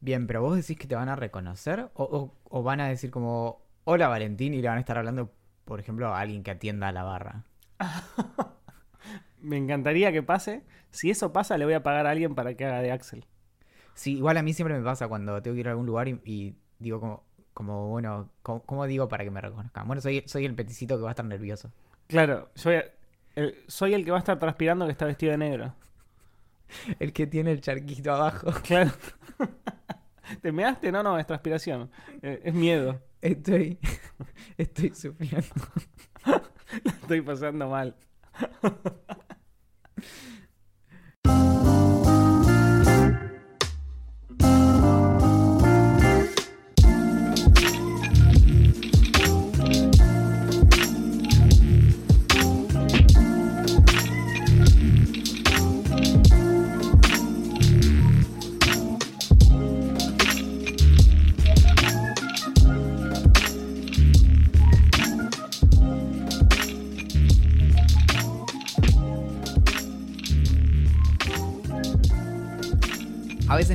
Bien, 0.00 0.26
pero 0.26 0.40
vos 0.42 0.56
decís 0.56 0.78
que 0.78 0.86
te 0.86 0.94
van 0.94 1.08
a 1.08 1.16
reconocer 1.16 1.90
o, 1.94 2.04
o- 2.04 2.34
o 2.48 2.62
van 2.62 2.80
a 2.80 2.88
decir 2.88 3.10
como, 3.10 3.62
hola 3.84 4.08
Valentín, 4.08 4.54
y 4.54 4.62
le 4.62 4.68
van 4.68 4.78
a 4.78 4.80
estar 4.80 4.96
hablando, 4.98 5.32
por 5.64 5.78
ejemplo, 5.80 6.08
a 6.14 6.20
alguien 6.20 6.42
que 6.42 6.50
atienda 6.50 6.88
a 6.88 6.92
la 6.92 7.02
barra. 7.02 7.44
Me 9.42 9.56
encantaría 9.56 10.12
que 10.12 10.22
pase. 10.22 10.64
Si 10.90 11.10
eso 11.10 11.32
pasa, 11.32 11.56
le 11.58 11.64
voy 11.64 11.74
a 11.74 11.82
pagar 11.82 12.06
a 12.06 12.10
alguien 12.10 12.34
para 12.34 12.54
que 12.54 12.64
haga 12.66 12.82
de 12.82 12.92
Axel. 12.92 13.24
Sí, 13.94 14.16
igual 14.16 14.36
a 14.36 14.42
mí 14.42 14.52
siempre 14.52 14.76
me 14.78 14.84
pasa 14.84 15.08
cuando 15.08 15.40
tengo 15.42 15.54
que 15.54 15.60
ir 15.60 15.68
a 15.68 15.72
algún 15.72 15.86
lugar 15.86 16.08
y, 16.08 16.20
y 16.24 16.56
digo 16.78 17.00
como, 17.00 17.24
como 17.54 17.88
bueno, 17.88 18.30
¿cómo, 18.42 18.62
cómo 18.62 18.86
digo 18.86 19.08
para 19.08 19.24
que 19.24 19.30
me 19.30 19.40
reconozcan? 19.40 19.86
Bueno, 19.86 20.00
soy, 20.02 20.22
soy 20.26 20.46
el 20.46 20.54
peticito 20.54 20.96
que 20.96 21.02
va 21.02 21.10
a 21.10 21.12
estar 21.12 21.24
nervioso. 21.26 21.70
Claro, 22.06 22.50
a- 22.76 22.84
el- 23.36 23.56
soy 23.66 23.94
el 23.94 24.04
que 24.04 24.10
va 24.10 24.18
a 24.18 24.20
estar 24.20 24.38
transpirando 24.38 24.86
que 24.86 24.92
está 24.92 25.06
vestido 25.06 25.32
de 25.32 25.38
negro. 25.38 25.74
El 27.00 27.12
que 27.12 27.26
tiene 27.26 27.50
el 27.52 27.60
charquito 27.60 28.12
abajo. 28.14 28.52
Claro. 28.62 28.90
¿Te 30.42 30.52
measte? 30.52 30.92
No, 30.92 31.02
no, 31.02 31.18
es 31.18 31.26
transpiración. 31.26 31.90
Eh, 32.22 32.40
es 32.44 32.54
miedo. 32.54 33.00
Estoy, 33.20 33.78
estoy 34.56 34.90
sufriendo. 34.94 35.48
Estoy 36.84 37.20
pasando 37.20 37.68
mal. 37.68 37.96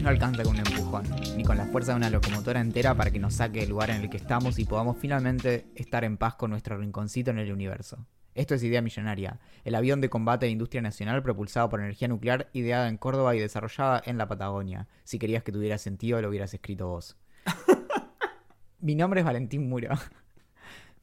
No 0.05 0.11
alcanza 0.11 0.43
con 0.43 0.53
un 0.53 0.59
empujón, 0.59 1.03
ni 1.35 1.43
con 1.43 1.57
la 1.57 1.65
fuerza 1.65 1.93
de 1.93 1.97
una 1.97 2.11
locomotora 2.11 2.61
entera 2.61 2.93
para 2.93 3.09
que 3.09 3.17
nos 3.17 3.33
saque 3.33 3.61
del 3.61 3.69
lugar 3.69 3.89
en 3.89 4.01
el 4.03 4.09
que 4.11 4.17
estamos 4.17 4.59
y 4.59 4.65
podamos 4.65 4.97
finalmente 4.99 5.65
estar 5.73 6.03
en 6.03 6.17
paz 6.17 6.35
con 6.35 6.51
nuestro 6.51 6.77
rinconcito 6.77 7.31
en 7.31 7.39
el 7.39 7.51
universo. 7.51 8.05
Esto 8.35 8.53
es 8.53 8.61
Idea 8.61 8.83
Millonaria, 8.83 9.39
el 9.63 9.73
avión 9.73 10.01
de 10.01 10.09
combate 10.11 10.45
de 10.45 10.51
industria 10.51 10.83
nacional 10.83 11.23
propulsado 11.23 11.69
por 11.69 11.79
energía 11.79 12.07
nuclear, 12.07 12.51
ideada 12.53 12.87
en 12.87 12.97
Córdoba 12.97 13.35
y 13.35 13.39
desarrollada 13.39 13.99
en 14.05 14.19
la 14.19 14.27
Patagonia. 14.27 14.87
Si 15.05 15.17
querías 15.17 15.41
que 15.41 15.51
tuviera 15.51 15.79
sentido, 15.79 16.21
lo 16.21 16.29
hubieras 16.29 16.53
escrito 16.53 16.87
vos. 16.87 17.17
Mi 18.79 18.93
nombre 18.93 19.21
es 19.21 19.25
Valentín 19.25 19.67
Muro. 19.67 19.89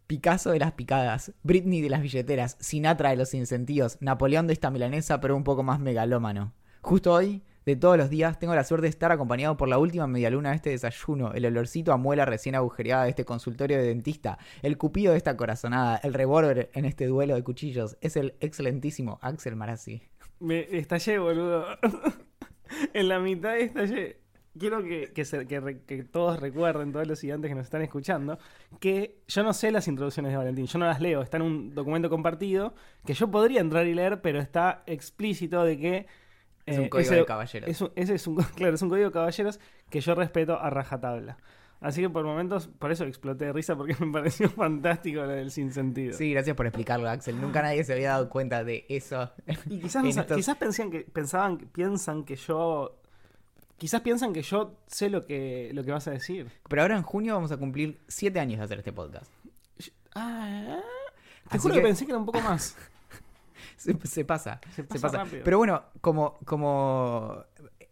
Picasso 0.07 0.53
de 0.53 0.61
las 0.61 0.75
picadas, 0.75 1.33
Britney 1.43 1.81
de 1.81 1.91
las 1.91 2.03
billeteras, 2.03 2.57
Sinatra 2.61 3.11
de 3.11 3.17
los 3.17 3.35
incentidos, 3.35 3.99
Napoleón 4.01 4.47
de 4.47 4.53
esta 4.53 4.71
milanesa, 4.71 5.21
pero 5.21 5.35
un 5.35 5.43
poco 5.43 5.65
más 5.65 5.81
megalómano. 5.81 6.55
Justo 6.83 7.13
hoy, 7.13 7.43
de 7.65 7.77
todos 7.77 7.97
los 7.97 8.11
días, 8.11 8.39
tengo 8.39 8.55
la 8.55 8.65
suerte 8.65 8.87
de 8.87 8.91
estar 8.91 9.13
acompañado 9.13 9.57
por 9.57 9.69
la 9.69 9.79
última 9.79 10.07
medialuna 10.07 10.51
de 10.51 10.57
este 10.57 10.71
desayuno, 10.71 11.33
el 11.33 11.47
olorcito 11.47 11.93
a 11.93 11.97
muela 11.97 12.25
recién 12.25 12.55
agujereada 12.55 13.05
de 13.05 13.11
este 13.11 13.25
consultorio 13.25 13.79
de 13.79 13.85
dentista, 13.85 14.39
el 14.63 14.79
cupido 14.79 15.13
de 15.13 15.19
esta 15.19 15.37
corazonada, 15.37 15.97
el 16.03 16.15
revólver 16.15 16.71
en 16.75 16.85
este 16.85 17.07
duelo 17.07 17.35
de 17.35 17.43
cuchillos. 17.43 17.97
Es 18.01 18.17
el 18.17 18.35
excelentísimo 18.41 19.19
Axel 19.23 19.57
Marazzi. 19.57 20.03
Me 20.41 20.67
estallé, 20.77 21.19
boludo. 21.19 21.67
en 22.95 23.09
la 23.09 23.19
mitad 23.19 23.57
estallé. 23.57 24.19
Quiero 24.59 24.83
que, 24.83 25.13
que, 25.15 25.25
que 25.25 25.81
que 25.87 26.03
todos 26.05 26.39
recuerden, 26.39 26.93
todos 26.93 27.07
los 27.07 27.19
siguientes 27.19 27.49
que 27.49 27.55
nos 27.55 27.65
están 27.65 27.81
escuchando, 27.81 28.39
que 28.81 29.23
yo 29.27 29.43
no 29.43 29.55
sé 29.55 29.71
las 29.71 29.89
introducciones 29.89 30.31
de 30.31 30.37
Valentín, 30.37 30.67
yo 30.67 30.79
no 30.79 30.87
las 30.87 31.01
leo, 31.01 31.23
está 31.23 31.39
en 31.39 31.45
un 31.45 31.75
documento 31.75 32.11
compartido 32.11 32.75
que 33.07 33.15
yo 33.15 33.31
podría 33.31 33.63
entrar 33.63 33.87
y 33.87 33.95
leer, 33.95 34.21
pero 34.21 34.41
está 34.41 34.83
explícito 34.87 35.65
de 35.65 35.79
que... 35.79 36.07
Es 36.67 36.77
eh, 36.77 36.81
un 36.81 36.89
código 36.89 37.07
ese- 37.11 37.15
de 37.21 37.25
caballeros. 37.27 37.69
es 37.71 37.81
un- 37.81 37.93
ese 37.97 38.15
es 38.15 38.27
un, 38.27 38.37
claro, 38.57 38.75
es 38.75 38.83
un 38.83 38.89
código 38.89 39.07
de 39.09 39.13
caballeros 39.13 39.59
que 39.91 40.01
yo 40.01 40.15
respeto 40.15 40.59
a 40.59 40.71
rajatabla. 40.71 41.37
Así 41.81 42.01
que 42.01 42.09
por 42.09 42.25
momentos, 42.25 42.69
por 42.69 42.93
eso 42.93 43.05
exploté 43.05 43.47
de 43.47 43.53
risa, 43.53 43.75
porque 43.75 43.97
me 44.05 44.13
pareció 44.13 44.49
fantástico 44.49 45.23
lo 45.23 45.29
del 45.31 45.51
sinsentido. 45.51 46.17
Sí, 46.17 46.31
gracias 46.33 46.55
por 46.57 46.67
explicarlo, 46.67 47.09
Axel. 47.11 47.41
Nunca 47.41 47.61
nadie 47.63 47.83
se 47.83 47.93
había 47.95 48.11
dado 48.11 48.29
cuenta 48.29 48.63
de 48.63 48.87
eso. 48.89 49.33
Y 49.69 49.81
quizás, 49.81 50.05
no 50.05 50.09
estos- 50.11 50.37
quizás 50.37 50.57
pensaban 50.57 50.93
que, 50.93 51.01
pensaban, 51.01 51.59
piensan 51.59 52.25
que 52.25 52.37
yo. 52.37 52.99
Quizás 53.79 54.01
piensan 54.03 54.33
que 54.33 54.43
yo 54.43 54.77
sé 54.87 55.11
lo 55.11 55.27
que, 55.27 55.71
lo 55.75 55.83
que 55.83 55.91
vas 55.91 56.07
a 56.07 56.13
decir. 56.13 56.47
Pero 56.69 56.83
ahora 56.83 56.97
en 56.97 57.03
junio 57.03 57.35
vamos 57.35 57.51
a 57.51 57.57
cumplir 57.57 58.01
siete 58.07 58.39
años 58.39 58.59
de 58.61 58.65
hacer 58.65 58.79
este 58.79 58.93
podcast. 58.93 59.29
Ah, 60.15 60.79
te 61.51 61.57
Así 61.57 61.59
juro 61.59 61.75
que- 61.75 61.81
que... 61.81 61.87
pensé 61.89 62.05
que 62.07 62.13
era 62.13 62.19
un 62.21 62.27
poco 62.27 62.41
más. 62.43 62.77
Se, 64.03 64.07
se 64.07 64.25
pasa, 64.25 64.61
Se 64.71 64.87
se 64.87 65.01
pasa. 65.01 65.25
Pero 65.45 65.59
bueno, 65.59 65.83
como, 66.01 66.39
como 66.45 67.45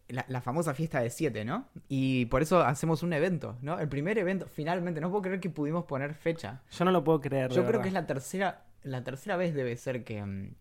la, 0.09 0.25
la 0.29 0.41
famosa 0.41 0.75
fiesta 0.75 1.01
de 1.01 1.11
siete, 1.11 1.45
¿no? 1.45 1.69
Y 1.89 2.27
por 2.27 2.43
eso 2.43 2.61
hacemos 2.61 3.03
un 3.03 3.13
evento, 3.13 3.57
¿no? 3.63 3.79
El 3.79 3.89
primer 3.89 4.19
evento, 4.19 4.47
finalmente, 4.47 5.01
no 5.01 5.11
puedo 5.11 5.23
creer 5.23 5.41
que 5.41 5.51
pudimos 5.51 5.85
poner 5.85 6.15
fecha. 6.15 6.63
Yo 6.71 6.85
no 6.85 6.93
lo 6.93 7.03
puedo 7.05 7.21
creer. 7.21 7.51
Yo 7.51 7.63
creo 7.63 7.67
verdad. 7.67 7.83
que 7.83 7.89
es 7.89 7.95
la 7.95 8.07
tercera, 8.07 8.65
la 8.83 9.03
tercera 9.05 9.37
vez 9.37 9.55
debe 9.55 9.77
ser 9.77 10.05
que, 10.05 10.25
mm, 10.25 10.55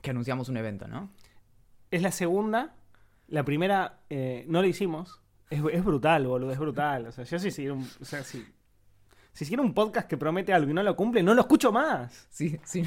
que 0.00 0.10
anunciamos 0.10 0.48
un 0.48 0.56
evento, 0.56 0.88
¿no? 0.88 1.10
Es 1.90 2.02
la 2.02 2.12
segunda. 2.12 2.74
La 3.28 3.44
primera 3.44 4.00
eh, 4.10 4.44
no 4.48 4.60
lo 4.60 4.68
hicimos. 4.68 5.20
Es, 5.50 5.62
es 5.72 5.84
brutal, 5.84 6.26
boludo, 6.26 6.52
es 6.52 6.58
brutal. 6.58 7.06
O 7.06 7.12
sea, 7.12 7.24
yo 7.24 7.38
si 7.38 7.50
siguiera 7.50 7.74
un, 7.74 7.88
o 8.00 8.04
sea, 8.04 8.22
si, 8.24 8.44
si 9.32 9.44
siguiera 9.44 9.62
un 9.62 9.74
podcast 9.74 10.08
que 10.08 10.16
promete 10.16 10.52
algo 10.52 10.70
y 10.70 10.74
no 10.74 10.82
lo 10.82 10.96
cumple, 10.96 11.22
no 11.22 11.34
lo 11.34 11.42
escucho 11.42 11.72
más. 11.72 12.26
Sí, 12.30 12.58
sí. 12.64 12.84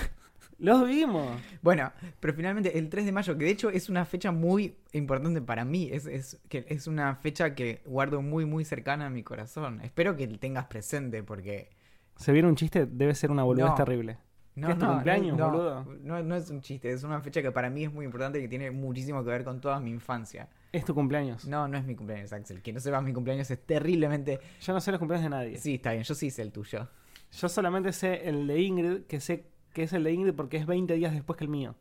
Los 0.57 0.88
vimos. 0.88 1.39
Bueno, 1.61 1.91
pero 2.19 2.33
finalmente 2.33 2.77
el 2.77 2.89
3 2.89 3.05
de 3.05 3.11
mayo, 3.11 3.38
que 3.38 3.45
de 3.45 3.51
hecho 3.51 3.69
es 3.69 3.89
una 3.89 4.05
fecha 4.05 4.31
muy 4.31 4.75
importante 4.93 5.41
para 5.41 5.66
mí, 5.66 5.89
es, 5.91 6.05
es, 6.05 6.39
que 6.47 6.66
es 6.69 6.88
una 6.88 7.16
fecha 7.16 7.55
que 7.55 7.81
guardo 7.85 8.21
muy, 8.21 8.45
muy 8.45 8.63
cercana 8.63 9.07
a 9.07 9.09
mi 9.09 9.23
corazón. 9.23 9.81
Espero 9.81 10.16
que 10.16 10.27
tengas 10.27 10.66
presente 10.66 11.23
porque... 11.23 11.69
Se 12.16 12.31
viene 12.31 12.47
un 12.47 12.55
chiste, 12.55 12.85
debe 12.85 13.13
ser 13.16 13.31
una 13.31 13.43
boludez 13.43 13.69
No. 13.69 13.75
terrible. 13.75 14.17
No, 14.55 14.67
¿Qué 14.67 14.73
es 14.73 14.79
tu 14.79 14.85
no, 14.85 14.93
cumpleaños, 14.93 15.38
no, 15.38 15.51
boludo? 15.51 15.85
No, 16.01 16.23
no 16.23 16.35
es 16.38 16.49
un 16.49 16.61
chiste, 16.61 16.89
es 16.89 17.03
una 17.03 17.19
fecha 17.19 17.41
que 17.41 17.51
para 17.51 17.69
mí 17.69 17.83
es 17.83 17.91
muy 17.91 18.05
importante 18.05 18.39
que 18.39 18.47
tiene 18.47 18.72
muchísimo 18.72 19.22
que 19.22 19.29
ver 19.29 19.43
con 19.43 19.59
toda 19.59 19.81
mi 19.81 19.91
infancia. 19.91 20.47
Es 20.72 20.85
tu 20.85 20.95
cumpleaños. 20.95 21.45
No, 21.45 21.67
no 21.67 21.77
es 21.77 21.83
mi 21.83 21.93
cumpleaños, 21.95 22.31
Axel. 22.31 22.61
Que 22.61 22.72
no 22.72 22.79
sepas 22.79 23.03
mi 23.03 23.11
cumpleaños 23.11 23.51
es 23.51 23.59
terriblemente... 23.66 24.39
Yo 24.61 24.72
no 24.72 24.79
sé 24.79 24.91
los 24.91 24.99
cumpleaños 24.99 25.25
de 25.25 25.29
nadie. 25.29 25.57
Sí, 25.57 25.75
está 25.75 25.91
bien, 25.91 26.03
yo 26.03 26.16
sí 26.16 26.31
sé 26.31 26.41
el 26.41 26.53
tuyo. 26.53 26.87
Yo 27.33 27.49
solamente 27.49 27.91
sé 27.91 28.29
el 28.29 28.47
de 28.47 28.61
Ingrid, 28.61 29.01
que 29.07 29.19
sé 29.19 29.45
que 29.75 29.84
es 29.84 29.94
el 29.94 30.03
de 30.06 30.13
Ingrid 30.13 30.34
porque 30.34 30.58
es 30.58 30.66
20 30.66 30.94
días 30.96 31.13
después 31.13 31.38
que 31.38 31.44
el 31.44 31.50
mío. 31.52 31.75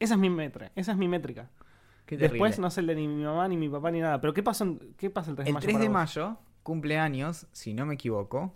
Esa 0.00 0.14
es 0.14 0.20
mi 0.20 0.28
métrica. 0.28 0.72
Esa 0.74 0.92
es 0.92 0.98
mi 0.98 1.06
métrica. 1.08 1.48
Qué 2.04 2.16
Después 2.16 2.58
no 2.58 2.70
sé 2.70 2.80
el 2.80 2.88
de 2.88 2.96
ni 2.96 3.06
mi 3.06 3.22
mamá, 3.22 3.46
ni 3.46 3.56
mi 3.56 3.68
papá, 3.68 3.90
ni 3.92 4.00
nada. 4.00 4.20
Pero 4.20 4.34
¿qué 4.34 4.42
pasa, 4.42 4.64
en- 4.64 4.94
qué 4.96 5.08
pasa 5.10 5.30
el 5.30 5.36
3 5.36 5.44
de 5.44 5.50
El 5.50 5.54
mayo? 5.54 5.62
3 5.64 5.74
para 5.74 5.82
de 5.84 5.88
vos? 5.88 5.94
mayo, 5.94 6.36
cumpleaños, 6.64 7.46
si 7.52 7.72
no 7.72 7.86
me 7.86 7.94
equivoco, 7.94 8.52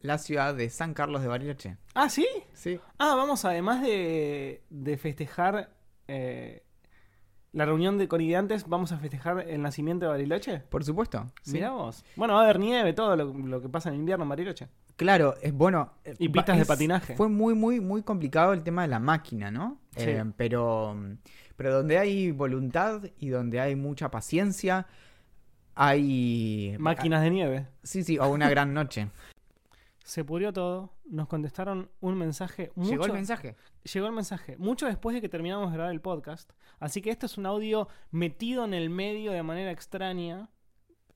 la 0.00 0.18
ciudad 0.18 0.54
de 0.54 0.70
San 0.70 0.94
Carlos 0.94 1.20
de 1.22 1.28
Bariloche. 1.28 1.76
Ah, 1.94 2.08
¿sí? 2.08 2.26
Sí. 2.54 2.78
Ah, 2.98 3.14
vamos, 3.16 3.44
además 3.44 3.82
de, 3.82 4.62
de 4.70 4.96
festejar 4.98 5.70
eh, 6.06 6.62
la 7.52 7.66
reunión 7.66 7.98
de 7.98 8.08
con 8.08 8.20
ideantes, 8.20 8.66
vamos 8.68 8.92
a 8.92 8.98
festejar 8.98 9.40
el 9.48 9.60
nacimiento 9.62 10.06
de 10.06 10.10
Bariloche. 10.12 10.58
Por 10.70 10.84
supuesto. 10.84 11.26
sí. 11.42 11.52
Mirá 11.54 11.70
vos. 11.70 12.04
Bueno, 12.16 12.34
va 12.34 12.40
a 12.40 12.44
haber 12.44 12.58
nieve, 12.58 12.92
todo 12.94 13.14
lo, 13.16 13.32
lo 13.32 13.60
que 13.60 13.68
pasa 13.68 13.90
en 13.90 13.96
invierno 13.96 14.24
en 14.24 14.28
Bariloche. 14.30 14.68
Claro, 14.96 15.34
es 15.42 15.52
bueno. 15.52 15.92
eh, 16.04 16.14
Y 16.18 16.28
pistas 16.28 16.58
de 16.58 16.64
patinaje. 16.66 17.14
Fue 17.16 17.28
muy, 17.28 17.54
muy, 17.54 17.80
muy 17.80 18.02
complicado 18.02 18.52
el 18.52 18.62
tema 18.62 18.82
de 18.82 18.88
la 18.88 18.98
máquina, 18.98 19.50
¿no? 19.50 19.78
Sí. 19.96 20.04
Eh, 20.10 20.24
pero, 20.36 20.96
pero 21.56 21.74
donde 21.74 21.98
hay 21.98 22.30
voluntad 22.30 23.02
y 23.18 23.28
donde 23.28 23.60
hay 23.60 23.74
mucha 23.76 24.10
paciencia, 24.10 24.86
hay. 25.74 26.76
Máquinas 26.78 27.22
de 27.22 27.30
nieve. 27.30 27.66
Sí, 27.82 28.02
sí, 28.04 28.18
o 28.18 28.28
una 28.28 28.48
gran 28.50 28.74
noche. 28.74 29.08
Se 30.04 30.24
pudrió 30.24 30.52
todo. 30.52 30.90
Nos 31.12 31.28
contestaron 31.28 31.90
un 32.00 32.16
mensaje. 32.16 32.72
Mucho, 32.74 32.90
¿Llegó 32.92 33.04
el 33.04 33.12
mensaje? 33.12 33.54
Llegó 33.92 34.06
el 34.06 34.12
mensaje, 34.14 34.56
mucho 34.56 34.86
después 34.86 35.12
de 35.12 35.20
que 35.20 35.28
terminamos 35.28 35.70
de 35.70 35.76
grabar 35.76 35.92
el 35.92 36.00
podcast. 36.00 36.50
Así 36.80 37.02
que 37.02 37.10
esto 37.10 37.26
es 37.26 37.36
un 37.36 37.44
audio 37.44 37.86
metido 38.10 38.64
en 38.64 38.72
el 38.72 38.88
medio 38.88 39.32
de 39.32 39.42
manera 39.42 39.70
extraña. 39.72 40.48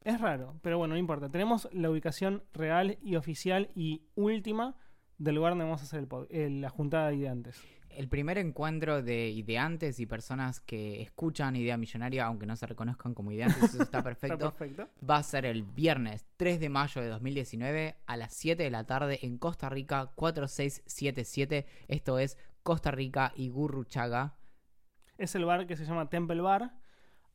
Es 0.04 0.20
raro, 0.20 0.58
pero 0.60 0.76
bueno, 0.76 0.92
no 0.94 0.98
importa. 0.98 1.30
Tenemos 1.30 1.66
la 1.72 1.88
ubicación 1.90 2.44
real 2.52 2.98
y 3.00 3.16
oficial 3.16 3.70
y 3.74 4.02
última 4.16 4.76
del 5.16 5.36
lugar 5.36 5.52
donde 5.52 5.64
vamos 5.64 5.80
a 5.80 5.84
hacer 5.84 6.00
el 6.00 6.08
pod- 6.10 6.26
eh, 6.28 6.50
la 6.50 6.68
juntada 6.68 7.08
de 7.08 7.16
ideantes. 7.16 7.58
El 7.96 8.08
primer 8.08 8.36
encuentro 8.38 9.02
de 9.02 9.30
ideantes 9.30 9.98
y 10.00 10.06
personas 10.06 10.60
que 10.60 11.00
escuchan 11.00 11.56
Idea 11.56 11.76
Millonaria, 11.76 12.26
aunque 12.26 12.46
no 12.46 12.54
se 12.54 12.66
reconozcan 12.66 13.14
como 13.14 13.32
ideantes, 13.32 13.62
eso 13.62 13.82
está 13.82 13.82
¿Está 13.98 14.02
perfecto. 14.02 14.52
perfecto? 14.52 14.88
Va 15.08 15.16
a 15.16 15.22
ser 15.22 15.46
el 15.46 15.62
viernes 15.62 16.26
3 16.36 16.60
de 16.60 16.68
mayo 16.68 17.00
de 17.00 17.08
2019 17.08 17.96
a 18.06 18.16
las 18.16 18.34
7 18.34 18.62
de 18.62 18.70
la 18.70 18.84
tarde 18.84 19.18
en 19.22 19.38
Costa 19.38 19.68
Rica 19.70 20.12
4677. 20.14 21.66
Esto 21.88 22.18
es 22.18 22.36
Costa 22.62 22.90
Rica 22.90 23.32
y 23.34 23.48
Gurruchaga. 23.48 24.34
Es 25.16 25.34
el 25.34 25.46
bar 25.46 25.66
que 25.66 25.76
se 25.76 25.84
llama 25.84 26.10
Temple 26.10 26.42
Bar. 26.42 26.74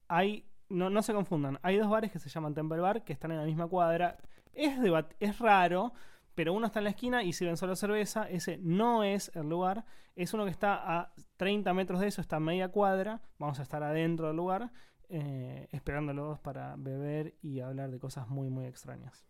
Hay 0.07 0.45
no, 0.71 0.89
no 0.89 1.01
se 1.01 1.13
confundan. 1.13 1.59
Hay 1.63 1.77
dos 1.77 1.89
bares 1.89 2.11
que 2.11 2.19
se 2.19 2.29
llaman 2.29 2.53
Temple 2.53 2.79
Bar 2.79 3.03
que 3.03 3.13
están 3.13 3.31
en 3.31 3.37
la 3.37 3.45
misma 3.45 3.67
cuadra. 3.67 4.17
Es, 4.53 4.73
es 5.19 5.39
raro, 5.39 5.93
pero 6.35 6.53
uno 6.53 6.67
está 6.67 6.79
en 6.79 6.85
la 6.85 6.89
esquina 6.91 7.23
y 7.23 7.33
sirven 7.33 7.57
solo 7.57 7.75
cerveza. 7.75 8.29
Ese 8.29 8.57
no 8.61 9.03
es 9.03 9.31
el 9.35 9.49
lugar. 9.49 9.85
Es 10.15 10.33
uno 10.33 10.45
que 10.45 10.51
está 10.51 10.99
a 10.99 11.13
30 11.37 11.73
metros 11.73 11.99
de 11.99 12.07
eso, 12.07 12.21
está 12.21 12.37
a 12.37 12.39
media 12.39 12.69
cuadra. 12.69 13.21
Vamos 13.37 13.59
a 13.59 13.63
estar 13.63 13.83
adentro 13.83 14.27
del 14.27 14.37
lugar, 14.37 14.71
eh, 15.09 15.67
esperándolos 15.71 16.39
para 16.39 16.75
beber 16.77 17.35
y 17.41 17.59
hablar 17.59 17.91
de 17.91 17.99
cosas 17.99 18.27
muy, 18.29 18.49
muy 18.49 18.65
extrañas. 18.65 19.25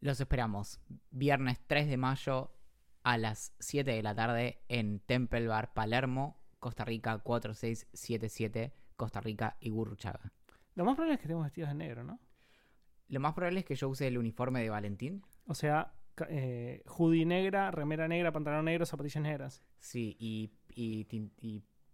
Los 0.00 0.20
esperamos. 0.20 0.80
Viernes 1.10 1.60
3 1.66 1.88
de 1.88 1.96
mayo 1.96 2.52
a 3.02 3.16
las 3.16 3.54
7 3.58 3.90
de 3.90 4.02
la 4.02 4.14
tarde 4.14 4.60
en 4.68 5.00
Temple 5.00 5.46
Bar 5.48 5.72
Palermo, 5.72 6.40
Costa 6.58 6.84
Rica 6.84 7.18
4677, 7.18 8.74
Costa 8.96 9.20
Rica 9.20 9.56
y 9.60 9.70
Gurruchaga. 9.70 10.32
Lo 10.74 10.84
más 10.84 10.94
probable 10.94 11.14
es 11.14 11.20
que 11.20 11.24
estemos 11.24 11.44
vestidos 11.44 11.70
de 11.70 11.74
negro, 11.74 12.04
¿no? 12.04 12.20
Lo 13.08 13.20
más 13.20 13.34
probable 13.34 13.60
es 13.60 13.66
que 13.66 13.74
yo 13.74 13.88
use 13.88 14.06
el 14.06 14.18
uniforme 14.18 14.62
de 14.62 14.70
Valentín. 14.70 15.24
O 15.46 15.54
sea, 15.54 15.92
eh, 16.28 16.82
hoodie 16.86 17.24
negra, 17.26 17.70
remera 17.70 18.08
negra, 18.08 18.32
pantalón 18.32 18.64
negro, 18.64 18.86
zapatillas 18.86 19.22
negras. 19.22 19.62
Sí, 19.78 20.16
y, 20.18 20.50
y, 20.74 21.04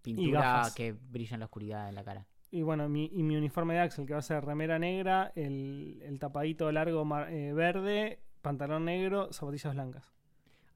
pintura 0.02 0.70
que 0.74 0.92
brilla 0.92 1.34
en 1.34 1.40
la 1.40 1.46
oscuridad 1.46 1.88
en 1.88 1.94
la 1.94 2.04
cara. 2.04 2.26
Y 2.50 2.62
bueno, 2.62 2.88
mi, 2.88 3.10
y 3.12 3.22
mi 3.22 3.36
uniforme 3.36 3.74
de 3.74 3.80
Axel, 3.80 4.06
que 4.06 4.12
va 4.12 4.18
a 4.20 4.22
ser 4.22 4.44
remera 4.44 4.78
negra, 4.78 5.32
el, 5.34 6.00
el 6.04 6.18
tapadito 6.18 6.70
largo 6.70 7.04
mar- 7.04 7.32
eh, 7.32 7.52
verde, 7.52 8.20
pantalón 8.42 8.84
negro, 8.84 9.32
zapatillas 9.32 9.74
blancas. 9.74 10.04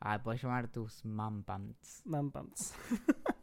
Ah, 0.01 0.23
puedes 0.23 0.43
llamar 0.43 0.69
tus 0.69 1.05
man 1.05 1.43
pants. 1.45 2.03
Man 2.05 2.31
pants. 2.31 2.75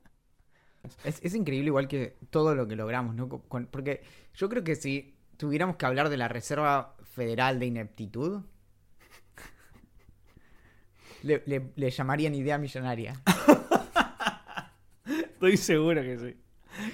Es, 1.04 1.20
es 1.24 1.34
increíble 1.34 1.68
igual 1.68 1.88
que 1.88 2.16
todo 2.30 2.54
lo 2.54 2.68
que 2.68 2.76
logramos, 2.76 3.16
¿no? 3.16 3.28
Con- 3.28 3.66
porque 3.66 4.04
yo 4.36 4.50
creo 4.50 4.64
que 4.64 4.76
si 4.76 5.18
tuviéramos 5.38 5.78
que 5.78 5.86
hablar 5.88 6.10
de 6.10 6.18
la 6.18 6.28
Reserva 6.28 6.96
Federal 7.04 7.60
de 7.60 7.66
Ineptitud, 7.66 8.44
le, 11.26 11.44
le- 11.46 11.72
le 11.76 11.90
llamarían 11.92 12.34
idea 12.36 12.58
millonaria. 12.58 13.14
Estoy 15.06 15.58
seguro 15.58 16.02
que 16.02 16.18
sí. 16.18 16.38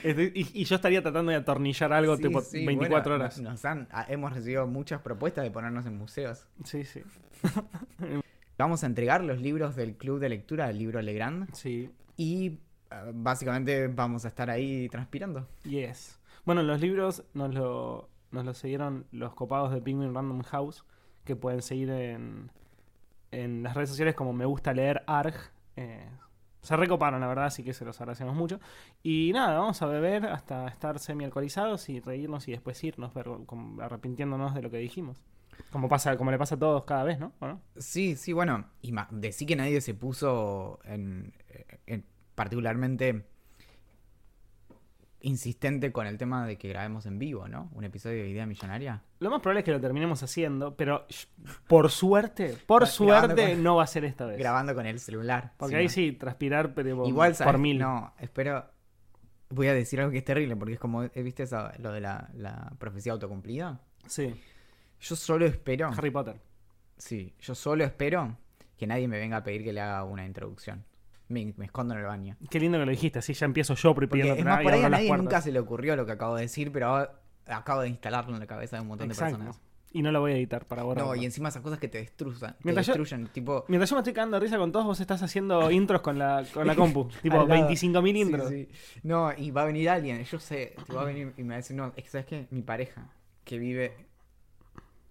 Estoy- 0.04 0.32
y, 0.36 0.62
y 0.62 0.64
yo 0.66 0.76
estaría 0.76 1.02
tratando 1.02 1.32
de 1.32 1.38
atornillar 1.38 1.92
algo 1.94 2.16
Sí, 2.18 2.24
tipo 2.24 2.42
sí, 2.42 2.66
24 2.66 3.12
bueno, 3.12 3.24
horas. 3.26 3.40
nos- 3.40 3.66
han- 3.66 3.88
ah, 3.92 4.06
hemos 4.10 4.34
recibido 4.34 4.68
muchas 4.68 5.02
propuestas 5.02 5.44
de 5.44 5.52
ponernos 5.52 5.86
en 5.86 5.98
museos. 5.98 6.48
Sí, 6.64 6.84
sí. 6.84 7.02
Vamos 8.58 8.84
a 8.84 8.86
entregar 8.88 9.24
los 9.24 9.40
libros 9.42 9.76
del 9.76 9.96
Club 9.98 10.20
de 10.20 10.30
Lectura 10.30 10.68
del 10.68 10.78
libro 10.78 11.02
Legrand 11.02 11.52
Sí. 11.54 11.90
y 12.16 12.60
ah, 12.92 13.06
básicamente 13.14 13.88
vamos 13.88 14.24
a 14.26 14.28
estar 14.28 14.50
ahí 14.52 14.88
transpirando. 14.90 15.48
Yes. 15.64 16.20
Bueno, 16.46 16.62
los 16.62 16.80
libros 16.80 17.24
nos 17.34 17.54
lo, 17.56 18.10
nos 18.32 18.46
lo 18.46 18.54
siguieron 18.54 19.08
los 19.12 19.34
copados 19.34 19.72
de 19.74 19.82
Penguin 19.82 20.14
Random 20.14 20.44
House, 20.44 20.84
que 21.26 21.36
pueden 21.36 21.62
seguir 21.64 21.90
en, 21.90 22.52
en 23.32 23.64
las 23.64 23.74
redes 23.76 23.90
sociales 23.90 24.16
como 24.16 24.34
Me 24.34 24.46
Gusta 24.46 24.74
Leer 24.74 25.04
ARG. 25.08 25.36
Eh, 25.78 26.06
se 26.62 26.78
recoparon, 26.78 27.22
la 27.22 27.28
verdad, 27.28 27.46
así 27.46 27.64
que 27.64 27.74
se 27.74 27.86
los 27.86 28.00
agradecemos 28.00 28.36
mucho. 28.36 28.60
Y 29.02 29.32
nada, 29.34 29.58
vamos 29.58 29.82
a 29.82 29.88
beber 29.88 30.28
hasta 30.28 30.68
estar 30.68 31.00
semi-alcoholizados 31.00 31.90
y 31.90 32.00
reírnos 32.00 32.48
y 32.48 32.52
después 32.52 32.84
irnos, 32.84 33.12
arrepintiéndonos 33.82 34.54
de 34.54 34.62
lo 34.62 34.70
que 34.70 34.78
dijimos. 34.78 35.24
Como, 35.72 35.90
pasa, 35.90 36.18
como 36.18 36.30
le 36.32 36.38
pasa 36.38 36.56
a 36.56 36.60
todos 36.60 36.84
cada 36.86 37.04
vez, 37.04 37.20
¿no? 37.20 37.34
Sí, 37.78 38.16
sí, 38.16 38.34
bueno, 38.34 38.66
y 38.82 38.94
decí 39.12 39.46
que 39.46 39.56
nadie 39.56 39.82
se 39.82 39.94
puso 39.96 40.80
en- 40.84 41.34
particularmente 42.36 43.26
insistente 45.24 45.92
con 45.92 46.08
el 46.08 46.18
tema 46.18 46.46
de 46.48 46.58
que 46.58 46.68
grabemos 46.70 47.06
en 47.06 47.20
vivo, 47.20 47.48
¿no? 47.48 47.70
Un 47.74 47.84
episodio 47.84 48.24
de 48.24 48.30
Idea 48.30 48.46
Millonaria. 48.46 49.04
Lo 49.20 49.30
más 49.30 49.40
probable 49.42 49.60
es 49.60 49.66
que 49.66 49.72
lo 49.72 49.80
terminemos 49.80 50.24
haciendo, 50.24 50.76
pero 50.76 51.06
por 51.68 51.92
suerte, 51.92 52.58
por 52.66 52.88
suerte 52.88 53.54
con- 53.54 53.64
no 53.64 53.76
va 53.76 53.84
a 53.84 53.88
ser 53.88 54.06
esta 54.06 54.26
vez. 54.26 54.38
Grabando 54.38 54.74
con 54.76 54.86
el 54.86 55.00
celular. 55.00 55.54
Porque 55.58 55.76
ahí 55.76 55.90
sí, 55.90 56.12
transpirar 56.14 56.74
pero 56.74 57.08
Igual, 57.08 57.36
por 57.44 57.58
mil. 57.58 57.78
No, 57.80 58.14
espero... 58.20 58.66
Voy 59.50 59.68
a 59.68 59.74
decir 59.74 60.00
algo 60.00 60.12
que 60.12 60.20
es 60.20 60.24
terrible, 60.26 60.56
porque 60.56 60.76
es 60.76 60.80
como, 60.80 61.04
¿eh, 61.04 61.12
¿viste 61.16 61.44
eso, 61.44 61.70
lo 61.80 61.92
de 61.92 62.00
la, 62.00 62.30
la 62.34 62.72
profecía 62.80 63.12
autocumplida? 63.12 63.82
Sí, 64.08 64.34
Yo 65.02 65.16
solo 65.16 65.46
espero... 65.46 65.90
Harry 65.90 66.10
Potter. 66.10 66.40
Sí, 66.98 67.34
yo 67.40 67.54
solo 67.54 67.84
espero 67.84 68.38
que 68.78 68.88
nadie 68.88 69.08
me 69.08 69.20
venga 69.20 69.38
a 69.38 69.44
pedir 69.44 69.64
que 69.64 69.74
le 69.74 69.82
haga 69.82 70.04
una 70.06 70.26
introducción. 70.26 70.86
Me, 71.32 71.54
me 71.58 71.66
escondo 71.66 71.94
en 71.94 72.02
el 72.02 72.06
baño. 72.06 72.38
Qué 72.50 72.60
lindo 72.60 72.78
que 72.78 72.86
lo 72.86 72.92
dijiste, 72.92 73.20
así 73.20 73.34
ya 73.34 73.46
empiezo 73.46 73.74
yo 73.76 73.96
pidiendo 73.96 74.34
es 74.36 74.44
más, 74.46 74.62
por 74.62 74.74
ahí 74.74 74.84
a 74.84 74.90
nadie 74.90 75.08
puertas. 75.08 75.24
nunca 75.24 75.42
se 75.42 75.52
le 75.52 75.60
ocurrió 75.60 75.96
lo 75.96 76.06
que 76.06 76.12
acabo 76.12 76.36
de 76.36 76.44
decir, 76.44 76.72
pero 76.72 76.88
ahora 76.88 77.12
acabo 77.48 77.82
de 77.82 77.90
instalarlo 77.90 78.34
en 78.34 78.40
la 78.40 78.48
cabeza 78.48 78.76
de 78.78 78.82
un 78.84 78.90
montón 78.90 79.10
Exacto. 79.10 79.38
de 79.38 79.44
personas. 79.46 79.62
Y 79.94 80.02
no 80.04 80.12
lo 80.14 80.22
voy 80.22 80.32
a 80.32 80.36
editar 80.38 80.66
para 80.68 80.84
borrarlo. 80.84 81.14
No, 81.14 81.22
y 81.22 81.26
encima 81.26 81.50
esas 81.50 81.62
cosas 81.62 81.78
que 81.78 81.90
te 81.90 81.98
destruzan, 81.98 82.52
te 82.54 82.60
Mientras 82.64 82.88
yo- 82.88 82.94
destruyen, 82.94 83.28
tipo... 83.28 83.66
Mientras 83.68 83.90
yo 83.90 83.98
me 83.98 84.00
estoy 84.00 84.14
cagando 84.14 84.38
de 84.38 84.42
risa 84.46 84.58
con 84.58 84.72
todos, 84.72 84.86
vos 84.86 85.00
estás 85.02 85.22
haciendo 85.22 85.70
intros 85.72 86.00
con 86.02 86.18
la, 86.18 86.46
con 86.54 86.66
la 86.66 86.76
compu. 86.76 87.10
tipo 87.22 87.42
al 87.42 87.50
lado. 87.50 87.68
25.000 87.70 88.12
Sí, 88.14 88.20
intros. 88.20 88.48
sí. 88.50 88.70
No, 89.04 89.34
y 89.38 89.52
va 89.52 89.64
a 89.64 89.66
venir 89.66 89.90
alguien, 89.90 90.24
yo 90.24 90.40
sé, 90.40 90.76
te 90.88 90.94
va 90.94 91.02
a 91.02 91.06
venir 91.06 91.34
y 91.38 91.44
me 91.44 91.50
va 91.50 91.54
a 91.56 91.58
decir, 91.58 91.76
no, 91.76 91.88
es 91.96 92.04
que 92.06 92.10
sabes 92.10 92.26
qué, 92.28 92.48
mi 92.52 92.62
pareja, 92.62 93.10
que 93.44 93.60
vive 93.60 94.08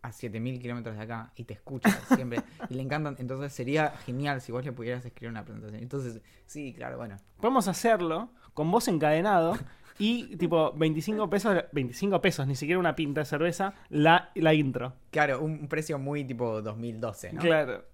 a 0.02 0.12
7000 0.12 0.60
kilómetros 0.60 0.96
de 0.96 1.02
acá 1.02 1.32
y 1.36 1.44
te 1.44 1.54
escucha 1.54 1.90
siempre, 2.14 2.40
y 2.68 2.74
le 2.74 2.82
encantan, 2.82 3.16
entonces 3.18 3.52
sería 3.52 3.90
genial 4.04 4.40
si 4.40 4.52
vos 4.52 4.64
le 4.64 4.72
pudieras 4.72 5.04
escribir 5.04 5.30
una 5.30 5.44
presentación. 5.44 5.82
Entonces, 5.82 6.20
sí, 6.46 6.72
claro, 6.72 6.96
bueno. 6.96 7.16
Podemos 7.40 7.68
hacerlo 7.68 8.30
con 8.54 8.70
vos 8.70 8.88
encadenado 8.88 9.56
y 9.98 10.36
tipo 10.36 10.72
25 10.72 11.28
pesos, 11.28 11.64
25 11.72 12.20
pesos, 12.20 12.46
ni 12.46 12.56
siquiera 12.56 12.78
una 12.78 12.96
pinta 12.96 13.20
de 13.20 13.26
cerveza, 13.26 13.74
la, 13.90 14.30
la 14.34 14.54
intro. 14.54 14.94
Claro, 15.10 15.42
un 15.42 15.68
precio 15.68 15.98
muy 15.98 16.24
tipo 16.24 16.62
2012, 16.62 17.32
¿no? 17.34 17.40
Claro. 17.40 17.84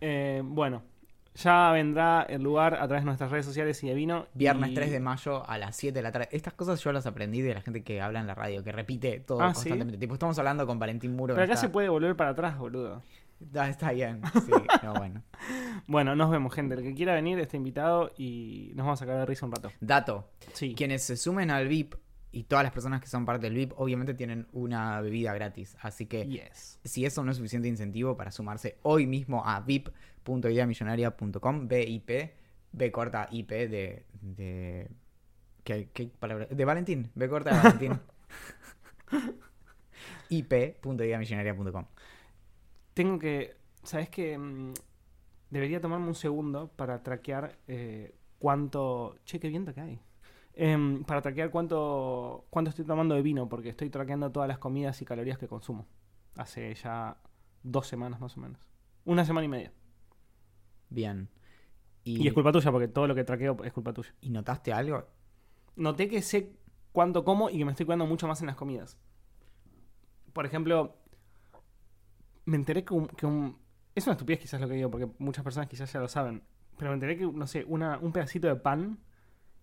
Eh, 0.00 0.40
bueno, 0.44 0.82
ya 1.42 1.70
vendrá 1.72 2.22
el 2.28 2.42
lugar 2.42 2.74
a 2.74 2.86
través 2.86 3.02
de 3.02 3.06
nuestras 3.06 3.30
redes 3.30 3.46
sociales 3.46 3.82
y 3.84 3.88
de 3.88 3.94
vino. 3.94 4.26
Viernes 4.34 4.70
y- 4.70 4.74
3 4.74 4.90
de 4.90 5.00
mayo 5.00 5.48
a 5.48 5.56
las 5.58 5.76
7 5.76 5.98
de 5.98 6.02
la 6.02 6.12
tarde. 6.12 6.28
Estas 6.32 6.54
cosas 6.54 6.82
yo 6.82 6.92
las 6.92 7.06
aprendí 7.06 7.40
de 7.40 7.54
la 7.54 7.60
gente 7.60 7.82
que 7.82 8.00
habla 8.00 8.20
en 8.20 8.26
la 8.26 8.34
radio, 8.34 8.62
que 8.64 8.72
repite 8.72 9.20
todo 9.20 9.40
Ah, 9.40 9.48
¿sí? 9.50 9.54
constantemente. 9.54 9.98
Tipo, 9.98 10.14
estamos 10.14 10.38
hablando 10.38 10.66
con 10.66 10.78
Valentín 10.78 11.14
Muro. 11.14 11.34
Pero 11.34 11.44
acá 11.44 11.54
está- 11.54 11.66
se 11.66 11.72
puede 11.72 11.88
volver 11.88 12.16
para 12.16 12.30
atrás, 12.30 12.58
boludo. 12.58 13.02
Ah, 13.54 13.68
está 13.68 13.92
bien. 13.92 14.20
Sí, 14.46 14.52
no, 14.82 14.94
bueno. 14.94 15.22
Bueno, 15.86 16.16
nos 16.16 16.28
vemos, 16.30 16.52
gente. 16.52 16.74
El 16.74 16.82
que 16.82 16.94
quiera 16.94 17.14
venir 17.14 17.38
está 17.38 17.56
invitado 17.56 18.10
y 18.18 18.72
nos 18.74 18.84
vamos 18.84 19.00
a 19.00 19.04
sacar 19.06 19.18
de 19.20 19.26
risa 19.26 19.46
un 19.46 19.52
rato. 19.52 19.70
Dato. 19.80 20.28
Sí. 20.54 20.74
Quienes 20.74 21.04
se 21.04 21.16
sumen 21.16 21.50
al 21.52 21.68
VIP 21.68 21.94
y 22.32 22.42
todas 22.44 22.62
las 22.64 22.72
personas 22.72 23.00
que 23.00 23.06
son 23.06 23.24
parte 23.24 23.46
del 23.46 23.54
VIP, 23.54 23.72
obviamente 23.76 24.12
tienen 24.12 24.48
una 24.52 25.00
bebida 25.00 25.32
gratis. 25.34 25.76
Así 25.80 26.06
que 26.06 26.26
Yes. 26.26 26.80
si 26.84 27.06
eso 27.06 27.22
no 27.24 27.30
es 27.30 27.36
suficiente 27.36 27.68
incentivo 27.68 28.16
para 28.16 28.32
sumarse 28.32 28.76
hoy 28.82 29.06
mismo 29.06 29.42
a 29.46 29.60
vip.ideamillonaria.com, 30.28 31.68
BIP, 31.68 32.32
B 32.72 32.92
corta 32.92 33.28
IP 33.30 33.50
de... 33.50 34.06
de 34.20 34.90
¿qué, 35.64 35.88
qué 35.92 36.10
palabra? 36.18 36.46
De 36.46 36.64
Valentín, 36.64 37.10
B 37.14 37.28
corta 37.28 37.50
de 37.50 37.56
Valentín. 37.56 38.00
ip.ideamillonaria.com. 40.30 41.84
Tengo 42.94 43.18
que. 43.18 43.56
¿Sabes 43.82 44.10
qué? 44.10 44.36
Mm, 44.36 44.72
Debería 45.50 45.80
tomarme 45.80 46.08
un 46.08 46.14
segundo 46.14 46.68
para 46.68 47.02
traquear 47.02 47.58
eh, 47.68 48.14
cuánto. 48.38 49.16
Che, 49.24 49.40
qué 49.40 49.48
viento 49.48 49.72
que 49.72 49.80
hay. 49.80 50.00
Em, 50.54 51.04
para 51.04 51.22
traquear 51.22 51.50
cuánto, 51.50 52.46
cuánto 52.50 52.70
estoy 52.70 52.84
tomando 52.84 53.14
de 53.14 53.22
vino, 53.22 53.48
porque 53.48 53.70
estoy 53.70 53.90
traqueando 53.90 54.30
todas 54.30 54.48
las 54.48 54.58
comidas 54.58 55.00
y 55.00 55.04
calorías 55.04 55.38
que 55.38 55.48
consumo. 55.48 55.86
Hace 56.36 56.74
ya 56.74 57.16
dos 57.62 57.86
semanas 57.86 58.20
más 58.20 58.36
o 58.36 58.40
menos. 58.40 58.60
Una 59.04 59.24
semana 59.24 59.44
y 59.46 59.48
media. 59.48 59.72
Bien. 60.90 61.28
Y, 62.04 62.26
es 62.26 62.32
culpa 62.32 62.52
tuya, 62.52 62.70
porque 62.72 62.88
todo 62.88 63.06
lo 63.06 63.14
que 63.14 63.24
traqueo 63.24 63.56
es 63.64 63.72
culpa 63.72 63.92
tuya. 63.92 64.14
¿Y 64.20 64.30
notaste 64.30 64.72
algo? 64.72 65.06
Noté 65.76 66.08
que 66.08 66.22
sé 66.22 66.52
cuánto 66.92 67.24
como 67.24 67.50
y 67.50 67.58
que 67.58 67.64
me 67.64 67.72
estoy 67.72 67.86
cuidando 67.86 68.06
mucho 68.06 68.26
más 68.26 68.40
en 68.40 68.46
las 68.46 68.56
comidas. 68.56 68.98
Por 70.32 70.46
ejemplo, 70.46 70.96
me 72.44 72.56
enteré 72.56 72.84
que 72.84 72.94
un, 72.94 73.08
que 73.08 73.26
un- 73.26 73.58
Es 73.94 74.06
una 74.06 74.12
estupidez 74.12 74.40
quizás 74.40 74.60
lo 74.60 74.68
que 74.68 74.74
digo, 74.74 74.90
porque 74.90 75.08
muchas 75.18 75.42
personas 75.44 75.68
quizás 75.68 75.92
ya 75.92 76.00
lo 76.00 76.08
saben. 76.08 76.42
Pero 76.78 76.90
me 76.90 76.94
enteré 76.94 77.18
que, 77.18 77.26
no 77.26 77.46
sé, 77.46 77.64
una, 77.66 77.98
un 77.98 78.12
pedacito 78.12 78.46
de 78.46 78.54
pan 78.56 78.98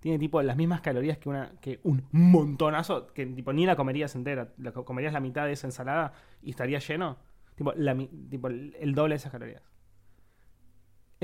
tiene 0.02 0.20
tipo 0.20 0.42
las 0.42 0.58
mismas 0.58 0.82
calorías 0.82 1.18
que, 1.18 1.30
una, 1.30 1.54
que 1.62 1.80
un 1.84 2.04
montonazo, 2.12 3.08
que 3.08 3.26
tipo 3.26 3.54
ni 3.54 3.66
la 3.66 3.76
comerías 3.76 4.14
entera. 4.16 4.54
La 4.58 4.72
co- 4.74 4.84
comerías 4.86 5.14
la 5.14 5.22
mitad 5.22 5.46
de 5.46 5.54
esa 5.54 5.68
ensalada 5.68 6.14
y 6.42 6.50
estaría 6.52 6.80
lleno. 6.80 7.18
Tipo, 7.56 7.72
la, 7.76 7.94
mi- 7.96 8.08
tipo 8.30 8.50
el 8.50 8.94
doble 8.94 9.14
de 9.14 9.18
esas 9.18 9.32
calorías. 9.32 9.64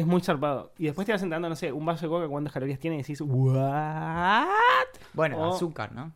Es 0.01 0.07
muy 0.07 0.21
zarpado. 0.21 0.73
Y 0.77 0.85
después 0.85 1.05
te 1.05 1.11
vas 1.11 1.21
entrando, 1.21 1.47
no 1.47 1.55
sé, 1.55 1.71
un 1.71 1.85
vaso 1.85 2.05
de 2.05 2.09
coca, 2.09 2.27
cuántas 2.27 2.51
calorías 2.53 2.79
tiene 2.79 2.95
y 2.97 2.99
decís, 2.99 3.21
¿what? 3.21 4.47
Bueno, 5.13 5.37
O- 5.37 5.53
azúcar, 5.55 5.91
¿no? 5.93 6.11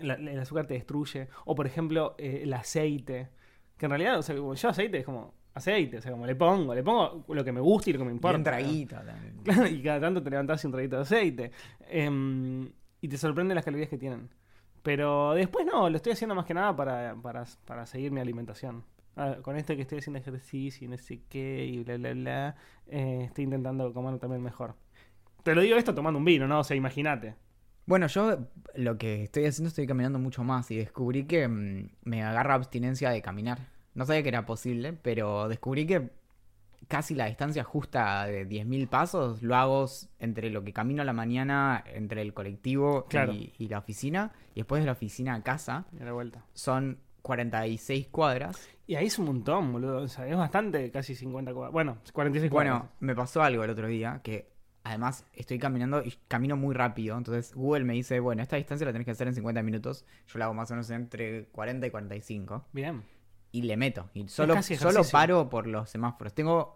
La- 0.00 0.14
el 0.14 0.38
azúcar 0.38 0.66
te 0.66 0.74
destruye. 0.74 1.28
O 1.44 1.54
por 1.54 1.66
ejemplo, 1.66 2.14
eh, 2.18 2.40
el 2.44 2.52
aceite. 2.52 3.28
Que 3.76 3.86
en 3.86 3.90
realidad, 3.90 4.18
o 4.18 4.22
sea, 4.22 4.36
como 4.36 4.54
yo 4.54 4.68
aceite 4.68 4.98
es 4.98 5.04
como 5.04 5.34
aceite. 5.54 5.98
O 5.98 6.02
sea, 6.02 6.12
como 6.12 6.26
le 6.26 6.34
pongo, 6.36 6.74
le 6.74 6.82
pongo 6.82 7.24
lo 7.28 7.44
que 7.44 7.52
me 7.52 7.60
gusta 7.60 7.90
y 7.90 7.92
lo 7.94 7.98
que 8.00 8.04
me 8.04 8.10
Y 8.12 8.14
importa. 8.14 8.36
un 8.38 8.44
traguito 8.44 8.96
también. 8.96 9.34
Claro, 9.44 9.66
y 9.66 9.82
cada 9.82 10.00
tanto 10.00 10.22
te 10.22 10.30
levantás 10.30 10.62
y 10.62 10.66
un 10.68 10.72
traguito 10.72 10.96
de 10.96 11.02
aceite. 11.02 11.50
Em, 11.88 12.70
y 13.00 13.08
te 13.08 13.16
sorprende 13.18 13.54
las 13.54 13.64
calorías 13.64 13.88
que 13.88 13.98
tienen. 13.98 14.28
Pero 14.82 15.32
después 15.34 15.66
no, 15.66 15.90
lo 15.90 15.96
estoy 15.96 16.12
haciendo 16.12 16.34
más 16.34 16.46
que 16.46 16.54
nada 16.54 16.74
para, 16.76 17.16
para, 17.20 17.44
para 17.66 17.84
seguir 17.86 18.12
mi 18.12 18.20
alimentación. 18.20 18.84
Ah, 19.20 19.36
con 19.42 19.56
esto 19.56 19.74
que 19.74 19.82
estoy 19.82 19.98
haciendo 19.98 20.18
ejercicio 20.20 20.86
y 20.86 20.88
no 20.88 20.96
sé 20.96 21.20
qué 21.28 21.66
y 21.66 21.82
bla, 21.82 21.96
bla, 21.96 22.12
bla, 22.12 22.56
eh, 22.86 23.22
estoy 23.24 23.44
intentando 23.44 23.92
comer 23.92 24.18
también 24.18 24.42
mejor. 24.42 24.76
Te 25.42 25.54
lo 25.54 25.60
digo 25.60 25.76
esto 25.76 25.94
tomando 25.94 26.18
un 26.18 26.24
vino, 26.24 26.46
¿no? 26.46 26.60
O 26.60 26.64
sea, 26.64 26.76
imagínate. 26.76 27.34
Bueno, 27.86 28.06
yo 28.06 28.38
lo 28.76 28.96
que 28.96 29.24
estoy 29.24 29.46
haciendo 29.46 29.68
estoy 29.68 29.86
caminando 29.86 30.18
mucho 30.18 30.44
más 30.44 30.70
y 30.70 30.76
descubrí 30.76 31.24
que 31.24 31.48
mm, 31.48 31.88
me 32.04 32.22
agarra 32.22 32.54
abstinencia 32.54 33.10
de 33.10 33.20
caminar. 33.20 33.58
No 33.94 34.04
sabía 34.06 34.22
que 34.22 34.28
era 34.28 34.46
posible, 34.46 34.92
pero 34.92 35.48
descubrí 35.48 35.86
que 35.86 36.10
casi 36.86 37.14
la 37.14 37.26
distancia 37.26 37.64
justa 37.64 38.26
de 38.26 38.46
10.000 38.46 38.88
pasos 38.88 39.42
lo 39.42 39.56
hago 39.56 39.86
entre 40.20 40.50
lo 40.50 40.62
que 40.62 40.72
camino 40.72 41.02
a 41.02 41.04
la 41.04 41.12
mañana, 41.12 41.82
entre 41.92 42.22
el 42.22 42.32
colectivo 42.34 43.06
Claro. 43.08 43.32
y, 43.32 43.52
y 43.58 43.68
la 43.68 43.78
oficina, 43.78 44.32
y 44.54 44.60
después 44.60 44.80
de 44.82 44.86
la 44.86 44.92
oficina 44.92 45.34
a 45.34 45.42
casa, 45.42 45.86
Y 45.98 46.02
a 46.02 46.04
la 46.04 46.12
vuelta. 46.12 46.44
son 46.54 46.98
46 47.22 48.08
cuadras. 48.08 48.68
Y 48.86 48.94
ahí 48.94 49.06
es 49.06 49.18
un 49.18 49.26
montón, 49.26 49.72
boludo. 49.72 49.98
O 50.02 50.08
sea, 50.08 50.26
es 50.26 50.36
bastante, 50.36 50.90
casi 50.90 51.14
50 51.14 51.52
cuadras. 51.52 51.72
Bueno, 51.72 51.98
46 52.12 52.50
Bueno, 52.50 52.70
cuadras. 52.72 52.90
me 53.00 53.14
pasó 53.14 53.42
algo 53.42 53.64
el 53.64 53.70
otro 53.70 53.86
día 53.86 54.20
que 54.22 54.50
además 54.84 55.26
estoy 55.34 55.58
caminando 55.58 56.02
y 56.02 56.14
camino 56.28 56.56
muy 56.56 56.74
rápido. 56.74 57.16
Entonces 57.18 57.54
Google 57.54 57.84
me 57.84 57.92
dice, 57.94 58.20
bueno, 58.20 58.42
esta 58.42 58.56
distancia 58.56 58.86
la 58.86 58.92
tenés 58.92 59.04
que 59.04 59.10
hacer 59.10 59.28
en 59.28 59.34
50 59.34 59.62
minutos. 59.62 60.04
Yo 60.26 60.38
la 60.38 60.46
hago 60.46 60.54
más 60.54 60.70
o 60.70 60.74
menos 60.74 60.88
entre 60.90 61.46
40 61.46 61.86
y 61.86 61.90
45. 61.90 62.64
Bien. 62.72 63.02
Y 63.52 63.62
le 63.62 63.76
meto. 63.76 64.08
Y 64.14 64.26
solo, 64.28 64.60
solo 64.62 65.02
paro 65.10 65.48
por 65.50 65.66
los 65.66 65.90
semáforos. 65.90 66.34
Tengo 66.34 66.74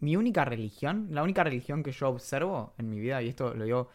mi 0.00 0.16
única 0.16 0.44
religión, 0.44 1.08
la 1.10 1.22
única 1.22 1.44
religión 1.44 1.82
que 1.84 1.92
yo 1.92 2.08
observo 2.08 2.74
en 2.78 2.90
mi 2.90 2.98
vida, 2.98 3.22
y 3.22 3.28
esto 3.28 3.54
lo 3.54 3.64
digo 3.64 3.88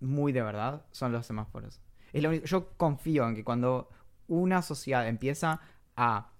muy 0.00 0.32
de 0.32 0.42
verdad, 0.42 0.82
son 0.90 1.12
los 1.12 1.26
semáforos. 1.26 1.80
Es 2.12 2.22
lo 2.22 2.28
único- 2.30 2.46
yo 2.46 2.70
confío 2.76 3.28
en 3.28 3.34
que 3.36 3.44
cuando 3.44 3.88
una 4.32 4.62
sociedad 4.62 5.06
empieza 5.06 5.60
a 5.94 6.30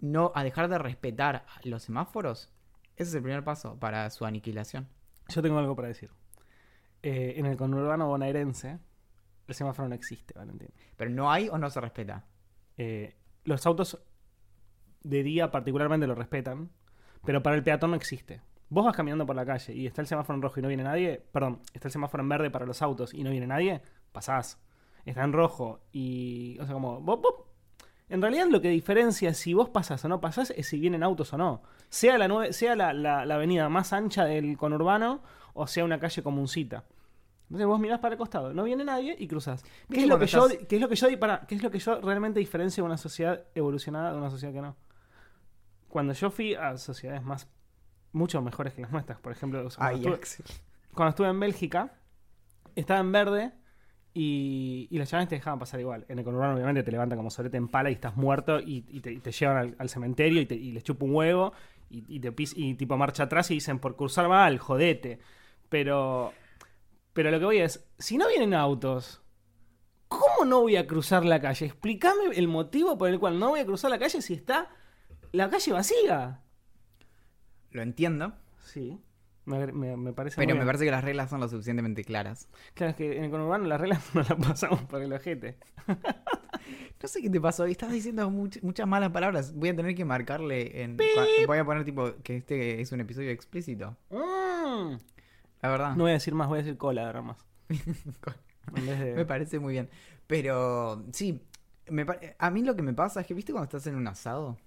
no 0.00 0.32
a 0.34 0.44
dejar 0.44 0.68
de 0.68 0.78
respetar 0.78 1.44
los 1.64 1.82
semáforos, 1.82 2.52
ese 2.96 3.10
es 3.10 3.14
el 3.14 3.22
primer 3.22 3.44
paso 3.44 3.78
para 3.78 4.08
su 4.10 4.26
aniquilación. 4.26 4.88
Yo 5.28 5.40
tengo 5.40 5.58
algo 5.58 5.74
para 5.74 5.88
decir. 5.88 6.10
Eh, 7.02 7.34
en 7.36 7.46
el 7.46 7.56
conurbano 7.56 8.08
bonaerense, 8.08 8.78
el 9.48 9.54
semáforo 9.54 9.88
no 9.88 9.94
existe, 9.94 10.34
Valentín. 10.38 10.68
Pero 10.96 11.10
no 11.10 11.32
hay 11.32 11.48
o 11.48 11.56
no 11.56 11.70
se 11.70 11.80
respeta. 11.80 12.26
Eh, 12.76 13.16
los 13.44 13.64
autos 13.64 14.02
de 15.02 15.22
día 15.22 15.50
particularmente 15.50 16.06
lo 16.06 16.14
respetan, 16.14 16.70
pero 17.24 17.42
para 17.42 17.56
el 17.56 17.62
peatón 17.62 17.90
no 17.90 17.96
existe. 17.96 18.42
Vos 18.68 18.84
vas 18.84 18.94
caminando 18.94 19.24
por 19.24 19.34
la 19.34 19.46
calle 19.46 19.72
y 19.72 19.86
está 19.86 20.02
el 20.02 20.06
semáforo 20.06 20.36
en 20.36 20.42
rojo 20.42 20.60
y 20.60 20.62
no 20.62 20.68
viene 20.68 20.84
nadie, 20.84 21.22
perdón, 21.32 21.60
está 21.72 21.88
el 21.88 21.92
semáforo 21.92 22.22
en 22.22 22.28
verde 22.28 22.50
para 22.50 22.66
los 22.66 22.82
autos 22.82 23.14
y 23.14 23.24
no 23.24 23.30
viene 23.30 23.46
nadie, 23.46 23.82
pasás. 24.12 24.60
Está 25.04 25.24
en 25.24 25.32
rojo 25.32 25.80
y, 25.92 26.58
o 26.60 26.64
sea, 26.66 26.74
como, 26.74 27.00
vos- 27.00 27.20
vos- 27.20 27.34
en 28.08 28.20
realidad 28.20 28.46
lo 28.48 28.60
que 28.60 28.68
diferencia 28.68 29.32
si 29.34 29.54
vos 29.54 29.68
pasás 29.68 30.04
o 30.04 30.08
no 30.08 30.20
pasás 30.20 30.50
es 30.56 30.66
si 30.66 30.80
vienen 30.80 31.02
autos 31.02 31.32
o 31.32 31.38
no. 31.38 31.62
Sea 31.88 32.18
la, 32.18 32.26
nue- 32.28 32.52
sea 32.52 32.74
la, 32.76 32.92
la- 32.92 33.24
la 33.24 33.34
avenida 33.36 33.68
más 33.68 33.92
ancha 33.92 34.24
del 34.24 34.56
conurbano 34.56 35.22
o 35.54 35.66
sea 35.66 35.84
una 35.84 35.98
calle 36.00 36.22
comuncita. 36.22 36.84
Entonces 37.44 37.66
vos 37.66 37.80
mirás 37.80 37.98
para 37.98 38.14
el 38.14 38.18
costado, 38.18 38.52
no 38.54 38.62
viene 38.64 38.84
nadie 38.84 39.16
y 39.18 39.26
cruzás. 39.26 39.62
¿Qué 39.62 39.68
¿Viste 39.88 40.02
es, 40.04 40.08
lo 40.08 40.18
que 40.20 40.26
yo, 40.26 40.48
qué 40.68 40.76
es 40.76 40.80
lo 40.82 40.88
que 40.88 40.94
yo 40.96 41.18
pará, 41.18 41.44
qué 41.48 41.54
es 41.56 41.62
lo 41.62 41.70
que 41.70 41.78
yo 41.80 42.00
realmente 42.00 42.38
diferencio 42.38 42.84
una 42.84 42.96
sociedad 42.96 43.42
evolucionada 43.56 44.12
de 44.12 44.18
una 44.18 44.30
sociedad 44.30 44.52
que 44.52 44.60
no? 44.60 44.76
Cuando 45.88 46.12
yo 46.12 46.30
fui 46.30 46.54
a 46.54 46.76
sociedades 46.78 47.22
más 47.24 47.48
mucho 48.12 48.40
mejores 48.42 48.74
que 48.74 48.82
las 48.82 48.92
nuestras, 48.92 49.18
por 49.20 49.32
ejemplo, 49.32 49.66
o 49.66 49.70
sea, 49.70 49.78
cuando, 49.78 49.94
Ay, 49.96 50.00
estuve, 50.00 50.14
Axel. 50.14 50.46
cuando 50.94 51.10
estuve 51.10 51.28
en 51.28 51.40
Bélgica, 51.40 51.92
estaba 52.76 53.00
en 53.00 53.10
verde 53.12 53.52
y, 54.14 54.88
y 54.90 54.98
los 54.98 55.08
chavales 55.08 55.28
te 55.28 55.36
dejaban 55.36 55.58
pasar 55.58 55.80
igual. 55.80 56.04
En 56.08 56.18
el 56.18 56.24
conurbano, 56.24 56.54
obviamente, 56.54 56.82
te 56.82 56.90
levantan 56.90 57.18
como 57.18 57.30
solete 57.30 57.56
en 57.56 57.68
pala 57.68 57.90
y 57.90 57.94
estás 57.94 58.16
muerto 58.16 58.60
y, 58.60 58.84
y 58.88 59.00
te, 59.00 59.12
y 59.12 59.18
te 59.20 59.32
llevan 59.32 59.56
al, 59.56 59.76
al 59.78 59.88
cementerio 59.88 60.40
y, 60.40 60.46
te, 60.46 60.54
y 60.56 60.72
les 60.72 60.82
chupa 60.84 61.04
un 61.04 61.14
huevo 61.14 61.52
y, 61.90 62.04
y 62.16 62.20
te 62.20 62.32
pis- 62.32 62.54
y 62.56 62.74
tipo 62.74 62.96
marcha 62.96 63.24
atrás 63.24 63.50
y 63.50 63.54
dicen 63.54 63.78
por 63.78 63.96
cruzar 63.96 64.28
mal, 64.28 64.58
jodete. 64.58 65.20
Pero, 65.68 66.32
pero 67.12 67.30
lo 67.30 67.38
que 67.38 67.44
voy 67.44 67.58
es, 67.58 67.88
si 67.98 68.18
no 68.18 68.28
vienen 68.28 68.54
autos, 68.54 69.22
¿cómo 70.08 70.44
no 70.44 70.62
voy 70.62 70.76
a 70.76 70.86
cruzar 70.86 71.24
la 71.24 71.40
calle? 71.40 71.66
Explícame 71.66 72.34
el 72.34 72.48
motivo 72.48 72.98
por 72.98 73.08
el 73.10 73.20
cual 73.20 73.38
no 73.38 73.50
voy 73.50 73.60
a 73.60 73.66
cruzar 73.66 73.90
la 73.90 73.98
calle 73.98 74.20
si 74.22 74.34
está 74.34 74.68
la 75.32 75.48
calle 75.48 75.72
vacía. 75.72 76.42
Lo 77.70 77.82
entiendo, 77.82 78.34
Sí, 78.62 79.00
me, 79.44 79.66
me- 79.72 79.96
me 79.96 80.12
parece 80.12 80.36
pero 80.36 80.46
muy 80.46 80.52
me 80.54 80.58
bien. 80.60 80.66
parece 80.66 80.84
que 80.84 80.90
las 80.90 81.02
reglas 81.04 81.30
son 81.30 81.40
lo 81.40 81.48
suficientemente 81.48 82.04
claras. 82.04 82.48
Claro, 82.74 82.90
es 82.90 82.96
que 82.96 83.16
en 83.18 83.24
el 83.24 83.30
conurbano 83.30 83.64
las 83.66 83.80
reglas 83.80 84.02
no 84.14 84.20
las 84.22 84.34
pasamos 84.34 84.82
por 84.82 85.02
el 85.02 85.12
ojete. 85.12 85.56
No 87.02 87.08
sé 87.08 87.22
qué 87.22 87.30
te 87.30 87.40
pasó, 87.40 87.64
estás 87.64 87.90
diciendo 87.90 88.28
much- 88.30 88.60
muchas 88.62 88.86
malas 88.86 89.10
palabras. 89.10 89.54
Voy 89.54 89.70
a 89.70 89.74
tener 89.76 89.94
que 89.94 90.04
marcarle 90.04 90.82
en... 90.82 90.98
Voy 91.46 91.56
a 91.58 91.64
poner 91.64 91.82
tipo 91.84 92.12
que 92.22 92.36
este 92.36 92.82
es 92.82 92.92
un 92.92 93.00
episodio 93.00 93.30
explícito. 93.30 93.96
Mm. 94.10 94.96
La 95.62 95.68
verdad. 95.70 95.96
No 95.96 96.04
voy 96.04 96.10
a 96.10 96.14
decir 96.14 96.34
más, 96.34 96.48
voy 96.48 96.58
a 96.58 96.62
decir 96.62 96.76
cola 96.76 97.06
ahora 97.06 97.22
más. 97.22 97.38
De- 98.72 99.14
Me 99.16 99.24
parece 99.24 99.58
muy 99.58 99.72
bien. 99.72 99.88
Pero 100.26 101.06
sí, 101.12 101.40
me 101.88 102.04
a 102.38 102.50
mí 102.50 102.62
lo 102.62 102.76
que 102.76 102.82
me 102.82 102.92
pasa 102.92 103.22
es 103.22 103.26
que, 103.26 103.32
¿viste 103.34 103.52
cuando 103.52 103.64
estás 103.64 103.86
en 103.86 103.96
un 103.96 104.06
asado? 104.06 104.58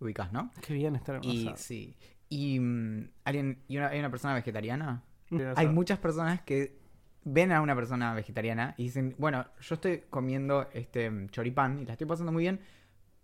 Ubicas, 0.00 0.32
¿no? 0.32 0.50
Qué 0.66 0.74
bien 0.74 0.96
estar 0.96 1.14
en 1.16 1.20
un 1.24 1.30
Y 1.30 1.42
asado. 1.42 1.56
sí. 1.56 1.96
Y, 2.30 2.58
mm, 2.58 3.10
alguien, 3.24 3.62
y 3.68 3.76
una, 3.76 3.88
hay 3.88 3.98
una 3.98 4.10
persona 4.10 4.32
vegetariana. 4.34 5.02
Hay 5.56 5.68
muchas 5.68 5.98
personas 5.98 6.40
que 6.40 6.80
ven 7.24 7.52
a 7.52 7.60
una 7.60 7.74
persona 7.74 8.14
vegetariana 8.14 8.74
y 8.78 8.84
dicen, 8.84 9.14
bueno, 9.18 9.46
yo 9.60 9.74
estoy 9.74 10.04
comiendo 10.08 10.68
este 10.72 11.10
choripán 11.30 11.78
y 11.80 11.84
la 11.84 11.92
estoy 11.92 12.06
pasando 12.06 12.32
muy 12.32 12.44
bien, 12.44 12.60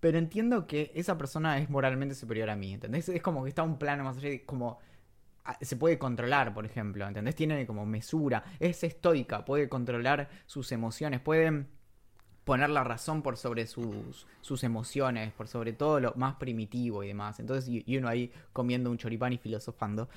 pero 0.01 0.19
entiendo 0.19 0.67
que 0.67 0.93
esa 0.95 1.17
persona 1.17 1.59
es 1.59 1.71
moralmente 1.71 2.15
superior 2.15 2.51
a 2.51 2.57
mí, 2.57 2.75
¿entendés? 2.75 3.09
Es 3.09 3.23
como 3.23 3.43
que 3.43 3.49
está 3.49 3.63
un 3.63 3.79
plano 3.79 4.05
más 4.05 4.19
allá 4.19 4.29
de 4.29 4.45
como 4.45 4.79
ah, 5.45 5.57
se 5.61 5.77
puede 5.77 5.99
controlar, 5.99 6.53
por 6.53 6.67
ejemplo, 6.67 7.07
¿entendés? 7.07 7.35
Tiene 7.35 7.67
como 7.67 7.87
mesura, 7.87 8.45
es 8.61 8.85
estoica, 8.85 9.45
puede 9.45 9.69
controlar 9.69 10.29
sus 10.47 10.71
emociones, 10.73 11.21
puede 11.21 11.67
poner 12.47 12.71
la 12.71 12.85
razón 12.85 13.23
por 13.23 13.37
sobre 13.37 13.67
sus, 13.67 14.25
sus 14.41 14.63
emociones, 14.63 15.33
por 15.33 15.49
sobre 15.49 15.73
todo 15.73 15.99
lo 15.99 16.13
más 16.15 16.37
primitivo 16.37 17.03
y 17.03 17.09
demás. 17.09 17.41
Entonces, 17.41 17.69
y, 17.69 17.83
y 17.85 17.97
uno 17.99 18.09
ahí 18.09 18.33
comiendo 18.53 18.89
un 18.89 18.99
choripán 18.99 19.33
y 19.33 19.37
filosofando. 19.39 20.09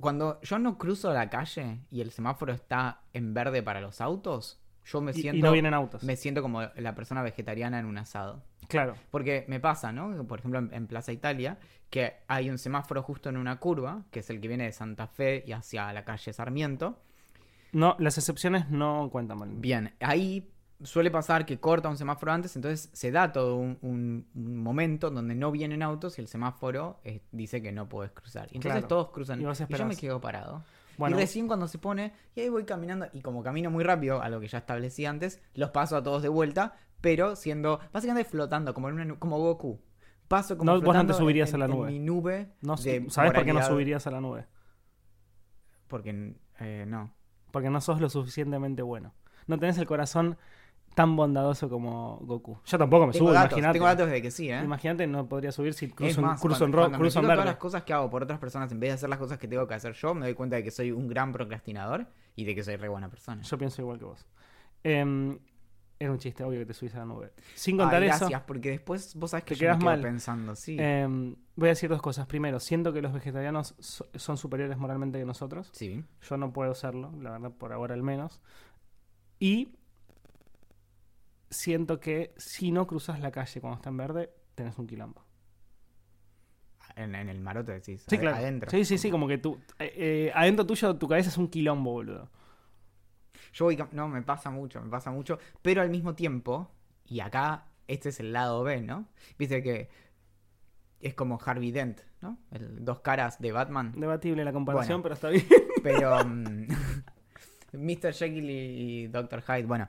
Cuando 0.00 0.40
yo 0.42 0.58
no 0.58 0.76
cruzo 0.78 1.12
la 1.14 1.30
calle 1.30 1.78
y 1.92 2.00
el 2.00 2.10
semáforo 2.10 2.52
está 2.52 3.02
en 3.12 3.32
verde 3.34 3.62
para 3.62 3.80
los 3.80 4.00
autos, 4.00 4.60
yo 4.84 5.00
me 5.00 5.12
Y- 5.12 5.14
siento, 5.14 5.38
y, 5.38 5.42
no 5.42 5.52
vienen 5.52 5.74
autos. 5.74 6.02
me 6.02 6.16
siento 6.16 6.42
como 6.42 6.60
la 6.62 6.94
persona 6.96 7.22
vegetariana 7.22 7.78
en 7.78 7.86
un 7.86 7.98
asado. 7.98 8.42
Claro. 8.66 8.96
Porque 9.12 9.44
me 9.46 9.60
pasa, 9.60 9.92
¿no? 9.92 10.26
Por 10.26 10.40
ejemplo, 10.40 10.58
en, 10.58 10.74
en 10.74 10.88
Plaza 10.88 11.12
Italia, 11.12 11.56
que 11.88 12.14
hay 12.26 12.50
un 12.50 12.58
semáforo 12.58 13.00
justo 13.04 13.28
en 13.28 13.36
una 13.36 13.60
curva, 13.60 14.02
que 14.10 14.18
es 14.20 14.28
el 14.30 14.40
que 14.40 14.48
viene 14.48 14.64
de 14.64 14.72
Santa 14.72 15.06
Fe 15.06 15.44
y 15.46 15.52
hacia 15.52 15.92
la 15.92 16.04
calle 16.04 16.32
Sarmiento. 16.32 16.98
No, 17.70 17.94
las 18.00 18.18
excepciones 18.18 18.70
no 18.70 19.08
cuentan 19.12 19.38
mal. 19.38 19.50
Bien, 19.54 19.94
ahí 20.00 20.50
suele 20.82 21.10
pasar 21.10 21.46
que 21.46 21.58
corta 21.58 21.88
un 21.88 21.96
semáforo 21.96 22.32
antes, 22.32 22.54
entonces 22.56 22.90
se 22.92 23.10
da 23.10 23.32
todo 23.32 23.56
un, 23.56 23.78
un- 23.82 24.26
un 24.34 24.56
momento 24.62 25.10
donde 25.10 25.34
no 25.34 25.50
vienen 25.50 25.82
autos 25.82 26.18
y 26.18 26.20
el 26.22 26.28
semáforo 26.28 27.00
eh, 27.04 27.22
dice 27.32 27.62
que 27.62 27.72
no 27.72 27.88
puedes 27.88 28.12
cruzar. 28.12 28.48
Y 28.52 28.56
entonces 28.56 28.72
Claro. 28.80 28.88
todos 28.88 29.10
cruzan 29.10 29.40
Y 29.40 29.44
yo 29.44 29.86
me 29.86 29.96
quedo 29.96 30.20
parado. 30.20 30.62
Bueno, 30.98 31.16
Y 31.16 31.20
recién 31.20 31.46
cuando 31.46 31.68
se 31.68 31.78
pone, 31.78 32.12
y 32.34 32.40
ahí 32.40 32.48
voy 32.48 32.64
caminando, 32.64 33.06
y 33.12 33.20
como 33.20 33.42
camino 33.42 33.70
muy 33.70 33.84
rápido, 33.84 34.22
a 34.22 34.28
lo 34.30 34.40
que 34.40 34.48
ya 34.48 34.58
establecí 34.58 35.04
antes, 35.04 35.40
los 35.54 35.70
paso 35.70 35.96
a 35.96 36.02
todos 36.02 36.22
de 36.22 36.28
vuelta, 36.30 36.74
pero 37.02 37.36
siendo, 37.36 37.80
básicamente 37.92 38.28
flotando, 38.28 38.72
como, 38.72 38.88
en 38.88 38.94
una 39.00 39.18
como 39.18 39.38
Goku. 39.38 39.78
Paso 40.28 40.56
como 40.58 40.72
No, 40.72 40.80
vos 40.80 40.94
no 40.94 41.06
te 41.06 41.12
subirías 41.12 41.50
en- 41.50 41.54
a 41.56 41.58
la 41.58 41.64
en 41.66 41.70
nube. 41.70 41.90
mi 41.90 41.98
nube 42.00 42.48
no, 42.62 42.76
¿sabes 42.76 43.32
por 43.32 43.44
qué 43.44 43.52
no 43.52 43.62
subirías 43.62 44.06
a 44.06 44.10
la 44.10 44.20
nube? 44.20 44.46
Porque, 45.88 46.34
eh, 46.60 46.84
no. 46.88 47.12
Porque 47.50 47.70
no 47.70 47.80
sos 47.80 48.00
lo 48.00 48.08
suficientemente 48.08 48.82
bueno. 48.82 49.14
No 49.46 49.58
tenés 49.58 49.78
el 49.78 49.86
corazón 49.86 50.36
tan 50.96 51.14
bondadoso 51.14 51.68
como 51.68 52.16
Goku. 52.22 52.58
Yo 52.64 52.78
tampoco 52.78 53.06
me 53.06 53.12
Tengo 53.12 53.26
subo, 53.26 53.32
datos, 53.34 53.52
imagínate. 53.52 53.72
tengo 53.74 53.86
datos 53.86 54.10
de 54.10 54.22
que 54.22 54.30
sí, 54.30 54.50
¿eh? 54.50 54.60
Imagínate, 54.64 55.06
no 55.06 55.28
podría 55.28 55.52
subir 55.52 55.74
si 55.74 55.90
cruzo, 55.90 56.20
en- 56.20 56.26
más, 56.26 56.40
cruzo 56.40 56.64
en 56.64 56.70
cuando- 56.72 56.76
rojo, 56.78 56.84
cuando 56.88 56.98
me 56.98 57.02
cruzo 57.02 57.18
en 57.18 57.22
verde. 57.26 57.34
todas 57.36 57.46
las 57.46 57.56
cosas 57.58 57.82
que 57.84 57.92
hago 57.92 58.08
por 58.08 58.22
otras 58.22 58.38
personas, 58.38 58.72
en 58.72 58.80
vez 58.80 58.90
de 58.90 58.94
hacer 58.94 59.08
las 59.10 59.18
cosas 59.18 59.38
que 59.38 59.46
tengo 59.46 59.68
que 59.68 59.74
hacer 59.74 59.92
yo, 59.92 60.14
me 60.14 60.24
doy 60.24 60.34
cuenta 60.34 60.56
de 60.56 60.64
que 60.64 60.70
soy 60.70 60.90
un 60.92 61.06
gran 61.06 61.32
procrastinador 61.32 62.06
y 62.34 62.44
de 62.46 62.54
que 62.54 62.64
soy 62.64 62.76
re 62.76 62.88
buena 62.88 63.10
persona. 63.10 63.42
Yo 63.42 63.58
pienso 63.58 63.82
igual 63.82 63.98
que 63.98 64.04
vos. 64.06 64.26
Em, 64.82 65.38
era 65.98 66.10
un 66.12 66.18
chiste, 66.18 66.42
obvio 66.44 66.60
que 66.60 66.66
te 66.66 66.72
subís 66.74 66.94
a 66.94 67.00
la 67.00 67.04
nube. 67.04 67.32
Sin 67.54 67.74
Ay, 67.74 67.78
contar 67.84 68.02
eso, 68.02 68.18
gracias, 68.20 68.42
porque 68.46 68.70
después 68.70 69.14
vos 69.16 69.30
sabés 69.32 69.44
que 69.44 69.54
Te 69.54 69.60
yo 69.60 69.64
me 69.64 69.66
quedas 69.66 69.78
quedo 69.78 69.90
mal. 69.90 70.00
pensando, 70.00 70.56
sí. 70.56 70.76
em, 70.80 71.36
voy 71.56 71.68
a 71.68 71.72
decir 71.72 71.90
dos 71.90 72.00
cosas. 72.00 72.26
Primero, 72.26 72.58
siento 72.58 72.94
que 72.94 73.02
los 73.02 73.12
vegetarianos 73.12 73.74
so- 73.80 74.06
son 74.14 74.38
superiores 74.38 74.78
moralmente 74.78 75.18
que 75.18 75.26
nosotros. 75.26 75.68
sí. 75.74 76.02
Yo 76.22 76.36
no 76.38 76.54
puedo 76.54 76.74
serlo, 76.74 77.12
la 77.20 77.32
verdad, 77.32 77.50
por 77.50 77.74
ahora 77.74 77.92
al 77.94 78.02
menos. 78.02 78.40
Y 79.38 79.68
siento 81.56 81.98
que 82.00 82.34
si 82.36 82.70
no 82.70 82.86
cruzas 82.86 83.20
la 83.20 83.30
calle 83.30 83.60
cuando 83.60 83.76
está 83.76 83.90
en 83.90 83.96
verde, 83.96 84.30
tenés 84.54 84.78
un 84.78 84.86
quilombo. 84.86 85.24
En, 86.94 87.14
en 87.14 87.28
el 87.28 87.40
marote 87.40 87.72
decís. 87.72 88.04
Sí, 88.08 88.16
claro. 88.18 88.36
Adentro. 88.36 88.70
Sí, 88.70 88.84
sí, 88.84 88.96
sí, 88.96 89.10
como 89.10 89.26
que 89.28 89.38
tú, 89.38 89.58
eh, 89.78 89.92
eh, 89.96 90.32
adentro 90.34 90.66
tuyo 90.66 90.96
tu 90.96 91.08
cabeza 91.08 91.28
es 91.28 91.36
un 91.36 91.48
quilombo, 91.48 91.92
boludo. 91.92 92.30
Yo 93.52 93.66
voy... 93.66 93.78
No, 93.92 94.08
me 94.08 94.22
pasa 94.22 94.50
mucho, 94.50 94.80
me 94.80 94.90
pasa 94.90 95.10
mucho. 95.10 95.38
Pero 95.62 95.82
al 95.82 95.90
mismo 95.90 96.14
tiempo, 96.14 96.70
y 97.04 97.20
acá 97.20 97.66
este 97.86 98.08
es 98.10 98.20
el 98.20 98.32
lado 98.32 98.62
B, 98.62 98.80
¿no? 98.82 99.08
Viste 99.38 99.62
que 99.62 99.88
es 101.00 101.14
como 101.14 101.38
Harvey 101.44 101.70
Dent, 101.70 102.00
¿no? 102.20 102.38
El 102.50 102.84
dos 102.84 103.00
caras 103.00 103.38
de 103.40 103.52
Batman. 103.52 103.92
Debatible 103.96 104.44
la 104.44 104.52
comparación, 104.52 105.02
Bueno. 105.02 105.02
pero 105.02 105.14
está 105.14 105.28
bien. 105.28 105.46
Pero 105.82 106.24
mm, 106.24 106.66
Mr. 107.72 108.12
Jekyll 108.12 108.50
y 108.50 109.06
Dr. 109.08 109.42
Hyde, 109.42 109.66
bueno, 109.66 109.88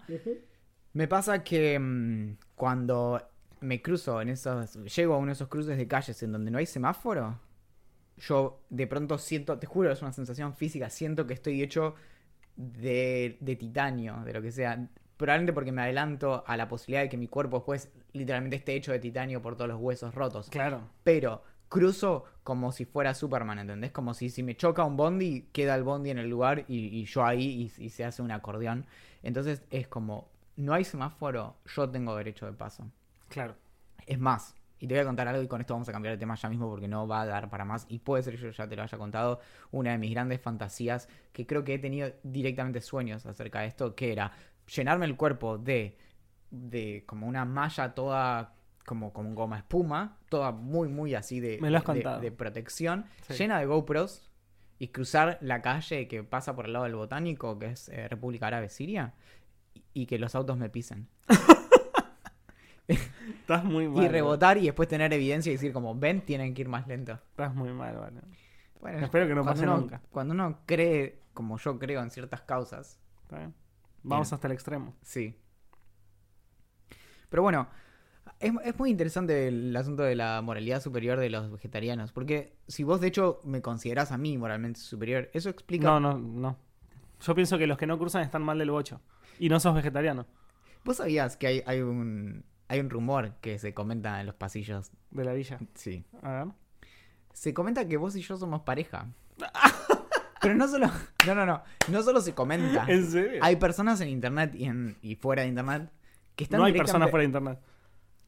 me 0.98 1.08
pasa 1.08 1.44
que 1.44 1.78
mm, 1.78 2.38
cuando 2.56 3.22
me 3.62 3.82
cruzo 3.84 4.20
en 4.20 4.30
esos, 4.30 4.74
llego 4.96 5.14
a 5.14 5.18
uno 5.18 5.28
de 5.28 5.34
esos 5.34 5.48
cruces 5.48 5.78
de 5.78 5.88
calles 5.88 6.22
en 6.24 6.32
donde 6.32 6.50
no 6.50 6.58
hay 6.58 6.66
semáforo, 6.66 7.40
yo 8.18 8.62
de 8.72 8.88
pronto 8.88 9.20
siento, 9.20 9.60
te 9.60 9.68
juro, 9.68 9.92
es 9.92 10.02
una 10.02 10.12
sensación 10.12 10.56
física, 10.56 10.90
siento 10.90 11.28
que 11.28 11.36
estoy 11.36 11.62
hecho 11.62 11.94
de, 12.56 13.38
de 13.40 13.56
titanio, 13.56 14.24
de 14.26 14.34
lo 14.34 14.42
que 14.42 14.52
sea. 14.52 14.90
Probablemente 15.18 15.54
porque 15.54 15.72
me 15.72 15.84
adelanto 15.84 16.44
a 16.48 16.58
la 16.58 16.68
posibilidad 16.68 17.04
de 17.04 17.10
que 17.10 17.18
mi 17.18 17.28
cuerpo 17.28 17.58
después 17.58 17.92
literalmente 18.14 18.56
esté 18.56 18.76
hecho 18.76 18.92
de 18.92 19.00
titanio 19.00 19.40
por 19.42 19.56
todos 19.56 19.68
los 19.70 19.80
huesos 19.80 20.16
rotos 20.16 20.50
Claro. 20.50 20.82
pero 21.04 21.44
cruzo 21.70 22.24
como 22.44 22.72
si 22.72 22.86
fuera 22.86 23.14
Superman, 23.14 23.60
¿entendés? 23.60 23.92
Como 23.92 24.16
si, 24.16 24.30
si 24.32 24.42
me 24.42 24.56
choca 24.56 24.84
un 24.84 24.98
bondi, 24.98 25.48
queda 25.52 25.76
el 25.76 25.84
bondi 25.84 26.10
en 26.10 26.18
el 26.18 26.30
lugar 26.30 26.66
y, 26.68 26.88
y 26.88 27.06
yo 27.06 27.24
ahí 27.24 27.72
y, 27.78 27.84
y 27.86 27.90
se 27.90 28.04
hace 28.04 28.22
un 28.24 28.32
acordeón. 28.32 28.86
Entonces 29.22 29.62
es 29.70 29.88
como, 29.88 30.30
no 30.58 30.74
hay 30.74 30.84
semáforo, 30.84 31.56
yo 31.66 31.90
tengo 31.90 32.16
derecho 32.16 32.46
de 32.46 32.54
paso. 32.54 32.92
Claro. 33.30 33.56
Es 34.06 34.20
más, 34.20 34.56
y 34.80 34.88
te 34.88 34.94
voy 34.94 35.02
a 35.02 35.06
contar 35.06 35.28
algo 35.28 35.42
y 35.42 35.48
con 35.48 35.60
esto 35.62 35.74
vamos 35.74 35.90
a 35.90 35.92
cambiar 35.92 36.14
de 36.14 36.20
tema 36.20 36.36
ya 36.36 36.50
mismo 36.50 36.70
porque 36.70 36.88
no 36.88 37.08
va 37.08 37.22
a 37.22 37.26
dar 37.26 37.50
para 37.50 37.66
más. 37.66 37.86
Y 37.90 38.00
puede 38.00 38.22
ser 38.24 38.36
que 38.36 38.42
yo 38.42 38.50
ya 38.52 38.68
te 38.68 38.76
lo 38.76 38.84
haya 38.84 38.98
contado, 38.98 39.40
una 39.72 39.92
de 39.92 39.98
mis 39.98 40.12
grandes 40.12 40.40
fantasías, 40.42 41.08
que 41.34 41.48
creo 41.48 41.64
que 41.64 41.76
he 41.76 41.80
tenido 41.80 42.12
directamente 42.24 42.82
sueños 42.82 43.26
acerca 43.26 43.62
de 43.62 43.68
esto, 43.68 43.96
que 43.96 44.12
era 44.12 44.32
llenarme 44.68 45.06
el 45.06 45.16
cuerpo 45.16 45.58
de, 45.58 45.98
de 46.52 47.04
como 47.06 47.28
una 47.28 47.46
malla 47.46 47.94
toda 47.96 48.54
como 48.86 49.12
con 49.12 49.36
goma 49.36 49.58
espuma, 49.58 50.18
toda 50.30 50.52
muy, 50.54 50.88
muy 50.88 51.14
así 51.14 51.42
de, 51.42 51.58
Me 51.62 51.70
lo 51.70 51.78
has 51.80 51.86
de- 51.86 52.20
de 52.22 52.32
protección, 52.32 53.06
Sí. 53.24 53.34
llena 53.34 53.60
de 53.60 53.66
GoPros 53.66 54.32
y 54.80 54.88
cruzar 54.90 55.38
la 55.42 55.62
calle 55.62 56.08
que 56.08 56.24
pasa 56.24 56.56
por 56.56 56.68
el 56.68 56.74
lado 56.74 56.86
del 56.86 56.96
botánico, 56.96 57.60
que 57.60 57.72
es 57.72 57.90
eh, 57.90 58.08
República 58.08 58.48
Árabe 58.48 58.70
Siria, 58.70 59.14
y, 60.02 60.06
que 60.06 60.20
los 60.20 60.36
autos 60.36 60.58
me 60.58 60.70
pisen. 60.70 61.08
Estás 62.88 63.64
muy 63.66 63.88
mal. 63.90 64.04
y 64.06 64.08
rebotar 64.08 64.58
y 64.58 64.66
después 64.66 64.88
tener 64.88 65.12
evidencia 65.14 65.50
y 65.52 65.56
decir 65.56 65.74
como, 65.74 65.96
ven, 65.96 66.22
tienen 66.22 66.54
que 66.54 66.62
ir 66.62 66.70
más 66.70 66.88
lento. 66.88 67.14
Estás 67.32 67.54
muy 67.54 67.72
mal, 67.74 67.96
vale. 67.98 68.22
Bueno, 68.80 69.00
Espero 69.00 69.28
que 69.28 69.36
no 69.36 69.44
pase 69.44 69.64
uno- 69.64 69.78
nunca. 69.78 70.02
Cuando 70.12 70.34
uno 70.34 70.60
cree, 70.66 71.20
como 71.34 71.58
yo 71.58 71.78
creo 71.80 72.02
en 72.02 72.10
ciertas 72.12 72.42
causas, 72.42 73.00
¿Está 73.24 73.38
bien? 73.40 73.54
Vamos 74.04 74.30
Bien. 74.30 74.36
hasta 74.36 74.48
el 74.48 74.54
extremo. 74.54 74.96
sí. 75.02 75.36
Pero 77.30 77.44
bueno, 77.44 77.68
es, 78.40 78.54
es 78.64 78.80
muy 78.80 78.90
interesante 78.90 79.50
el 79.50 79.76
asunto 79.76 80.04
de 80.04 80.16
la 80.16 80.42
moralidad 80.42 80.82
superior 80.82 81.20
de 81.20 81.30
los 81.30 81.52
vegetarianos, 81.52 82.14
porque 82.14 82.56
si 82.70 82.86
vos 82.86 83.02
de 83.02 83.08
hecho 83.08 83.42
me 83.44 83.62
considerás 83.62 84.14
a 84.14 84.18
mí 84.18 84.38
moralmente 84.38 84.80
superior, 84.80 85.30
eso 85.34 85.50
explica... 85.50 85.88
No, 85.88 86.00
no, 86.00 86.18
no. 86.18 86.58
Yo 87.20 87.36
pienso 87.36 87.58
que 87.58 87.68
los 87.68 87.78
que 87.78 87.86
no 87.86 87.98
cruzan 88.00 88.22
están 88.22 88.44
mal 88.44 88.58
del 88.60 88.72
bocho. 88.72 89.02
Y 89.40 89.50
no 89.50 89.60
sos 89.60 89.76
vegetariano 89.76 90.26
¿Vos 90.84 90.98
sabías 90.98 91.36
que 91.38 91.48
hay, 91.48 91.64
hay 91.66 91.82
un... 91.82 92.46
Hay 92.70 92.80
un 92.82 92.90
rumor 92.90 93.34
que 93.40 93.60
se 93.60 93.74
comenta 93.74 94.20
en 94.20 94.26
los 94.26 94.36
pasillos. 94.36 94.92
de 95.12 95.24
la 95.24 95.32
villa. 95.34 95.58
Sí. 95.74 96.04
A 96.22 96.32
ver. 96.32 96.48
Se 97.34 97.54
comenta 97.54 97.88
que 97.88 97.96
vos 97.96 98.16
y 98.18 98.22
yo 98.22 98.36
somos 98.36 98.62
pareja. 98.64 99.08
Pero 100.42 100.54
no 100.56 100.68
solo... 100.68 100.88
No, 101.26 101.36
no, 101.36 101.46
no. 101.46 101.64
No 101.90 102.04
solo 102.04 102.20
se 102.22 102.34
comenta. 102.34 102.86
¿En 102.88 103.10
serio? 103.10 103.40
Hay 103.42 103.56
personas 103.56 104.02
en 104.02 104.10
internet 104.10 104.54
y, 104.56 104.66
en, 104.66 104.98
y 105.02 105.16
fuera 105.16 105.44
de 105.44 105.48
internet 105.50 105.90
que 106.36 106.44
están 106.44 106.60
no 106.60 106.66
hay 106.66 106.74
personas 106.74 107.10
fuera 107.10 107.22
de 107.22 107.28
internet. 107.28 107.60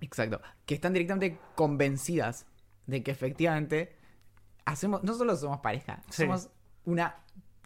Exacto. 0.01 0.41
Que 0.65 0.73
están 0.75 0.93
directamente 0.93 1.37
convencidas 1.55 2.45
de 2.87 3.03
que 3.03 3.11
efectivamente 3.11 3.95
hacemos, 4.65 5.03
no 5.03 5.13
solo 5.13 5.35
somos 5.35 5.59
pareja, 5.59 6.01
Sí. 6.09 6.23
somos 6.23 6.49
una 6.85 7.15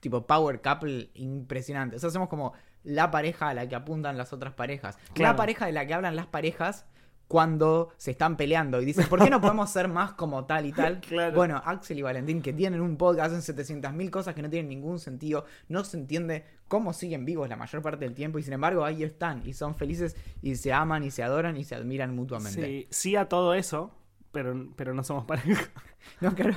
tipo 0.01 0.25
power 0.27 0.61
couple 0.61 1.11
impresionante. 1.13 1.95
O 1.95 1.99
sea, 1.99 2.09
somos 2.09 2.27
como 2.29 2.53
la 2.83 3.11
pareja 3.11 3.49
a 3.49 3.53
la 3.53 3.67
que 3.67 3.75
apuntan 3.75 4.17
las 4.17 4.33
otras 4.33 4.53
parejas. 4.53 4.97
Claro. 5.13 5.33
La 5.33 5.35
pareja 5.37 5.65
de 5.65 5.71
la 5.71 5.85
que 5.85 5.93
hablan 5.93 6.15
las 6.15 6.27
parejas 6.27 6.85
cuando 7.27 7.91
se 7.97 8.11
están 8.11 8.37
peleando 8.37 8.79
y 8.81 8.85
dicen, 8.85 9.07
¿por 9.07 9.23
qué 9.23 9.29
no 9.29 9.41
podemos 9.41 9.69
ser 9.71 9.87
más 9.87 10.13
como 10.13 10.45
tal 10.45 10.65
y 10.65 10.71
tal? 10.71 11.01
Claro. 11.07 11.35
Bueno, 11.35 11.61
Axel 11.65 11.97
y 11.97 12.01
Valentín 12.01 12.41
que 12.41 12.53
tienen 12.53 12.81
un 12.81 12.95
podcast, 12.95 13.33
hacen 13.33 13.55
700.000 13.55 14.09
cosas 14.09 14.35
que 14.35 14.41
no 14.41 14.49
tienen 14.49 14.69
ningún 14.69 14.99
sentido, 14.99 15.45
no 15.67 15.83
se 15.83 15.97
entiende 15.97 16.45
cómo 16.67 16.93
siguen 16.93 17.25
vivos 17.25 17.49
la 17.49 17.55
mayor 17.55 17.81
parte 17.81 18.05
del 18.05 18.13
tiempo 18.13 18.39
y 18.39 18.43
sin 18.43 18.53
embargo 18.53 18.85
ahí 18.85 19.03
están 19.03 19.41
y 19.45 19.53
son 19.53 19.75
felices 19.75 20.15
y 20.41 20.55
se 20.55 20.73
aman 20.73 21.03
y 21.03 21.11
se 21.11 21.23
adoran 21.23 21.57
y 21.57 21.63
se 21.63 21.75
admiran 21.75 22.15
mutuamente. 22.15 22.65
Sí, 22.65 22.87
sí 22.89 23.15
a 23.15 23.27
todo 23.29 23.53
eso, 23.53 23.95
pero, 24.31 24.67
pero 24.75 24.93
no 24.93 25.03
somos 25.03 25.25
pareja. 25.25 25.71
No, 26.19 26.35
claro. 26.35 26.55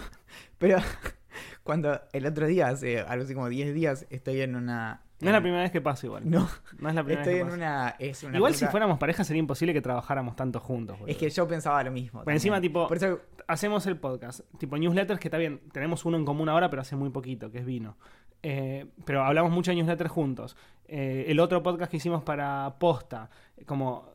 Pero 0.58 0.78
cuando 1.62 2.00
el 2.12 2.26
otro 2.26 2.46
día, 2.46 2.68
hace 2.68 3.00
algo 3.00 3.24
así 3.24 3.32
como 3.32 3.48
10 3.48 3.74
días, 3.74 4.06
estoy 4.10 4.40
en 4.40 4.56
una... 4.56 5.05
No 5.20 5.28
es 5.28 5.32
la 5.32 5.40
primera 5.40 5.62
vez 5.62 5.72
que 5.72 5.80
pasa 5.80 6.06
igual. 6.06 6.28
No, 6.30 6.48
No 6.78 6.88
es 6.88 6.94
la 6.94 7.02
primera 7.02 7.22
estoy 7.22 7.34
vez 7.34 7.42
en 7.42 7.48
que 7.48 7.56
pasa. 7.56 7.56
una... 7.56 7.96
Es 7.98 8.22
una 8.22 8.36
Igual 8.36 8.54
si 8.54 8.66
fuéramos 8.66 8.98
pareja 8.98 9.24
sería 9.24 9.40
imposible 9.40 9.72
que 9.72 9.80
trabajáramos 9.80 10.36
tanto 10.36 10.60
juntos. 10.60 10.98
boludo. 10.98 11.10
Es 11.10 11.16
que 11.16 11.30
yo 11.30 11.48
pensaba 11.48 11.82
lo 11.82 11.90
mismo. 11.90 12.22
Pero 12.24 12.34
encima, 12.36 12.60
tipo, 12.60 12.86
Por 12.86 12.96
eso, 12.98 13.20
hacemos 13.48 13.86
el 13.86 13.96
podcast, 13.96 14.40
tipo 14.58 14.76
newsletters 14.76 15.18
que 15.18 15.28
está 15.28 15.38
bien, 15.38 15.60
tenemos 15.72 16.04
uno 16.04 16.18
en 16.18 16.24
común 16.24 16.48
ahora, 16.48 16.68
pero 16.68 16.82
hace 16.82 16.96
muy 16.96 17.10
poquito, 17.10 17.50
que 17.50 17.58
es 17.58 17.64
vino. 17.64 17.96
Eh, 18.42 18.86
pero 19.04 19.24
hablamos 19.24 19.50
mucho 19.52 19.70
de 19.70 19.76
newsletters 19.76 20.10
juntos. 20.10 20.56
Eh, 20.86 21.24
el 21.28 21.40
otro 21.40 21.62
podcast 21.62 21.90
que 21.90 21.96
hicimos 21.96 22.22
para 22.22 22.76
posta, 22.78 23.30
como 23.64 24.10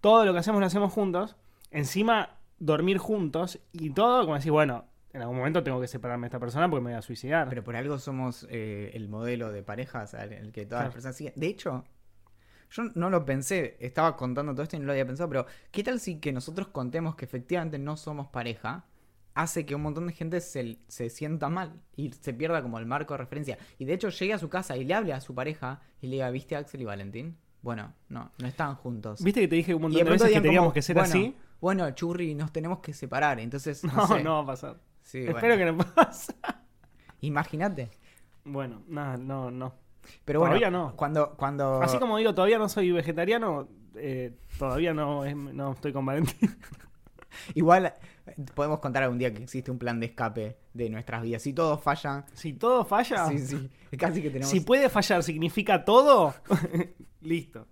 todo 0.00 0.24
lo 0.24 0.32
que 0.32 0.38
hacemos 0.38 0.60
lo 0.60 0.66
hacemos 0.66 0.92
juntos. 0.92 1.36
Encima, 1.70 2.36
dormir 2.58 2.98
juntos 2.98 3.58
y 3.72 3.90
todo, 3.90 4.22
como 4.22 4.36
decir, 4.36 4.52
bueno, 4.52 4.84
en 5.12 5.20
algún 5.22 5.36
momento 5.36 5.62
tengo 5.62 5.80
que 5.80 5.88
separarme 5.88 6.24
de 6.24 6.28
esta 6.28 6.38
persona 6.40 6.68
porque 6.70 6.82
me 6.84 6.90
voy 6.90 6.98
a 6.98 7.02
suicidar. 7.02 7.48
pero 7.48 7.62
por 7.62 7.76
algo 7.76 7.98
somos 7.98 8.46
eh, 8.50 8.90
el 8.94 9.08
modelo 9.08 9.52
de 9.52 9.62
parejas 9.62 10.14
al 10.14 10.32
el 10.32 10.52
que 10.52 10.62
todas 10.66 10.68
Claro. 10.80 10.84
las 10.86 10.94
personas 10.94 11.16
siguen. 11.16 11.32
De 11.36 11.46
hecho, 11.48 11.84
yo 12.70 12.84
no 12.94 13.10
lo 13.10 13.24
pensé, 13.24 13.76
estaba 13.80 14.16
contando 14.16 14.52
todo 14.52 14.62
esto 14.62 14.76
y 14.76 14.78
no 14.78 14.86
lo 14.86 14.92
había 14.92 15.06
pensado, 15.06 15.28
pero 15.28 15.46
¿qué 15.70 15.82
tal 15.84 16.00
si 16.00 16.18
que 16.20 16.32
nosotros 16.32 16.68
contemos 16.68 17.14
que 17.16 17.24
efectivamente 17.26 17.78
no 17.78 17.96
somos 17.96 18.28
pareja? 18.28 18.86
Hace 19.34 19.64
que 19.64 19.74
un 19.74 19.80
montón 19.82 20.06
de 20.06 20.12
gente 20.12 20.40
se, 20.42 20.78
se 20.88 21.08
sienta 21.08 21.48
mal 21.48 21.80
y 21.96 22.12
se 22.12 22.34
pierda 22.34 22.62
como 22.62 22.78
el 22.78 22.84
marco 22.86 23.14
de 23.14 23.18
referencia. 23.18 23.58
Y 23.78 23.86
de 23.86 23.94
hecho 23.94 24.10
llegue 24.10 24.34
a 24.34 24.38
su 24.38 24.48
casa 24.50 24.76
y 24.76 24.84
le 24.84 24.92
hable 24.94 25.12
a 25.14 25.20
su 25.22 25.34
pareja 25.34 25.80
y 26.02 26.06
le 26.08 26.12
diga, 26.16 26.30
¿viste 26.30 26.54
a 26.54 26.58
Axel 26.58 26.82
y 26.82 26.84
Valentín? 26.84 27.38
Bueno, 27.62 27.94
no, 28.10 28.30
no 28.38 28.46
están 28.46 28.74
juntos. 28.74 29.22
¿Viste 29.22 29.40
que 29.40 29.48
te 29.48 29.56
dije 29.56 29.74
un 29.74 29.82
montón 29.82 30.04
de 30.04 30.10
veces 30.10 30.30
que 30.32 30.40
teníamos 30.40 30.66
como, 30.68 30.74
que 30.74 30.82
ser 30.82 30.96
bueno, 30.96 31.08
así? 31.08 31.36
Bueno, 31.62 31.90
churri, 31.92 32.34
nos 32.34 32.52
tenemos 32.52 32.80
que 32.80 32.92
separar. 32.92 33.38
Entonces, 33.40 33.82
no, 33.84 33.92
No, 33.94 34.06
sé. 34.08 34.22
no 34.22 34.34
va 34.34 34.40
a 34.42 34.46
pasar. 34.46 34.80
Sí, 35.02 35.18
Espero 35.26 35.56
bueno. 35.56 35.56
que 35.56 35.84
no 35.84 35.94
pase. 35.94 36.34
Imagínate. 37.20 37.90
Bueno, 38.44 38.82
nada, 38.88 39.16
no, 39.16 39.50
no. 39.50 39.74
Pero 40.24 40.40
bueno, 40.40 40.70
no. 40.70 40.96
cuando, 40.96 41.34
cuando... 41.36 41.80
Así 41.82 41.98
como 41.98 42.16
digo, 42.18 42.34
todavía 42.34 42.58
no 42.58 42.68
soy 42.68 42.90
vegetariano, 42.90 43.68
eh, 43.94 44.32
todavía 44.58 44.92
no, 44.92 45.24
es- 45.24 45.36
no 45.36 45.72
estoy 45.72 45.92
con 45.92 46.04
Valentín. 46.04 46.56
Igual 47.54 47.86
eh, 48.26 48.34
podemos 48.54 48.80
contar 48.80 49.04
algún 49.04 49.18
día 49.18 49.32
que 49.32 49.42
existe 49.42 49.70
un 49.70 49.78
plan 49.78 50.00
de 50.00 50.06
escape 50.06 50.56
de 50.74 50.90
nuestras 50.90 51.22
vidas. 51.22 51.42
Si 51.42 51.52
todo 51.52 51.78
falla, 51.78 52.24
Si 52.34 52.52
todo 52.54 52.84
falla, 52.84 53.26
sí, 53.28 53.38
sí, 53.38 53.70
casi 53.96 54.20
que 54.22 54.30
tenemos... 54.30 54.50
si 54.50 54.60
puede 54.60 54.88
fallar 54.88 55.22
significa 55.22 55.84
todo, 55.84 56.34
listo. 57.20 57.66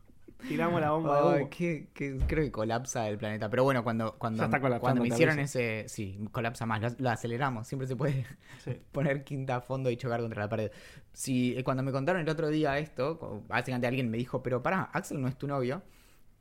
Tiramos 0.48 0.80
la 0.80 0.90
bomba 0.90 1.20
de 1.22 1.28
Ay, 1.28 1.40
humo. 1.42 1.50
que, 1.50 1.88
que 1.94 2.18
creo 2.26 2.44
que 2.44 2.50
colapsa 2.50 3.08
el 3.08 3.18
planeta. 3.18 3.48
Pero 3.50 3.64
bueno, 3.64 3.84
cuando, 3.84 4.16
cuando, 4.18 4.48
cuando 4.80 5.02
me 5.02 5.08
hicieron 5.08 5.38
ese... 5.38 5.84
Sí, 5.88 6.18
colapsa 6.32 6.66
más. 6.66 6.80
Lo, 6.80 6.88
lo 6.98 7.10
aceleramos. 7.10 7.66
Siempre 7.68 7.86
se 7.86 7.96
puede 7.96 8.24
Sí. 8.64 8.72
poner 8.92 9.24
quinta 9.24 9.56
a 9.56 9.60
fondo 9.60 9.90
y 9.90 9.96
chocar 9.96 10.20
contra 10.20 10.42
la 10.42 10.48
pared. 10.48 10.70
Si 11.12 11.56
eh, 11.56 11.64
cuando 11.64 11.82
me 11.82 11.92
contaron 11.92 12.20
el 12.22 12.28
otro 12.28 12.48
día 12.48 12.78
esto, 12.78 13.44
básicamente 13.48 13.86
alguien 13.86 14.10
me 14.10 14.16
dijo, 14.18 14.42
pero 14.42 14.62
pará, 14.62 14.90
Axel 14.92 15.20
no 15.20 15.28
es 15.28 15.36
tu 15.36 15.46
novio. 15.46 15.82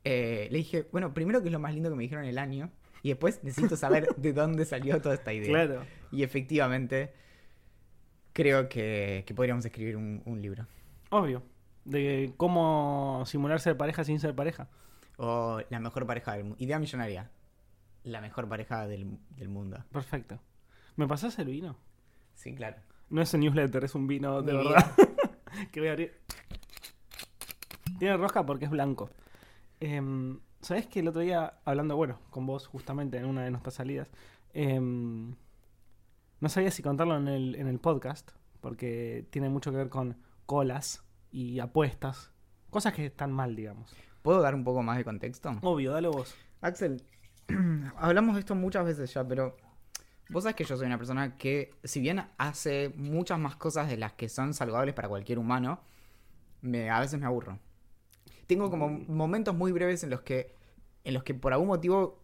Eh, 0.04 0.48
le 0.52 0.58
dije, 0.60 0.88
bueno, 0.92 1.14
primero 1.14 1.42
que 1.42 1.48
es 1.48 1.52
lo 1.54 1.60
más 1.60 1.74
lindo 1.74 1.90
que 1.90 1.96
me 1.96 2.04
dijeron 2.04 2.26
el 2.26 2.38
año. 2.38 2.72
Y 3.04 3.10
después 3.10 3.44
necesito 3.44 3.76
saber 3.78 4.08
de 4.18 4.34
dónde 4.34 4.66
salió 4.66 5.02
toda 5.02 5.16
esta 5.16 5.32
idea. 5.34 5.50
Claro. 5.50 5.82
Y 6.12 6.24
efectivamente, 6.24 7.14
creo 8.34 8.70
que, 8.70 9.24
que 9.26 9.34
podríamos 9.34 9.66
escribir 9.66 9.96
un, 9.98 10.22
un 10.26 10.42
libro. 10.42 10.66
Obvio. 11.10 11.44
De 11.86 12.34
cómo 12.38 13.24
simular 13.26 13.60
ser 13.60 13.78
pareja 13.78 14.04
sin 14.04 14.20
ser 14.20 14.36
pareja. 14.36 14.70
O 15.18 15.60
la 15.70 15.80
mejor 15.80 16.06
pareja 16.06 16.34
del 16.34 16.44
mundo. 16.44 16.58
Idea 16.60 16.80
millonaria. 16.80 17.30
La 18.04 18.22
mejor 18.22 18.48
pareja 18.48 18.88
del, 18.88 19.18
del 19.32 19.50
mundo. 19.50 19.84
Perfecto. 19.92 20.40
¿Me 20.96 21.08
pasás 21.08 21.38
el 21.40 21.48
vino? 21.48 21.78
Sí, 22.34 22.56
claro. 22.56 22.78
No 23.10 23.22
es 23.22 23.34
un 23.34 23.42
newsletter, 23.42 23.84
es 23.84 23.96
un 23.96 24.08
vino 24.08 24.42
de 24.42 24.54
Mi 24.54 24.58
verdad. 24.60 24.92
que 25.72 25.80
voy 25.80 25.90
a 25.90 25.92
abrir. 25.92 26.14
Tiene 27.98 28.18
rosca 28.18 28.46
porque 28.46 28.66
es 28.66 28.72
blanco. 28.72 29.10
Em, 29.80 30.40
¿Sabés 30.62 30.88
que 30.88 31.00
el 31.00 31.08
otro 31.08 31.22
día, 31.22 31.60
hablando, 31.66 31.96
bueno, 31.96 32.20
con 32.30 32.46
vos 32.46 32.68
justamente 32.68 33.18
en 33.18 33.26
una 33.26 33.44
de 33.44 33.52
nuestras 33.52 33.76
salidas, 33.76 34.10
em, 34.54 35.36
no 36.40 36.50
sabía 36.50 36.72
si 36.72 36.84
contarlo 36.84 37.18
en 37.18 37.28
el, 37.28 37.56
en 37.56 37.68
el 37.68 37.80
podcast, 37.80 38.32
porque 38.62 39.26
tiene 39.32 39.50
mucho 39.50 39.72
que 39.72 39.78
ver 39.78 39.90
con 39.90 40.18
colas 40.46 41.04
y 41.32 41.60
apuestas. 41.60 42.32
Cosas 42.70 42.94
que 42.94 43.06
están 43.06 43.32
mal, 43.32 43.56
digamos. 43.56 43.96
¿Puedo 44.22 44.42
dar 44.42 44.54
un 44.54 44.64
poco 44.64 44.84
más 44.84 44.98
de 44.98 45.04
contexto? 45.04 45.58
Obvio, 45.62 45.92
dale 45.92 46.08
vos. 46.08 46.36
Axel, 46.62 47.04
hablamos 47.98 48.36
de 48.36 48.42
esto 48.42 48.56
muchas 48.56 48.86
veces 48.86 49.14
ya, 49.14 49.28
pero 49.28 49.56
vos 50.30 50.44
sabés 50.44 50.56
que 50.56 50.66
yo 50.66 50.78
soy 50.78 50.88
una 50.88 50.98
persona 50.98 51.38
que, 51.38 51.74
si 51.84 52.00
bien 52.00 52.24
hace 52.38 52.94
muchas 52.96 53.40
más 53.40 53.56
cosas 53.56 53.90
de 53.90 53.98
las 53.98 54.14
que 54.14 54.30
son 54.30 54.54
saludables 54.54 54.94
para 54.94 55.08
cualquier 55.08 55.40
humano, 55.40 55.82
me, 56.62 56.90
a 56.90 57.00
veces 57.00 57.20
me 57.20 57.26
aburro. 57.26 57.60
Tengo 58.46 58.70
como 58.70 58.90
momentos 58.90 59.56
muy 59.56 59.72
breves 59.72 60.04
en 60.04 60.10
los 60.10 60.22
que, 60.22 60.54
en 61.04 61.14
los 61.14 61.24
que 61.24 61.34
por 61.34 61.54
algún 61.54 61.68
motivo 61.68 62.19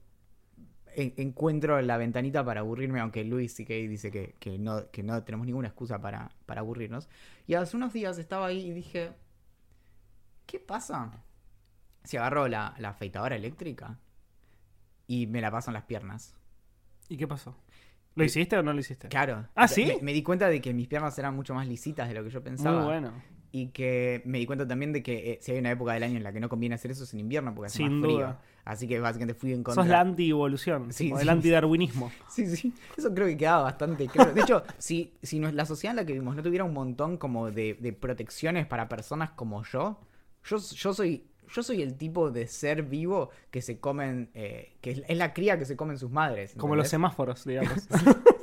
en- 0.95 1.13
encuentro 1.17 1.81
la 1.81 1.97
ventanita 1.97 2.43
para 2.43 2.61
aburrirme, 2.61 2.99
aunque 2.99 3.23
Luis 3.23 3.55
que 3.55 3.87
dice 3.87 4.11
que, 4.11 4.35
que 4.39 4.57
no, 4.57 4.89
que 4.91 5.03
no 5.03 5.23
tenemos 5.23 5.45
ninguna 5.47 5.67
excusa 5.69 5.99
para, 6.01 6.31
para 6.45 6.61
aburrirnos. 6.61 7.09
Y 7.47 7.53
hace 7.55 7.77
unos 7.77 7.93
días 7.93 8.17
estaba 8.17 8.47
ahí 8.47 8.67
y 8.67 8.71
dije, 8.71 9.11
¿qué 10.45 10.59
pasa 10.59 11.23
si 12.03 12.17
agarro 12.17 12.47
la, 12.47 12.75
la 12.79 12.89
afeitadora 12.89 13.35
eléctrica 13.35 13.99
y 15.07 15.27
me 15.27 15.41
la 15.41 15.51
paso 15.51 15.69
en 15.69 15.75
las 15.75 15.83
piernas? 15.83 16.35
¿Y 17.09 17.17
qué 17.17 17.27
pasó? 17.27 17.55
¿Lo 18.15 18.23
hiciste 18.23 18.57
o 18.57 18.63
no 18.63 18.73
lo 18.73 18.79
hiciste? 18.79 19.09
Claro. 19.09 19.47
¿Ah, 19.55 19.67
sí? 19.67 19.85
Me, 19.85 20.01
me 20.01 20.13
di 20.13 20.23
cuenta 20.23 20.47
de 20.47 20.61
que 20.61 20.73
mis 20.73 20.87
piernas 20.87 21.17
eran 21.19 21.35
mucho 21.35 21.53
más 21.53 21.67
lisitas 21.67 22.07
de 22.07 22.15
lo 22.15 22.23
que 22.23 22.29
yo 22.29 22.41
pensaba. 22.41 22.77
Muy 22.77 22.85
bueno. 22.85 23.13
Y 23.57 23.67
que 23.67 24.21
me 24.25 24.37
di 24.39 24.45
cuenta 24.45 24.67
también 24.67 24.91
de 24.91 25.01
que 25.01 25.31
eh, 25.31 25.39
si 25.41 25.53
hay 25.53 25.59
una 25.59 25.71
época 25.71 25.93
del 25.93 26.03
año 26.03 26.17
en 26.17 26.23
la 26.23 26.33
que 26.33 26.41
no 26.41 26.49
conviene 26.49 26.75
hacer 26.75 26.91
eso 26.91 27.05
es 27.05 27.13
en 27.13 27.21
invierno 27.21 27.55
porque 27.55 27.67
hace 27.67 27.77
Sin 27.77 27.99
más 27.99 28.05
frío. 28.05 28.17
duda. 28.17 28.41
Así 28.65 28.85
que 28.85 28.99
básicamente 28.99 29.33
fui 29.39 29.53
en 29.53 29.63
contra. 29.63 29.81
Sos 29.81 29.89
la 29.89 30.01
anti-evolución, 30.01 30.91
Sí, 30.91 31.09
o 31.13 31.15
sí. 31.15 31.21
el 31.21 31.29
antidarwinismo. 31.29 32.11
Sí, 32.29 32.47
sí. 32.53 32.73
Eso 32.97 33.13
creo 33.13 33.27
que 33.27 33.37
quedaba 33.37 33.63
bastante 33.63 34.07
claro. 34.07 34.33
De 34.33 34.41
hecho, 34.41 34.63
si, 34.77 35.13
si 35.23 35.39
no- 35.39 35.49
la 35.53 35.65
sociedad 35.65 35.91
en 35.91 35.95
la 35.97 36.05
que 36.05 36.11
vivimos 36.11 36.35
no 36.35 36.43
tuviera 36.43 36.65
un 36.65 36.73
montón 36.73 37.15
como 37.17 37.49
de, 37.49 37.75
de 37.79 37.93
protecciones 37.93 38.65
para 38.65 38.89
personas 38.89 39.29
como 39.29 39.63
yo, 39.63 40.01
yo, 40.43 40.57
yo 40.57 40.93
soy. 40.93 41.23
Yo 41.53 41.61
soy 41.61 41.83
el 41.83 41.93
tipo 41.95 42.31
de 42.31 42.47
ser 42.47 42.81
vivo 42.81 43.29
que 43.51 43.61
se 43.61 43.79
comen, 43.79 44.31
eh, 44.33 44.77
que 44.81 45.03
es, 45.07 45.15
la 45.15 45.31
cría 45.31 45.59
que 45.59 45.65
se 45.65 45.75
comen 45.77 45.99
sus 45.99 46.09
madres. 46.09 46.55
Como 46.57 46.75
los 46.75 46.87
semáforos, 46.89 47.45
digamos. 47.45 47.87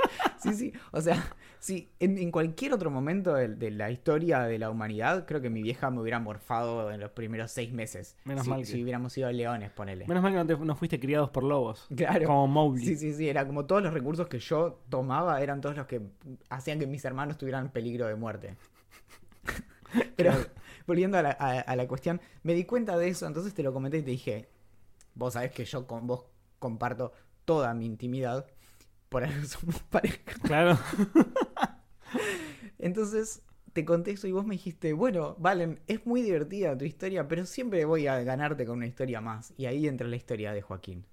Sí, 0.42 0.54
sí. 0.54 0.72
O 0.90 1.00
sea, 1.00 1.22
sí, 1.58 1.90
en, 2.00 2.18
en 2.18 2.30
cualquier 2.30 2.72
otro 2.72 2.90
momento 2.90 3.34
de, 3.34 3.48
de 3.48 3.70
la 3.70 3.90
historia 3.90 4.40
de 4.40 4.58
la 4.58 4.70
humanidad, 4.70 5.24
creo 5.26 5.40
que 5.40 5.50
mi 5.50 5.62
vieja 5.62 5.90
me 5.90 6.00
hubiera 6.00 6.18
morfado 6.18 6.90
en 6.90 7.00
los 7.00 7.10
primeros 7.12 7.50
seis 7.50 7.72
meses. 7.72 8.16
Menos 8.24 8.44
si, 8.44 8.50
mal 8.50 8.60
que- 8.60 8.66
si 8.66 8.82
hubiéramos 8.82 9.12
sido 9.12 9.30
leones, 9.32 9.70
ponele. 9.70 10.06
Menos 10.06 10.22
mal 10.22 10.32
que 10.32 10.38
no, 10.38 10.46
te- 10.46 10.56
no 10.64 10.74
fuiste 10.76 10.98
criados 11.00 11.30
por 11.30 11.44
lobos. 11.44 11.86
Claro. 11.96 12.26
Como 12.26 12.46
Mowgli. 12.48 12.84
Sí, 12.84 12.96
sí, 12.96 13.12
sí. 13.14 13.28
Era 13.28 13.46
como 13.46 13.66
todos 13.66 13.82
los 13.82 13.92
recursos 13.94 14.28
que 14.28 14.38
yo 14.38 14.80
tomaba 14.88 15.40
eran 15.40 15.60
todos 15.60 15.76
los 15.76 15.86
que 15.86 16.00
hacían 16.50 16.78
que 16.78 16.86
mis 16.86 17.04
hermanos 17.04 17.38
tuvieran 17.38 17.70
peligro 17.70 18.06
de 18.06 18.14
muerte. 18.16 18.56
Pero 20.16 20.32
volviendo 20.86 21.18
a 21.18 21.22
la, 21.22 21.30
a- 21.38 21.60
a 21.60 21.76
la 21.76 21.86
cuestión, 21.86 22.20
me 22.42 22.54
di 22.54 22.64
cuenta 22.64 22.96
de 22.96 23.08
eso, 23.08 23.26
entonces 23.26 23.54
te 23.54 23.62
lo 23.62 23.72
comenté 23.72 23.98
y 23.98 24.02
te 24.02 24.10
dije, 24.10 24.48
vos 25.14 25.34
sabés 25.34 25.52
que 25.52 25.64
yo 25.64 25.86
con 25.86 26.06
vos 26.06 26.24
comparto 26.58 27.12
toda 27.44 27.74
mi 27.74 27.86
intimidad, 27.86 28.46
por 29.12 29.22
eso 29.22 29.58
somos 29.60 29.80
pareja. 29.82 30.18
Claro. 30.42 30.78
Entonces 32.78 33.42
te 33.72 33.84
conté 33.84 34.12
eso 34.12 34.26
y 34.26 34.32
vos 34.32 34.44
me 34.44 34.54
dijiste, 34.54 34.92
bueno, 34.92 35.36
Valen, 35.38 35.80
es 35.86 36.04
muy 36.06 36.22
divertida 36.22 36.76
tu 36.76 36.84
historia, 36.84 37.28
pero 37.28 37.46
siempre 37.46 37.84
voy 37.84 38.06
a 38.06 38.22
ganarte 38.24 38.66
con 38.66 38.78
una 38.78 38.86
historia 38.86 39.20
más. 39.20 39.54
Y 39.56 39.66
ahí 39.66 39.86
entra 39.86 40.08
la 40.08 40.16
historia 40.16 40.52
de 40.52 40.62
Joaquín. 40.62 41.04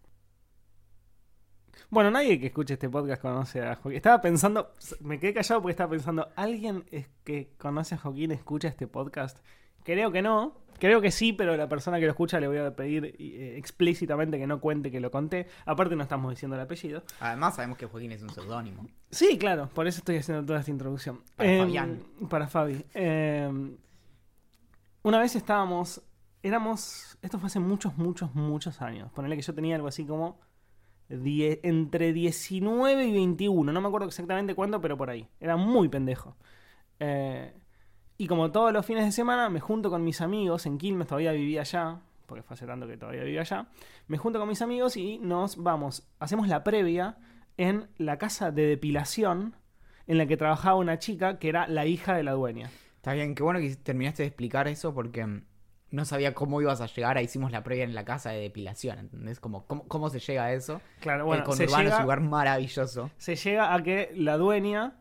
Bueno, 1.90 2.12
nadie 2.12 2.40
que 2.40 2.48
escuche 2.48 2.74
este 2.74 2.90
podcast 2.90 3.22
conoce 3.22 3.62
a 3.62 3.76
Joaquín. 3.76 3.98
Estaba 3.98 4.22
pensando, 4.22 4.74
me 5.02 5.20
quedé 5.20 5.34
callado 5.34 5.62
porque 5.62 5.72
estaba 5.72 5.92
pensando, 5.92 6.30
¿alguien 6.36 6.86
es 6.92 7.08
que 7.24 7.54
conoce 7.58 7.96
a 7.96 7.98
Joaquín 7.98 8.32
escucha 8.32 8.68
este 8.68 8.88
podcast? 8.88 9.40
Creo 9.84 10.12
que 10.12 10.22
no. 10.22 10.54
Creo 10.80 11.02
que 11.02 11.12
sí, 11.12 11.34
pero 11.34 11.58
la 11.58 11.68
persona 11.68 12.00
que 12.00 12.06
lo 12.06 12.12
escucha 12.12 12.40
le 12.40 12.48
voy 12.48 12.58
a 12.58 12.74
pedir 12.74 13.14
eh, 13.20 13.58
explícitamente 13.58 14.38
que 14.38 14.48
no 14.48 14.62
cuente 14.62 14.90
que 14.90 15.02
lo 15.02 15.12
conté. 15.12 15.48
Aparte 15.66 15.94
no 15.98 16.04
estamos 16.04 16.30
diciendo 16.32 16.56
el 16.56 16.62
apellido. 16.62 17.04
Además 17.20 17.56
sabemos 17.56 17.78
que 17.78 17.86
Joaquín 17.86 18.14
es 18.14 18.22
un 18.24 18.30
seudónimo. 18.30 18.88
Sí, 19.12 19.38
claro, 19.38 19.68
por 19.74 19.88
eso 19.88 19.98
estoy 20.00 20.16
haciendo 20.16 20.46
toda 20.46 20.60
esta 20.60 20.72
introducción. 20.72 21.22
Para 21.36 21.52
Em, 21.52 21.60
Fabián. 21.66 22.04
Para 22.30 22.48
Fabi. 22.48 22.86
Em, 22.94 23.76
una 25.04 25.20
vez 25.20 25.36
estábamos, 25.36 26.02
éramos, 26.44 27.18
esto 27.22 27.40
fue 27.40 27.48
hace 27.48 27.60
muchos, 27.60 27.98
muchos, 27.98 28.34
muchos 28.34 28.82
años. 28.82 29.12
Ponerle 29.12 29.36
que 29.36 29.42
yo 29.42 29.54
tenía 29.54 29.76
algo 29.76 29.90
así 29.90 30.06
como 30.06 30.40
die- 31.10 31.60
entre 31.64 32.14
19 32.14 33.06
y 33.06 33.12
21, 33.12 33.74
no 33.74 33.82
me 33.82 33.88
acuerdo 33.90 34.08
exactamente 34.08 34.56
cuándo, 34.56 34.80
pero 34.80 34.96
por 34.98 35.10
ahí. 35.10 35.28
Era 35.42 35.58
muy 35.58 35.90
pendejo. 35.90 36.38
Eh, 37.02 37.54
y 38.20 38.28
como 38.28 38.52
todos 38.52 38.74
los 38.74 38.86
fines 38.86 39.06
de 39.06 39.14
semana 39.14 39.50
me 39.50 39.62
junto 39.62 39.90
con 39.90 40.04
mis 40.04 40.20
amigos 40.20 40.66
en 40.66 40.78
Quilmes, 40.78 41.08
todavía 41.08 41.32
vivía 41.32 41.62
allá, 41.62 42.02
porque 42.26 42.44
fue 42.44 42.56
hace 42.56 42.66
tanto 42.66 42.86
que 42.86 42.98
todavía 42.98 43.24
vivía 43.24 43.40
allá. 43.40 43.68
Me 44.08 44.18
junto 44.18 44.40
con 44.40 44.50
mis 44.50 44.62
amigos 44.62 44.98
y 44.98 45.20
nos 45.20 45.56
vamos, 45.56 46.06
hacemos 46.20 46.50
la 46.50 46.66
previa 46.66 47.16
en 47.56 47.88
la 47.98 48.18
casa 48.18 48.52
de 48.52 48.64
depilación 48.64 49.56
en 50.06 50.18
la 50.18 50.26
que 50.26 50.36
trabajaba 50.36 50.76
una 50.76 51.00
chica 51.00 51.40
que 51.40 51.48
era 51.48 51.66
la 51.70 51.86
hija 51.86 52.14
de 52.14 52.24
la 52.24 52.34
dueña. 52.34 52.70
Está 52.98 53.14
bien, 53.14 53.36
qué 53.36 53.42
bueno 53.42 53.62
que 53.62 53.74
terminaste 53.78 54.24
de 54.24 54.28
explicar 54.28 54.68
eso 54.68 54.94
porque 54.94 55.26
mm, 55.26 55.46
no 55.92 56.04
sabía 56.04 56.34
cómo 56.34 56.62
ibas 56.62 56.82
a 56.82 56.88
llegar. 56.88 57.18
Ahí 57.18 57.24
hicimos 57.24 57.54
la 57.54 57.64
previa 57.64 57.86
en 57.86 57.96
la 57.96 58.04
casa 58.04 58.32
de 58.32 58.42
depilación, 58.42 59.00
¿entendés? 59.00 59.40
Como, 59.40 59.66
¿cómo, 59.66 59.88
cómo 59.88 60.10
se 60.10 60.20
llega 60.20 60.44
a 60.44 60.52
eso? 60.52 60.82
Claro, 61.00 61.22
el 61.22 61.26
bueno, 61.26 61.46
se 61.54 61.68
conurbano 61.68 61.88
es 61.88 61.96
un 61.96 62.02
lugar 62.02 62.20
maravilloso. 62.20 63.12
se 63.18 63.38
llega 63.38 63.74
a 63.74 63.82
que 63.82 64.12
la 64.14 64.36
dueña 64.36 64.99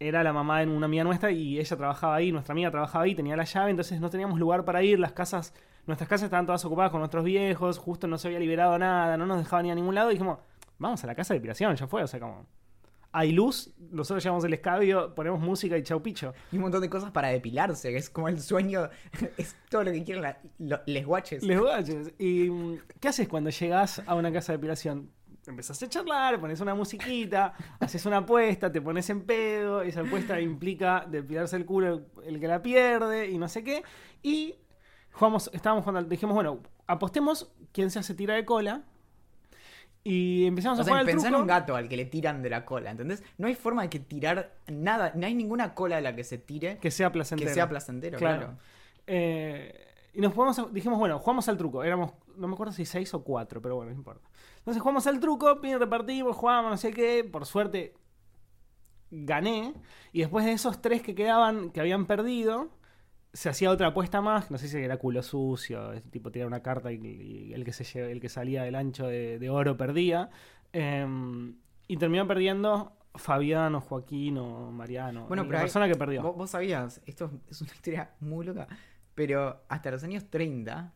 era 0.00 0.22
la 0.22 0.32
mamá 0.32 0.60
de 0.60 0.66
una 0.66 0.86
amiga 0.86 1.04
nuestra 1.04 1.30
y 1.30 1.58
ella 1.58 1.76
trabajaba 1.76 2.16
ahí, 2.16 2.32
nuestra 2.32 2.52
amiga 2.52 2.70
trabajaba 2.70 3.04
ahí, 3.04 3.14
tenía 3.14 3.36
la 3.36 3.44
llave, 3.44 3.70
entonces 3.70 4.00
no 4.00 4.10
teníamos 4.10 4.38
lugar 4.38 4.64
para 4.64 4.82
ir, 4.82 4.98
las 4.98 5.12
casas, 5.12 5.54
nuestras 5.86 6.08
casas 6.08 6.24
estaban 6.24 6.46
todas 6.46 6.64
ocupadas 6.64 6.90
con 6.90 7.00
nuestros 7.00 7.24
viejos, 7.24 7.78
justo 7.78 8.06
no 8.06 8.18
se 8.18 8.28
había 8.28 8.40
liberado 8.40 8.78
nada, 8.78 9.16
no 9.16 9.26
nos 9.26 9.38
dejaban 9.38 9.66
ir 9.66 9.72
a 9.72 9.74
ningún 9.74 9.94
lado 9.94 10.10
y 10.10 10.14
dijimos, 10.14 10.38
vamos 10.78 11.02
a 11.04 11.06
la 11.06 11.14
casa 11.14 11.32
de 11.34 11.40
depilación, 11.40 11.74
ya 11.76 11.86
fue, 11.86 12.02
o 12.02 12.06
sea, 12.06 12.20
como... 12.20 12.46
Hay 13.16 13.30
luz, 13.30 13.72
nosotros 13.92 14.24
llevamos 14.24 14.42
el 14.44 14.54
escabio, 14.54 15.14
ponemos 15.14 15.38
música 15.38 15.78
y 15.78 15.84
chau 15.84 16.02
picho. 16.02 16.34
Y 16.50 16.56
un 16.56 16.62
montón 16.62 16.80
de 16.82 16.90
cosas 16.90 17.12
para 17.12 17.28
depilarse, 17.28 17.90
que 17.92 17.98
es 17.98 18.10
como 18.10 18.26
el 18.28 18.40
sueño, 18.40 18.88
es 19.38 19.54
todo 19.70 19.84
lo 19.84 19.92
que 19.92 20.02
quieren 20.02 20.24
la- 20.24 20.40
lo- 20.58 20.80
les 20.86 21.06
guaches. 21.06 21.44
Les 21.44 21.56
guaches. 21.60 22.12
¿Y 22.18 22.50
mm, 22.50 22.78
qué 22.98 23.06
haces 23.06 23.28
cuando 23.28 23.50
llegas 23.50 24.02
a 24.04 24.16
una 24.16 24.32
casa 24.32 24.50
de 24.50 24.58
depilación? 24.58 25.10
Empezás 25.46 25.82
a 25.82 25.88
charlar, 25.88 26.40
pones 26.40 26.60
una 26.60 26.74
musiquita, 26.74 27.52
haces 27.80 28.04
una 28.06 28.18
apuesta, 28.18 28.72
te 28.72 28.80
pones 28.80 29.08
en 29.10 29.22
pedo, 29.22 29.82
esa 29.82 30.00
apuesta 30.00 30.40
implica 30.40 31.04
depilarse 31.08 31.56
el 31.56 31.66
culo 31.66 32.06
el 32.24 32.40
que 32.40 32.48
la 32.48 32.62
pierde 32.62 33.30
y 33.30 33.38
no 33.38 33.48
sé 33.48 33.62
qué. 33.62 33.82
Y 34.22 34.54
jugamos, 35.12 35.50
estábamos 35.52 35.84
jugando, 35.84 35.98
al- 36.00 36.08
dijimos, 36.08 36.34
bueno, 36.34 36.60
apostemos 36.86 37.52
quién 37.72 37.90
se 37.90 37.98
hace 37.98 38.14
tira 38.14 38.34
de 38.34 38.44
cola. 38.44 38.82
Y 40.06 40.44
empezamos 40.46 40.78
O 40.78 40.82
a 40.82 40.84
sea, 40.84 40.90
jugar 40.92 41.00
al 41.00 41.06
pensá 41.06 41.28
en 41.28 41.32
truco. 41.32 41.42
un 41.42 41.46
gato 41.48 41.76
al 41.76 41.88
que 41.88 41.96
le 41.96 42.04
tiran 42.04 42.42
de 42.42 42.50
la 42.50 42.64
cola, 42.66 42.90
¿entendés? 42.90 43.22
No 43.38 43.46
hay 43.46 43.54
forma 43.54 43.82
de 43.82 43.88
que 43.88 44.00
tirar 44.00 44.54
nada, 44.66 45.12
no 45.14 45.26
hay 45.26 45.34
ninguna 45.34 45.74
cola 45.74 45.96
de 45.96 46.02
la 46.02 46.14
que 46.14 46.24
se 46.24 46.36
tire 46.36 46.76
que 46.78 46.90
sea 46.90 47.08
que 47.08 47.12
placentero. 47.14 47.54
sea 47.54 47.68
placentero, 47.68 48.18
Claro. 48.18 48.38
claro. 48.38 48.56
Eh, 49.06 49.80
y 50.12 50.20
nos 50.20 50.34
jugamos, 50.34 50.72
dijimos, 50.74 50.98
bueno, 50.98 51.18
jugamos 51.18 51.48
al 51.48 51.56
truco. 51.56 51.82
Éramos, 51.82 52.12
no 52.36 52.46
me 52.48 52.52
acuerdo 52.54 52.72
si 52.74 52.84
seis 52.84 53.14
o 53.14 53.24
cuatro, 53.24 53.62
pero 53.62 53.76
bueno, 53.76 53.92
no 53.92 53.96
importa. 53.96 54.28
Entonces 54.64 54.82
jugamos 54.82 55.06
al 55.06 55.20
truco, 55.20 55.60
repartimos, 55.62 56.34
jugamos, 56.36 56.70
no 56.70 56.76
sé 56.78 56.90
qué. 56.92 57.22
Por 57.30 57.44
suerte, 57.46 57.94
gané. 59.10 59.74
Y 60.12 60.20
después 60.20 60.44
de 60.44 60.52
esos 60.52 60.80
tres 60.80 61.02
que 61.02 61.14
quedaban, 61.14 61.70
que 61.70 61.80
habían 61.80 62.06
perdido, 62.06 62.70
se 63.32 63.48
hacía 63.48 63.70
otra 63.70 63.88
apuesta 63.88 64.20
más. 64.20 64.50
No 64.50 64.58
sé 64.58 64.68
si 64.68 64.78
era 64.78 64.96
culo 64.96 65.22
sucio, 65.22 65.92
tipo 66.10 66.30
tirar 66.30 66.46
una 66.48 66.62
carta 66.62 66.92
y, 66.92 66.96
y 66.96 67.52
el, 67.52 67.64
que 67.64 67.72
se 67.72 67.84
lle- 67.84 68.10
el 68.10 68.20
que 68.20 68.28
salía 68.28 68.62
del 68.62 68.74
ancho 68.74 69.06
de, 69.06 69.38
de 69.38 69.50
oro 69.50 69.76
perdía. 69.76 70.30
Em, 70.72 71.56
y 71.86 71.96
terminó 71.98 72.26
perdiendo 72.26 72.96
Fabián 73.14 73.74
o 73.74 73.80
Joaquín 73.80 74.38
o 74.38 74.70
Mariano. 74.72 75.26
Bueno, 75.26 75.42
la 75.42 75.48
pero 75.48 75.58
hay- 75.58 75.64
persona 75.64 75.88
que 75.88 75.94
perdió. 75.96 76.22
Vos, 76.22 76.36
vos 76.36 76.50
sabías, 76.50 77.00
esto 77.06 77.30
es 77.50 77.60
una 77.60 77.72
historia 77.72 78.10
muy 78.20 78.46
loca, 78.46 78.66
pero 79.14 79.60
hasta 79.68 79.90
los 79.90 80.02
años 80.04 80.24
30 80.30 80.92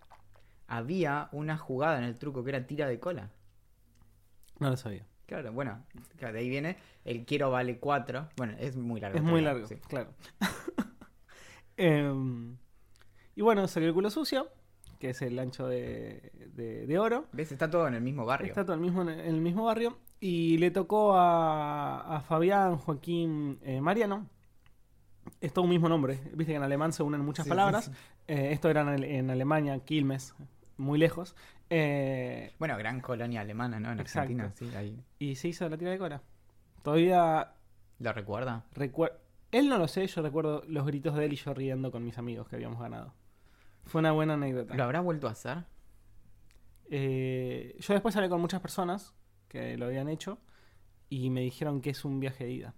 había 0.66 1.28
una 1.32 1.56
jugada 1.58 1.98
en 1.98 2.04
el 2.04 2.18
truco 2.18 2.42
que 2.42 2.50
era 2.50 2.66
tira 2.66 2.86
de 2.88 2.98
cola. 2.98 3.30
No 4.58 4.70
lo 4.70 4.76
sabía. 4.76 5.06
Claro, 5.26 5.52
bueno, 5.52 5.84
claro, 6.16 6.34
de 6.34 6.40
ahí 6.40 6.48
viene 6.48 6.76
el 7.04 7.26
quiero 7.26 7.50
vale 7.50 7.78
4. 7.78 8.28
Bueno, 8.36 8.54
es 8.58 8.76
muy 8.76 9.00
largo. 9.00 9.16
Es 9.18 9.22
pero 9.22 9.32
muy 9.32 9.42
largo, 9.42 9.66
sí. 9.66 9.76
claro. 9.88 10.10
Em, 11.76 12.56
y 13.36 13.42
bueno, 13.42 13.68
salió 13.68 13.88
el 13.88 13.94
culo 13.94 14.10
sucio, 14.10 14.48
que 14.98 15.10
es 15.10 15.22
el 15.22 15.38
ancho 15.38 15.66
de, 15.68 16.32
de- 16.54 16.86
de 16.86 16.98
oro. 16.98 17.26
¿Ves? 17.32 17.52
Está 17.52 17.70
todo 17.70 17.86
en 17.86 17.94
el 17.94 18.00
mismo 18.02 18.24
barrio. 18.26 18.48
Está 18.48 18.64
todo 18.64 18.74
el 18.74 18.80
mismo, 18.80 19.02
en 19.02 19.08
el 19.10 19.40
mismo 19.40 19.64
barrio. 19.64 19.98
Y 20.20 20.58
le 20.58 20.70
tocó 20.72 21.14
a, 21.16 22.16
a 22.16 22.20
Fabián, 22.22 22.76
Joaquín, 22.78 23.58
eh, 23.62 23.80
Mariano. 23.80 24.28
Es 25.40 25.52
todo 25.52 25.64
un 25.64 25.70
mismo 25.70 25.88
nombre. 25.88 26.18
Viste 26.34 26.52
que 26.52 26.56
en 26.56 26.62
alemán 26.64 26.92
se 26.92 27.02
unen 27.04 27.20
muchas 27.20 27.44
sí, 27.44 27.48
palabras. 27.50 27.84
sí. 27.84 27.92
Eh, 28.26 28.48
esto 28.52 28.68
era 28.70 28.80
en, 28.94 29.04
en 29.04 29.30
Alemania, 29.30 29.78
Quilmes, 29.78 30.34
muy 30.76 30.98
lejos. 30.98 31.36
Eh, 31.70 32.52
Bueno, 32.58 32.76
gran 32.78 33.00
colonia 33.00 33.40
alemana, 33.42 33.78
¿no? 33.80 33.92
En 33.92 34.00
Exacto. 34.00 34.32
Argentina, 34.42 34.52
sí, 34.54 34.76
ahí. 34.76 35.04
y 35.18 35.34
se 35.34 35.48
hizo 35.48 35.68
la 35.68 35.76
tira 35.76 35.90
de 35.90 35.98
cola. 35.98 36.22
Todavía 36.82 37.52
¿Lo 37.98 38.12
recuerda? 38.12 38.64
recuerdo. 38.72 39.18
Él 39.50 39.68
no 39.68 39.78
lo 39.78 39.88
sé, 39.88 40.06
yo 40.06 40.22
recuerdo 40.22 40.62
los 40.68 40.86
gritos 40.86 41.14
de 41.16 41.24
él 41.24 41.32
y 41.32 41.36
yo 41.36 41.54
riendo 41.54 41.90
con 41.90 42.04
mis 42.04 42.18
amigos 42.18 42.48
que 42.48 42.56
habíamos 42.56 42.80
ganado. 42.80 43.14
Fue 43.84 44.00
una 44.00 44.12
buena 44.12 44.34
anécdota. 44.34 44.74
¿Lo 44.74 44.84
habrá 44.84 45.00
vuelto 45.00 45.26
a 45.26 45.30
hacer? 45.32 45.64
Eh, 46.90 47.76
yo 47.80 47.92
después 47.94 48.16
hablé 48.16 48.28
con 48.28 48.40
muchas 48.40 48.60
personas 48.60 49.14
que 49.48 49.76
lo 49.76 49.86
habían 49.86 50.08
hecho 50.08 50.38
y 51.08 51.30
me 51.30 51.40
dijeron 51.40 51.80
que 51.80 51.90
es 51.90 52.04
un 52.04 52.20
viaje 52.20 52.44
de 52.44 52.50
ida. 52.52 52.74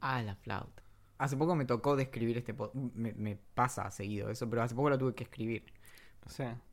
Ah, 0.00 0.22
la 0.22 0.34
flauta. 0.34 0.82
Hace 1.18 1.36
poco 1.36 1.54
me 1.54 1.66
tocó 1.66 1.96
describir 1.96 2.38
este... 2.38 2.54
po- 2.54 2.70
Me, 2.74 3.12
me 3.12 3.36
pasa 3.54 3.90
seguido 3.90 4.30
eso, 4.30 4.48
pero 4.48 4.62
hace 4.62 4.74
poco 4.74 4.88
lo 4.90 4.98
tuve 4.98 5.14
que 5.14 5.24
escribir. 5.24 5.64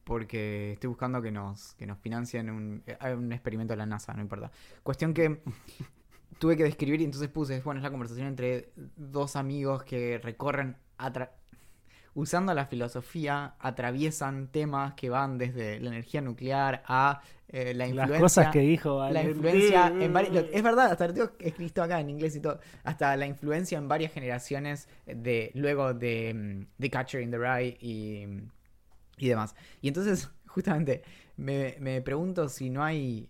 Porque 0.03 0.73
estoy 0.73 0.87
buscando 0.87 1.21
que 1.21 1.31
nos, 1.31 1.73
que 1.75 1.85
nos 1.85 1.97
financien 1.99 2.49
un, 2.49 2.83
eh, 2.85 3.13
un 3.13 3.31
experimento 3.33 3.73
de 3.73 3.77
la 3.77 3.85
NASA, 3.85 4.13
no 4.13 4.21
importa. 4.21 4.51
Cuestión 4.83 5.13
que 5.13 5.41
tuve 6.39 6.55
que 6.55 6.63
describir 6.63 7.01
y 7.01 7.05
entonces 7.05 7.29
puse, 7.29 7.59
bueno, 7.61 7.79
es 7.79 7.83
la 7.83 7.91
conversación 7.91 8.27
entre 8.27 8.71
dos 8.95 9.35
amigos 9.35 9.83
que 9.83 10.19
recorren, 10.19 10.77
usando 12.13 12.53
la 12.53 12.65
filosofía, 12.65 13.55
atraviesan 13.59 14.47
temas 14.47 14.93
que 14.95 15.09
van 15.09 15.37
desde 15.37 15.79
la 15.79 15.89
energía 15.89 16.21
nuclear 16.21 16.83
a 16.87 17.21
eh, 17.49 17.73
la 17.73 17.87
influencia. 17.87 18.13
las 18.13 18.21
cosas 18.21 18.47
que 18.51 18.59
dijo 18.59 18.97
La 18.97 19.05
Valentín. 19.05 19.35
influencia 19.35 19.87
en 19.87 20.13
varias... 20.13 20.45
Es 20.51 20.63
verdad, 20.63 20.91
hasta 20.91 21.07
lo 21.09 21.31
escrito 21.39 21.83
acá 21.83 21.99
en 21.99 22.09
inglés 22.09 22.35
y 22.35 22.39
todo. 22.39 22.59
Hasta 22.83 23.15
la 23.15 23.27
influencia 23.27 23.77
en 23.77 23.87
varias 23.87 24.11
generaciones 24.11 24.87
de 25.05 25.51
luego 25.53 25.93
de 25.93 26.33
mm, 26.33 26.81
The 26.81 26.89
Catcher 26.89 27.21
in 27.21 27.31
the 27.31 27.37
Rye 27.37 27.77
y, 27.79 28.25
y 29.17 29.27
demás. 29.29 29.55
Y 29.81 29.87
entonces, 29.89 30.29
justamente, 30.47 31.03
me, 31.37 31.75
me 31.79 32.01
pregunto 32.01 32.49
si 32.49 32.69
no 32.69 32.83
hay 32.83 33.29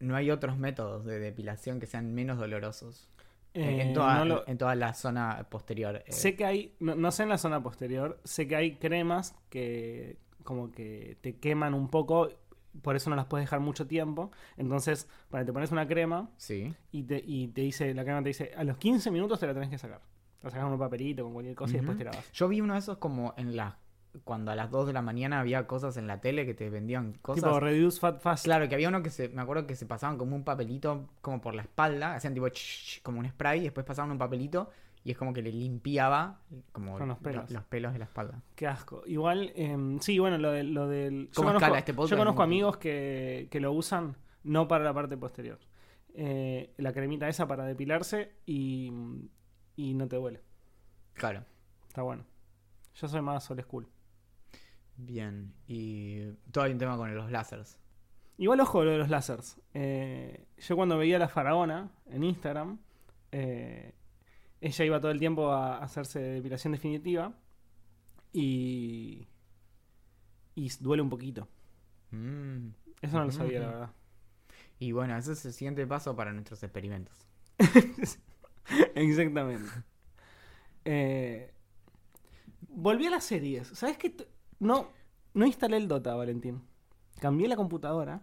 no 0.00 0.14
hay 0.14 0.30
otros 0.30 0.56
métodos 0.58 1.04
de 1.04 1.18
depilación 1.18 1.80
que 1.80 1.86
sean 1.86 2.14
menos 2.14 2.38
dolorosos 2.38 3.10
en- 3.52 3.80
en, 3.80 3.88
Eh, 3.88 3.92
toda, 3.94 4.18
no 4.20 4.24
lo- 4.26 4.46
en 4.48 4.56
toda 4.56 4.76
la 4.76 4.94
zona 4.94 5.44
posterior. 5.50 5.96
eh. 6.06 6.12
Sé 6.12 6.36
que 6.36 6.44
hay, 6.44 6.76
no, 6.78 6.94
no 6.94 7.10
sé 7.10 7.24
en 7.24 7.30
la 7.30 7.38
zona 7.38 7.60
posterior, 7.64 8.20
sé 8.22 8.46
que 8.46 8.54
hay 8.54 8.76
cremas 8.76 9.34
que 9.50 10.18
como 10.44 10.70
que 10.70 11.18
te 11.20 11.34
queman 11.36 11.74
un 11.74 11.88
poco, 11.90 12.28
por 12.80 12.94
eso 12.94 13.10
no 13.10 13.16
las 13.16 13.26
puedes 13.26 13.46
dejar 13.46 13.58
mucho 13.58 13.88
tiempo. 13.88 14.30
Entonces, 14.56 15.08
para 15.30 15.44
te 15.44 15.52
pones 15.52 15.72
una 15.72 15.88
crema 15.88 16.30
Sí. 16.36 16.72
y 16.92 17.02
te, 17.02 17.20
y 17.26 17.48
te 17.48 17.62
dice, 17.62 17.92
la 17.92 18.04
crema 18.04 18.22
te 18.22 18.28
dice, 18.28 18.52
a 18.56 18.62
los 18.62 18.76
15 18.78 19.10
minutos 19.10 19.40
te 19.40 19.48
la 19.48 19.54
tenés 19.54 19.68
que 19.68 19.78
sacar. 19.78 20.00
La 20.42 20.50
sacas 20.50 20.62
con 20.64 20.74
un 20.74 20.78
papelito, 20.78 21.24
con 21.24 21.32
cualquier 21.32 21.56
cosa 21.56 21.72
y 21.72 21.78
después 21.78 21.98
te 21.98 22.04
lavas. 22.04 22.30
Yo 22.32 22.46
vi 22.46 22.60
uno 22.60 22.74
de 22.74 22.78
esos 22.78 22.98
como 22.98 23.34
en 23.36 23.56
la 23.56 23.76
cuando 24.24 24.50
a 24.50 24.54
las 24.56 24.70
2 24.70 24.86
de 24.88 24.92
la 24.92 25.02
mañana 25.02 25.40
había 25.40 25.66
cosas 25.66 25.96
en 25.96 26.06
la 26.06 26.20
tele 26.20 26.44
que 26.46 26.54
te 26.54 26.70
vendían 26.70 27.14
cosas. 27.22 27.44
Tipo 27.44 27.60
Reduce 27.60 27.98
Fat 28.00 28.20
Fast. 28.20 28.44
Claro, 28.44 28.68
que 28.68 28.74
había 28.74 28.88
uno 28.88 29.02
que 29.02 29.10
se, 29.10 29.28
me 29.28 29.42
acuerdo 29.42 29.66
que 29.66 29.76
se 29.76 29.86
pasaban 29.86 30.18
como 30.18 30.34
un 30.36 30.44
papelito 30.44 31.08
como 31.20 31.40
por 31.40 31.54
la 31.54 31.62
espalda, 31.62 32.14
hacían 32.14 32.34
tipo 32.34 32.46
ch- 32.46 32.52
ch- 32.52 33.02
como 33.02 33.18
un 33.20 33.28
spray 33.28 33.60
y 33.60 33.64
después 33.64 33.84
pasaban 33.86 34.10
un 34.10 34.18
papelito 34.18 34.70
y 35.04 35.12
es 35.12 35.16
como 35.18 35.32
que 35.32 35.42
le 35.42 35.52
limpiaba 35.52 36.40
como 36.72 36.98
Con 36.98 37.08
los 37.08 37.18
lo- 37.18 37.22
pelos. 37.22 37.50
los 37.50 37.64
pelos 37.64 37.92
de 37.92 37.98
la 38.00 38.04
espalda. 38.06 38.42
Qué 38.54 38.66
asco. 38.66 39.02
Igual, 39.06 39.52
em, 39.54 39.98
sí, 40.00 40.18
bueno, 40.18 40.36
lo, 40.38 40.50
del- 40.52 40.74
lo 40.74 40.88
del... 40.88 41.26
Yo 41.28 41.32
¿Cómo 41.36 41.48
conozco, 41.48 41.64
escala 41.64 41.78
este 41.78 41.94
podcast? 41.94 42.10
yo 42.10 42.16
conozco 42.18 42.38
No 42.40 42.44
amigos 42.44 42.76
que, 42.78 43.48
que 43.50 43.60
lo 43.60 43.72
usan 43.72 44.16
no 44.44 44.66
para 44.68 44.84
la 44.84 44.92
parte 44.92 45.16
posterior. 45.16 45.58
Eh, 46.14 46.72
la 46.78 46.92
cremita 46.92 47.28
esa 47.28 47.46
para 47.46 47.64
depilarse 47.64 48.32
y, 48.44 48.92
y 49.76 49.94
no 49.94 50.08
te 50.08 50.16
duele. 50.16 50.42
Claro. 51.14 51.44
Está 51.86 52.02
bueno. 52.02 52.24
Yo 52.94 53.06
soy 53.08 53.22
más 53.22 53.48
old 53.50 53.62
school. 53.62 53.86
Bien. 54.98 55.54
Y 55.66 56.26
todo 56.50 56.64
hay 56.64 56.72
un 56.72 56.78
tema 56.78 56.96
con 56.96 57.14
los 57.14 57.30
lásers. 57.30 57.78
Igual 58.36 58.60
ojo 58.60 58.84
lo 58.84 58.90
de 58.90 58.98
los 58.98 59.08
lásers. 59.08 59.56
Eh, 59.74 60.46
yo 60.58 60.76
cuando 60.76 60.98
veía 60.98 61.16
a 61.16 61.18
la 61.20 61.28
faraona 61.28 61.90
en 62.06 62.24
Instagram, 62.24 62.78
eh, 63.32 63.94
ella 64.60 64.84
iba 64.84 65.00
todo 65.00 65.10
el 65.10 65.18
tiempo 65.18 65.50
a 65.50 65.78
hacerse 65.78 66.20
depilación 66.20 66.72
definitiva 66.72 67.32
y, 68.32 69.28
y 70.54 70.70
duele 70.80 71.02
un 71.02 71.10
poquito. 71.10 71.48
Mm. 72.10 72.68
Eso 73.00 73.18
no 73.18 73.24
lo 73.24 73.32
sabía, 73.32 73.60
la 73.60 73.66
verdad. 73.66 73.90
Y 74.80 74.92
bueno, 74.92 75.16
ese 75.16 75.32
es 75.32 75.44
el 75.44 75.52
siguiente 75.52 75.86
paso 75.86 76.14
para 76.16 76.32
nuestros 76.32 76.62
experimentos. 76.62 77.26
Exactamente. 78.94 79.70
Eh, 80.84 81.52
volví 82.68 83.06
a 83.06 83.10
las 83.10 83.24
series. 83.24 83.68
¿Sabes 83.68 83.98
qué? 83.98 84.14
No, 84.58 84.88
no 85.34 85.46
instalé 85.46 85.76
el 85.76 85.88
Dota, 85.88 86.14
Valentín. 86.14 86.62
Cambié 87.20 87.48
la 87.48 87.56
computadora 87.56 88.22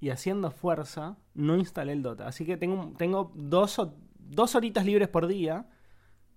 y 0.00 0.10
haciendo 0.10 0.50
fuerza 0.50 1.18
no 1.34 1.56
instalé 1.56 1.92
el 1.92 2.02
Dota. 2.02 2.26
Así 2.26 2.44
que 2.46 2.56
tengo, 2.56 2.94
tengo 2.98 3.32
dos, 3.34 3.80
dos 4.18 4.54
horitas 4.54 4.84
libres 4.86 5.08
por 5.08 5.26
día 5.26 5.68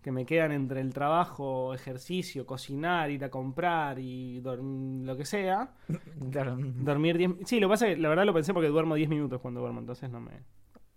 que 0.01 0.11
me 0.11 0.25
quedan 0.25 0.51
entre 0.51 0.81
el 0.81 0.93
trabajo, 0.93 1.73
ejercicio, 1.73 2.45
cocinar, 2.45 3.11
ir 3.11 3.23
a 3.25 3.31
comprar 3.31 3.99
y 3.99 4.41
lo 4.41 5.17
que 5.17 5.25
sea. 5.25 5.73
Claro. 6.31 6.57
Dormir 6.59 7.17
10 7.17 7.31
Sí, 7.45 7.59
lo 7.59 7.67
que 7.67 7.71
pasa 7.73 7.87
es 7.89 7.95
que 7.95 8.01
la 8.01 8.09
verdad 8.09 8.25
lo 8.25 8.33
pensé 8.33 8.53
porque 8.53 8.69
duermo 8.69 8.95
10 8.95 9.09
minutos 9.09 9.41
cuando 9.41 9.61
duermo, 9.61 9.79
entonces 9.79 10.09
no 10.09 10.21
me. 10.21 10.31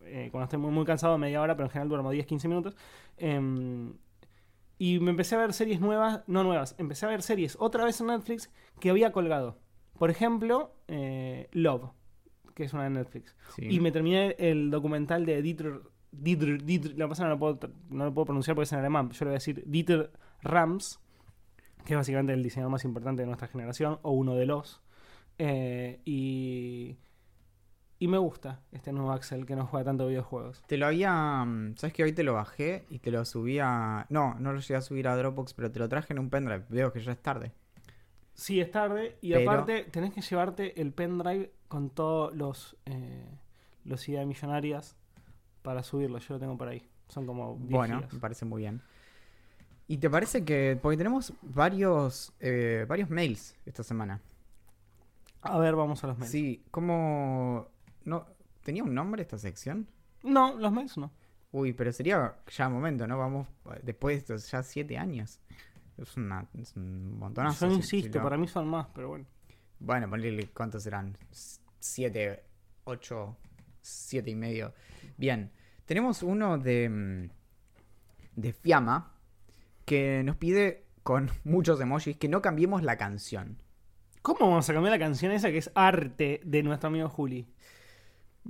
eh, 0.03 0.29
cuando 0.31 0.45
estoy 0.45 0.59
muy, 0.59 0.71
muy 0.71 0.85
cansado, 0.85 1.19
media 1.19 1.41
hora, 1.43 1.57
pero 1.57 1.67
en 1.67 1.71
general 1.71 1.89
duermo 1.89 2.11
10, 2.11 2.27
15 2.27 2.49
minutos. 2.49 2.77
Em, 3.17 3.95
y 4.79 5.01
me 5.01 5.11
empecé 5.11 5.35
a 5.35 5.39
ver 5.39 5.53
series 5.53 5.81
nuevas, 5.81 6.23
no 6.27 6.45
nuevas, 6.45 6.75
empecé 6.79 7.07
a 7.07 7.09
ver 7.09 7.23
series 7.23 7.57
otra 7.61 7.85
vez 7.85 8.01
en 8.01 8.07
Netflix 8.09 8.51
que 8.81 8.91
había 8.91 9.13
colgado. 9.13 9.59
Por 9.99 10.11
ejemplo, 10.11 10.75
eh, 10.87 11.49
Love, 11.53 11.91
que 12.55 12.65
es 12.65 12.73
una 12.73 12.85
de 12.85 12.91
Netflix. 12.91 13.35
Sí. 13.57 13.67
Y 13.69 13.81
me 13.81 13.91
terminé 13.91 14.37
el 14.39 14.71
documental 14.71 15.27
de 15.27 15.43
Dieter. 15.43 15.81
Dieter, 16.11 16.63
Dieter- 16.65 16.95
que 16.95 17.23
no 17.23 17.29
lo, 17.29 17.39
puedo, 17.39 17.59
no 17.91 18.05
lo 18.07 18.15
puedo 18.15 18.27
pronunciar 18.27 18.55
porque 18.55 18.65
es 18.65 18.73
en 18.73 18.79
alemán. 18.79 19.11
Yo 19.11 19.25
le 19.25 19.31
voy 19.31 19.35
a 19.35 19.41
decir 19.41 19.63
Dieter 19.67 20.11
Rams, 20.43 21.01
que 21.85 21.95
es 21.95 21.97
básicamente 21.97 22.33
el 22.33 22.43
diseñador 22.43 22.71
más 22.71 22.85
importante 22.85 23.23
de 23.23 23.27
nuestra 23.27 23.49
generación, 23.49 23.99
o 24.03 24.13
uno 24.13 24.35
de 24.35 24.47
los. 24.47 24.81
Eh, 25.39 26.01
y, 26.05 26.97
y 28.01 28.09
me 28.09 28.19
gusta 28.19 28.61
este 28.73 28.93
nuevo 28.93 29.11
Axel 29.13 29.45
que 29.47 29.57
no 29.57 29.67
juega 29.67 29.85
tanto 29.87 30.07
videojuegos. 30.07 30.63
Te 30.67 30.77
lo 30.77 30.87
había. 30.87 31.45
mm, 31.45 31.77
¿Sabes 31.77 31.93
que 31.95 32.05
hoy 32.05 32.13
te 32.13 32.23
lo 32.23 32.35
bajé 32.35 32.85
y 32.91 32.99
te 33.01 33.11
lo 33.11 33.25
subí 33.25 33.59
a. 33.59 34.07
No, 34.09 34.35
no 34.39 34.53
lo 34.53 34.61
llegué 34.61 34.77
a 34.77 34.81
subir 34.83 35.09
a 35.09 35.17
Dropbox, 35.17 35.55
pero 35.55 35.71
te 35.73 35.79
lo 35.81 35.89
traje 35.89 36.13
en 36.13 36.19
un 36.21 36.31
pendrive. 36.31 36.65
Veo 36.69 36.93
que 36.93 37.01
ya 37.01 37.13
es 37.13 37.21
tarde. 37.23 37.53
Sí, 38.35 38.61
es 38.61 38.71
tarde. 38.71 39.19
Y 39.21 39.33
Pero- 39.33 39.51
aparte, 39.51 39.85
tenés 39.91 40.15
que 40.15 40.21
llevarte 40.21 40.81
el 40.81 40.93
pendrive 40.93 41.51
con 41.67 41.91
todos 41.91 42.35
los, 42.37 42.77
eh, 42.87 43.27
los 43.85 44.09
ideas 44.09 44.27
millonarias 44.27 44.97
para 45.63 45.83
subirlo. 45.83 46.19
Yo 46.19 46.35
lo 46.35 46.41
tengo 46.41 46.57
por 46.57 46.69
ahí. 46.69 46.89
Son 47.09 47.27
como 47.27 47.57
10 47.59 47.71
Bueno, 47.71 47.97
gigas. 47.97 48.13
me 48.13 48.21
parece 48.21 48.45
muy 48.45 48.61
bien. 48.63 48.81
¿Y 49.89 49.97
te 49.99 50.09
parece 50.09 50.45
que.? 50.45 50.79
Porque 50.81 50.97
tenemos 50.99 51.33
varios, 51.43 52.33
eh, 52.39 52.85
varios 52.89 53.11
mails 53.11 53.57
esta 53.67 53.83
semana. 53.83 54.21
A 55.41 55.59
ver, 55.59 55.75
vamos 55.75 56.05
a 56.05 56.09
los 56.09 56.19
mails. 56.19 56.31
Sí, 56.31 56.63
¿cómo. 56.71 57.67
No, 58.09 58.27
¿Tenía 58.63 58.83
un 58.83 58.95
nombre 58.95 59.23
esta 59.23 59.39
sección? 59.39 59.87
No, 60.23 60.59
los 60.59 60.73
mails 60.73 60.97
no. 60.99 61.13
Uy, 61.53 61.73
pero 61.73 61.93
sería 61.93 62.37
ya 62.49 62.69
momento, 62.69 63.07
¿no? 63.07 63.17
Vamos 63.19 63.47
después 63.83 64.17
de 64.17 64.19
estos 64.19 64.51
ya 64.51 64.63
siete 64.63 64.99
años. 64.99 65.41
Es, 65.97 66.17
una, 66.17 66.47
es 66.55 66.77
un 66.77 67.19
montonazo. 67.19 67.67
Yo 67.67 67.71
si- 67.73 67.77
insisto, 67.79 68.13
si 68.13 68.19
lo- 68.19 68.25
para 68.25 68.37
mí 68.37 68.47
son 68.49 68.69
más, 68.69 68.87
pero 68.95 69.09
bueno. 69.09 69.25
Bueno, 69.81 70.11
ponle 70.11 70.49
cuántos 70.53 70.83
serán. 70.83 71.17
Siete, 71.79 72.43
ocho, 72.85 73.37
siete 73.81 74.31
y 74.31 74.35
medio. 74.35 74.75
Bien. 75.17 75.51
Tenemos 75.87 76.23
uno 76.23 76.59
de. 76.59 76.89
mm, 76.89 77.31
de 78.41 78.53
Fiamma. 78.53 79.15
Que 79.85 80.23
nos 80.25 80.37
pide 80.37 80.85
con 81.03 81.31
muchos 81.45 81.81
emojis 81.81 82.17
que 82.19 82.29
no 82.29 82.43
cambiemos 82.43 82.83
la 82.83 82.99
canción. 82.99 83.63
¿Cómo 84.21 84.41
vamos 84.51 84.69
a 84.69 84.75
cambiar 84.75 84.93
la 84.93 84.99
canción 84.99 85.33
esa 85.33 85.51
que 85.51 85.59
es 85.59 85.71
arte 85.75 86.43
de 86.45 86.63
nuestro 86.63 86.89
amigo 86.89 87.09
Juli? 87.09 87.49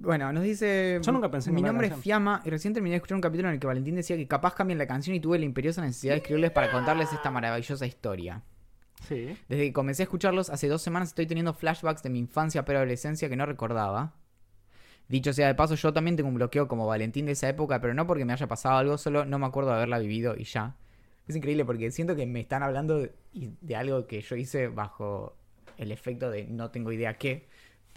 Bueno, 0.01 0.33
nos 0.33 0.45
dice. 0.45 1.01
Yo 1.03 1.13
nunca 1.13 1.31
pensé 1.31 1.51
en 1.51 1.57
Mi 1.57 1.63
nombre 1.63 1.89
es 1.89 1.93
canción". 1.93 2.03
Fiamma 2.03 2.43
y 2.45 2.51
recién 2.51 2.73
terminé 2.73 2.93
de 2.93 2.97
escuchar 2.99 3.17
un 3.17 3.21
capítulo 3.21 3.49
en 3.49 3.55
el 3.55 3.61
que 3.61 3.67
Valentín 3.67 3.97
decía 3.97 4.17
que 4.17 4.29
capaz 4.29 4.55
cambien 4.55 4.79
la 4.79 4.87
canción 4.87 5.17
y 5.17 5.21
tuve 5.21 5.39
la 5.39 5.45
imperiosa 5.45 5.83
necesidad 5.83 6.15
de 6.15 6.19
escribirles 6.19 6.53
para 6.53 6.71
contarles 6.71 7.13
esta 7.13 7.31
maravillosa 7.31 7.85
historia. 7.85 8.43
Sí. 9.09 9.37
Desde 9.49 9.65
que 9.65 9.73
comencé 9.73 10.03
a 10.03 10.05
escucharlos 10.05 10.51
hace 10.51 10.69
dos 10.69 10.83
semanas 10.83 11.09
estoy 11.09 11.27
teniendo 11.27 11.53
flashbacks 11.53 12.03
de 12.03 12.11
mi 12.11 12.19
infancia 12.19 12.65
pero 12.65 12.79
adolescencia 12.79 13.29
que 13.29 13.37
no 13.37 13.45
recordaba. 13.47 14.15
Dicho 15.09 15.33
sea 15.33 15.47
de 15.49 15.55
paso, 15.55 15.75
yo 15.75 15.93
también 15.93 16.17
tengo 16.17 16.29
un 16.29 16.35
bloqueo 16.35 16.69
como 16.69 16.87
Valentín 16.87 17.27
de 17.27 17.33
esa 17.33 17.49
época, 17.49 17.81
pero 17.81 17.95
no 17.95 18.07
porque 18.07 18.25
me 18.25 18.35
haya 18.35 18.47
pasado 18.47 18.77
algo, 18.77 18.99
solo 18.99 19.25
no 19.25 19.39
me 19.39 19.47
acuerdo 19.47 19.71
de 19.71 19.77
haberla 19.77 19.99
vivido 19.99 20.37
y 20.37 20.45
ya. 20.45 20.77
Es 21.27 21.35
increíble 21.35 21.65
porque 21.65 21.91
siento 21.91 22.15
que 22.15 22.27
me 22.27 22.41
están 22.41 22.63
hablando 22.63 22.99
de, 23.01 23.13
de 23.33 23.77
algo 23.77 24.07
que 24.07 24.21
yo 24.21 24.37
hice 24.37 24.69
bajo 24.69 25.37
el 25.77 25.93
efecto 25.93 26.31
de 26.31 26.47
no 26.47 26.71
tengo 26.71 26.93
idea 26.93 27.15
qué, 27.15 27.49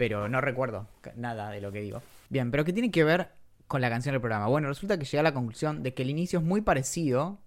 pero 0.02 0.28
no 0.28 0.42
recuerdo 0.42 0.88
nada 1.16 1.52
de 1.52 1.62
lo 1.62 1.72
que 1.72 1.80
digo. 1.80 2.02
Bien, 2.28 2.50
pero 2.50 2.66
¿qué 2.66 2.74
tiene 2.74 2.90
que 2.90 3.04
ver 3.04 3.34
con 3.68 3.82
la 3.82 3.90
canción 3.92 4.14
del 4.14 4.20
programa? 4.20 4.48
Bueno, 4.48 4.68
resulta 4.68 4.98
que 4.98 5.06
llegué 5.06 5.20
a 5.20 5.24
la 5.24 5.36
conclusión 5.36 5.84
de 5.84 5.94
que 5.94 6.02
el 6.02 6.10
inicio 6.10 6.40
es 6.40 6.44
muy 6.44 6.62
parecido, 6.62 7.38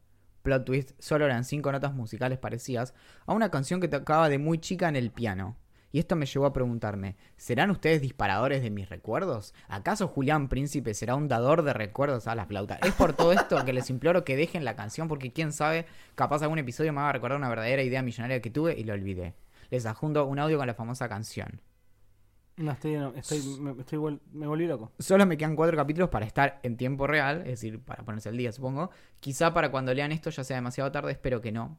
plot 0.43 0.64
twist, 0.64 0.93
solo 1.01 1.25
eran 1.25 1.43
cinco 1.43 1.73
notas 1.73 1.95
musicales 1.95 2.38
parecidas, 2.38 2.95
a 3.27 3.33
una 3.33 3.51
canción 3.51 3.81
que 3.81 3.88
tocaba 3.88 4.29
de 4.29 4.38
muy 4.38 4.59
chica 4.59 4.88
en 4.88 4.95
el 4.95 5.11
piano. 5.11 5.57
Y 5.90 5.99
esto 5.99 6.14
me 6.14 6.27
llevó 6.27 6.47
a 6.47 6.53
preguntarme, 6.53 7.17
¿serán 7.37 7.73
ustedes 7.73 8.01
disparadores 8.01 8.62
de 8.62 8.71
mis 8.71 8.88
recuerdos? 8.88 9.53
¿Acaso 9.67 10.07
Julián 10.07 10.49
Príncipe 10.49 10.95
será 10.95 11.17
un 11.17 11.27
dador 11.27 11.64
de 11.64 11.73
recuerdos 11.73 12.29
a 12.29 12.37
la 12.37 12.47
flauta? 12.47 12.77
Es 12.85 12.93
por 12.93 13.14
todo 13.14 13.33
esto 13.33 13.64
que 13.64 13.73
les 13.73 13.90
imploro 13.90 14.23
que 14.23 14.37
dejen 14.37 14.64
la 14.64 14.77
canción 14.77 15.09
porque 15.09 15.33
quién 15.33 15.51
sabe, 15.51 15.87
capaz 16.14 16.43
algún 16.43 16.61
episodio 16.61 16.93
me 16.93 17.01
va 17.01 17.09
a 17.09 17.14
recordar 17.14 17.37
una 17.37 17.49
verdadera 17.49 17.83
idea 17.83 18.03
millonaria 18.03 18.40
que 18.40 18.51
tuve 18.51 18.79
y 18.79 18.85
lo 18.85 18.95
olvidé. 18.95 19.35
Les 19.71 19.87
adjunto 19.87 20.25
un 20.25 20.38
audio 20.38 20.57
con 20.57 20.69
la 20.69 20.75
famosa 20.75 21.09
canción. 21.09 21.61
No, 22.57 22.71
estoy, 22.73 22.97
no, 22.97 23.12
estoy, 23.14 23.40
me, 23.61 23.73
estoy 23.73 24.21
me 24.33 24.47
volví 24.47 24.67
loco. 24.67 24.93
Solo 24.99 25.27
me 25.27 25.37
quedan 25.37 25.57
cuatro 25.57 25.77
capítulos 25.77 26.09
para 26.09 26.25
estar 26.25 26.61
en 26.62 26.77
tiempo 26.77 27.07
real, 27.07 27.38
es 27.40 27.47
decir, 27.47 27.81
para 27.81 28.05
ponerse 28.05 28.29
al 28.29 28.37
día, 28.37 28.53
supongo. 28.53 28.90
Quizá 29.19 29.53
para 29.53 29.71
cuando 29.71 29.93
lean 29.93 30.12
esto 30.12 30.31
ya 30.31 30.45
sea 30.45 30.57
demasiado 30.57 30.93
tarde, 30.93 31.12
espero 31.12 31.40
que 31.40 31.51
no. 31.51 31.79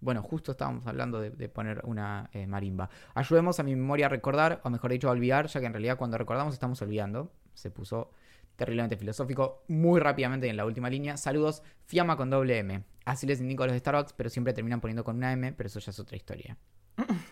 Bueno, 0.00 0.22
justo 0.22 0.52
estábamos 0.52 0.86
hablando 0.86 1.20
de, 1.20 1.30
de 1.30 1.48
poner 1.48 1.80
una 1.84 2.30
eh, 2.32 2.46
marimba. 2.46 2.88
Ayudemos 3.14 3.58
a 3.60 3.62
mi 3.62 3.74
memoria 3.74 4.06
a 4.06 4.08
recordar, 4.08 4.60
o 4.64 4.70
mejor 4.70 4.92
dicho, 4.92 5.08
a 5.08 5.12
olvidar, 5.12 5.46
ya 5.46 5.60
que 5.60 5.66
en 5.66 5.72
realidad 5.72 5.96
cuando 5.96 6.18
recordamos 6.18 6.54
estamos 6.54 6.80
olvidando. 6.82 7.32
Se 7.54 7.70
puso 7.70 8.12
terriblemente 8.56 8.96
filosófico 8.96 9.64
muy 9.68 10.00
rápidamente 10.00 10.48
en 10.48 10.56
la 10.56 10.64
última 10.64 10.90
línea. 10.90 11.16
Saludos, 11.16 11.62
Fiamma 11.86 12.16
con 12.16 12.30
doble 12.30 12.58
M. 12.58 12.84
Así 13.04 13.26
les 13.26 13.40
indico 13.40 13.64
a 13.64 13.66
los 13.66 13.74
de 13.74 13.80
Starbucks, 13.80 14.12
pero 14.12 14.30
siempre 14.30 14.52
terminan 14.52 14.80
poniendo 14.80 15.04
con 15.04 15.16
una 15.16 15.32
M, 15.32 15.52
pero 15.52 15.66
eso 15.66 15.80
ya 15.80 15.90
es 15.90 15.98
otra 15.98 16.16
historia. 16.16 16.56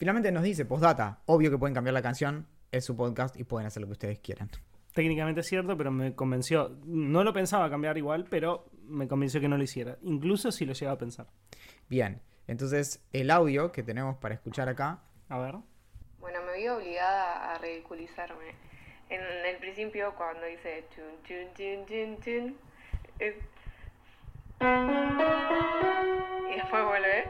Finalmente 0.00 0.32
nos 0.32 0.42
dice, 0.42 0.64
postdata, 0.64 1.20
obvio 1.26 1.50
que 1.50 1.58
pueden 1.58 1.74
cambiar 1.74 1.92
la 1.92 2.00
canción, 2.00 2.46
es 2.72 2.86
su 2.86 2.96
podcast 2.96 3.38
y 3.38 3.44
pueden 3.44 3.66
hacer 3.66 3.82
lo 3.82 3.86
que 3.86 3.92
ustedes 3.92 4.18
quieran. 4.18 4.48
Técnicamente 4.94 5.42
es 5.42 5.46
cierto, 5.46 5.76
pero 5.76 5.90
me 5.90 6.14
convenció. 6.14 6.74
No 6.86 7.22
lo 7.22 7.34
pensaba 7.34 7.68
cambiar 7.68 7.98
igual, 7.98 8.24
pero 8.30 8.70
me 8.86 9.06
convenció 9.06 9.42
que 9.42 9.48
no 9.48 9.58
lo 9.58 9.62
hiciera. 9.62 9.98
Incluso 10.00 10.52
si 10.52 10.64
lo 10.64 10.72
llegaba 10.72 10.94
a 10.94 10.98
pensar. 10.98 11.26
Bien, 11.90 12.22
entonces 12.46 13.04
el 13.12 13.30
audio 13.30 13.72
que 13.72 13.82
tenemos 13.82 14.16
para 14.16 14.34
escuchar 14.34 14.70
acá, 14.70 15.02
A 15.28 15.38
ver. 15.38 15.56
Bueno, 16.18 16.38
me 16.46 16.56
vi 16.56 16.66
obligada 16.68 17.52
a 17.52 17.58
ridiculizarme. 17.58 18.54
En 19.10 19.20
el 19.20 19.58
principio, 19.58 20.14
cuando 20.16 20.46
dice 20.46 20.86
chun, 20.96 21.12
chun, 21.24 21.52
chun, 21.54 21.84
chun, 21.84 22.18
chun, 22.22 22.56
es... 23.18 23.34
Y 26.50 26.54
después 26.56 26.84
vuelve. 26.86 27.28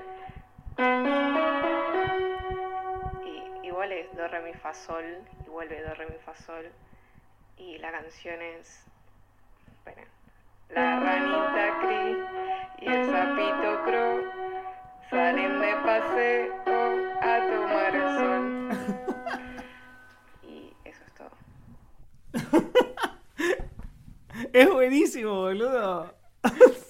Es 4.00 4.08
do, 4.16 4.26
re, 4.28 4.40
mi, 4.40 4.54
fa, 4.54 4.72
sol. 4.72 5.04
Y 5.46 5.50
vuelve 5.50 5.82
do, 5.82 5.92
re, 5.92 6.06
mi, 6.06 6.16
fa, 6.24 6.34
sol. 6.34 6.72
Y 7.58 7.76
la 7.78 7.92
canción 7.92 8.40
es... 8.40 8.86
Esperen. 9.66 10.08
La 10.70 11.00
ranita 11.00 11.78
cri 11.80 12.16
y 12.78 12.86
el 12.88 13.10
sapito 13.10 13.82
cro 13.84 14.22
salen 15.10 15.60
de 15.60 15.76
paseo 15.84 16.54
a 17.20 17.40
tomar 17.50 17.94
el 17.94 18.08
sol. 18.18 18.42
Y 20.44 20.74
eso 20.84 21.04
es 21.04 21.12
todo. 21.14 21.36
Es 24.52 24.68
buenísimo, 24.70 25.34
boludo. 25.34 26.14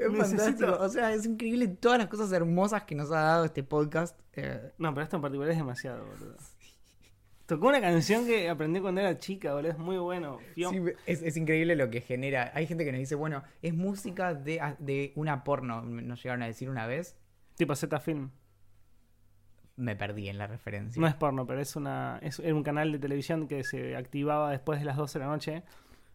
es 0.00 0.10
Necesito- 0.12 0.38
fantástico. 0.38 0.76
O 0.80 0.88
sea, 0.88 1.12
es 1.12 1.26
increíble 1.26 1.68
todas 1.68 1.98
las 1.98 2.08
cosas 2.08 2.32
hermosas 2.32 2.84
que 2.84 2.94
nos 2.94 3.10
ha 3.12 3.20
dado 3.20 3.44
este 3.44 3.62
podcast. 3.62 4.18
Eh, 4.34 4.72
No, 4.78 4.92
pero 4.94 5.04
esto 5.04 5.16
en 5.16 5.22
particular 5.22 5.50
es 5.52 5.58
demasiado, 5.58 6.04
boludo. 6.04 6.36
Tocó 7.46 7.66
una 7.66 7.80
canción 7.80 8.26
que 8.26 8.48
aprendí 8.48 8.78
cuando 8.80 9.00
era 9.00 9.18
chica, 9.18 9.52
boludo. 9.54 9.72
Es 9.72 9.78
muy 9.78 9.98
bueno. 9.98 10.38
Sí, 10.54 10.62
es, 11.06 11.22
es 11.22 11.36
increíble 11.36 11.74
lo 11.74 11.90
que 11.90 12.00
genera. 12.00 12.52
Hay 12.54 12.66
gente 12.66 12.84
que 12.84 12.92
nos 12.92 13.00
dice, 13.00 13.16
bueno, 13.16 13.42
es 13.60 13.74
música 13.74 14.34
de, 14.34 14.60
de 14.78 15.12
una 15.16 15.42
porno. 15.42 15.82
Nos 15.82 16.22
llegaron 16.22 16.42
a 16.42 16.46
decir 16.46 16.70
una 16.70 16.86
vez. 16.86 17.16
Tipo 17.56 17.74
Z 17.74 17.98
Film. 18.00 18.30
Me 19.76 19.96
perdí 19.96 20.28
en 20.28 20.38
la 20.38 20.46
referencia. 20.46 21.00
No 21.00 21.06
es 21.08 21.14
porno, 21.14 21.46
pero 21.46 21.60
es 21.60 21.74
una 21.74 22.18
es 22.22 22.38
un 22.38 22.62
canal 22.62 22.92
de 22.92 22.98
televisión 22.98 23.48
que 23.48 23.64
se 23.64 23.96
activaba 23.96 24.50
después 24.50 24.78
de 24.78 24.84
las 24.84 24.96
12 24.96 25.18
de 25.18 25.24
la 25.24 25.30
noche 25.30 25.62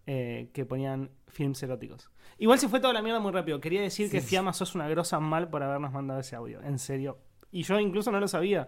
eh, 0.08 0.50
que 0.54 0.66
ponían 0.66 1.12
films 1.28 1.62
eróticos. 1.64 2.10
Igual 2.38 2.60
se 2.60 2.70
fue 2.70 2.80
toda 2.80 2.94
la 2.94 3.02
mierda 3.02 3.20
muy 3.20 3.32
rápido. 3.32 3.60
Quería 3.62 3.82
decir 3.82 4.10
que 4.12 4.22
Sí. 4.22 4.28
Fiamma 4.28 4.54
sos 4.54 4.76
una 4.76 4.88
grosa 4.88 5.20
mal 5.20 5.50
por 5.50 5.64
habernos 5.64 5.92
mandado 5.92 6.20
ese 6.20 6.36
audio. 6.36 6.62
En 6.62 6.80
serio. 6.80 7.18
Y 7.52 7.64
yo 7.64 7.80
incluso 7.80 8.12
no 8.12 8.20
lo 8.20 8.28
sabía. 8.28 8.68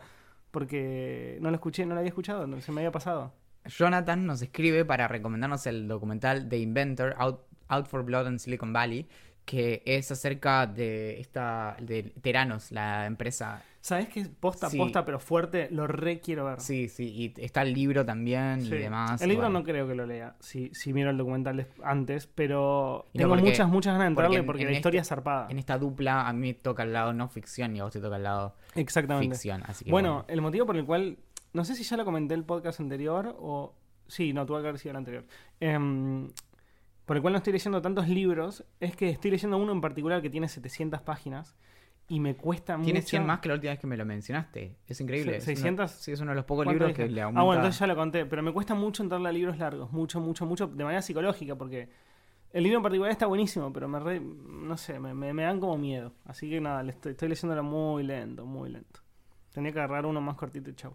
Porque 0.51 1.37
no 1.41 1.49
lo 1.49 1.55
escuché, 1.55 1.85
no 1.85 1.93
lo 1.93 1.99
había 1.99 2.09
escuchado, 2.09 2.47
no, 2.47 2.59
se 2.61 2.71
me 2.71 2.81
había 2.81 2.91
pasado. 2.91 3.33
Jonathan 3.65 4.25
nos 4.25 4.41
escribe 4.41 4.85
para 4.85 5.07
recomendarnos 5.07 5.67
el 5.67 5.87
documental 5.87 6.47
The 6.47 6.57
Inventor, 6.57 7.15
Out, 7.17 7.41
Out 7.67 7.87
for 7.87 8.03
Blood 8.03 8.27
in 8.27 8.39
Silicon 8.39 8.71
Valley, 8.71 9.07
que 9.47 9.81
es 9.85 10.11
acerca 10.11 10.67
de 10.67 11.21
esta 11.21 11.77
de 11.79 12.03
Teranos, 12.21 12.69
la 12.73 13.05
empresa. 13.05 13.63
¿Sabes 13.79 14.09
qué? 14.09 14.25
Posta, 14.27 14.69
Sí. 14.69 14.77
posta, 14.77 15.05
pero 15.05 15.21
fuerte, 15.21 15.69
lo 15.71 15.87
re 15.87 16.19
quiero 16.19 16.43
ver. 16.43 16.59
Sí, 16.59 16.89
sí, 16.89 17.05
y 17.37 17.41
está 17.41 17.61
el 17.61 17.73
libro 17.73 18.05
también 18.05 18.59
Sí. 18.61 18.67
y 18.75 18.77
demás. 18.79 19.21
El 19.21 19.29
libro 19.29 19.43
bueno. 19.45 19.59
no 19.59 19.65
creo 19.65 19.87
que 19.87 19.95
lo 19.95 20.05
lea, 20.05 20.35
si, 20.41 20.69
si 20.73 20.91
miro 20.91 21.09
el 21.11 21.17
documental 21.17 21.65
antes, 21.81 22.27
pero 22.27 23.05
no, 23.13 23.17
tengo 23.17 23.29
porque- 23.29 23.43
muchas, 23.49 23.69
muchas 23.69 23.93
ganas 23.93 24.09
de 24.09 24.15
porque 24.15 24.25
entrarle 24.25 24.39
en- 24.39 24.45
porque 24.45 24.61
en 24.63 24.67
la 24.71 24.75
historia 24.75 24.99
es 24.99 25.05
este- 25.05 25.15
zarpada. 25.15 25.47
En 25.49 25.59
esta 25.59 25.77
dupla 25.77 26.27
a 26.27 26.33
mí 26.33 26.53
toca 26.53 26.83
el 26.83 26.91
lado 26.91 27.13
no 27.13 27.29
ficción 27.29 27.73
y 27.73 27.79
a 27.79 27.85
vos 27.85 27.93
te 27.93 28.01
toca 28.01 28.17
el 28.17 28.23
lado 28.23 28.53
Exactamente. 28.75 29.33
ficción. 29.35 29.63
Así 29.65 29.85
que 29.85 29.91
Bueno, 29.91 30.25
el 30.27 30.41
motivo 30.41 30.65
por 30.65 30.75
el 30.75 30.83
cual, 30.85 31.17
no 31.53 31.63
sé 31.63 31.73
si 31.75 31.83
ya 31.85 31.95
lo 31.95 32.03
comenté 32.03 32.33
el 32.33 32.43
podcast 32.43 32.81
anterior 32.81 33.33
o... 33.39 33.73
Sí, 34.09 34.31
no, 34.31 34.45
tuvo 34.45 34.61
que 34.61 34.67
haber 34.69 34.79
sido 34.79 34.91
el 34.91 34.97
anterior. 34.97 35.25
Em, 35.59 36.29
por 37.07 37.15
el 37.15 37.21
cual 37.23 37.31
no 37.33 37.37
estoy 37.37 37.53
leyendo 37.53 37.81
tantos 37.81 38.07
libros, 38.07 38.63
es 38.79 38.95
que 38.95 39.09
estoy 39.09 39.31
leyendo 39.31 39.57
uno 39.57 39.71
en 39.71 39.81
particular 39.81 40.21
que 40.21 40.29
tiene 40.29 40.47
700 40.47 41.01
páginas 41.01 41.55
y 42.09 42.19
me 42.19 42.35
cuesta 42.35 42.77
mucho... 42.77 43.01
100 43.01 43.25
más 43.25 43.39
que 43.39 43.47
la 43.49 43.55
última 43.55 43.71
vez 43.71 43.79
que 43.79 43.87
me 43.87 43.97
lo 43.97 44.05
mencionaste. 44.05 44.77
Es 44.85 45.01
increíble. 45.01 45.31
Se- 45.33 45.37
Es 45.39 45.43
uno- 45.47 45.55
600. 45.55 45.91
sí, 45.91 46.11
es 46.11 46.19
uno 46.21 46.31
de 46.31 46.35
los 46.35 46.45
pocos 46.45 46.65
¿Cuánto 46.65 46.85
libros 46.85 46.95
que 46.95 47.09
le 47.09 47.21
aumenta. 47.21 47.41
Ah, 47.41 47.43
bueno, 47.45 47.61
entonces 47.61 47.79
ya 47.79 47.87
lo 47.87 47.95
conté, 47.95 48.25
pero 48.25 48.43
me 48.43 48.51
cuesta 48.53 48.75
mucho 48.75 49.01
entrarle 49.03 49.29
a 49.29 49.31
libros 49.31 49.57
largos, 49.57 49.91
mucho, 49.91 50.19
mucho, 50.19 50.45
mucho, 50.45 50.67
de 50.67 50.83
manera 50.83 51.01
psicológica, 51.01 51.55
porque 51.55 51.89
el 52.53 52.63
libro 52.63 52.77
en 52.77 52.83
particular 52.83 53.11
está 53.11 53.25
buenísimo, 53.25 53.71
pero 53.73 53.87
me 53.87 53.99
re- 53.99 54.19
no 54.21 54.77
sé, 54.77 54.99
me, 54.99 55.13
me- 55.13 55.33
me 55.33 55.43
dan 55.43 55.59
como 55.59 55.77
miedo. 55.77 56.13
Así 56.25 56.49
que 56.49 56.61
nada, 56.61 56.83
le 56.83 56.91
estoy, 56.91 57.11
estoy 57.13 57.29
leyéndolo 57.29 57.63
muy 57.63 58.03
lento, 58.03 58.45
muy 58.45 58.69
lento. 58.69 59.01
Tenía 59.53 59.71
que 59.71 59.79
agarrar 59.79 60.05
uno 60.05 60.21
más 60.21 60.35
cortito 60.35 60.69
y 60.69 60.75
chau. 60.75 60.93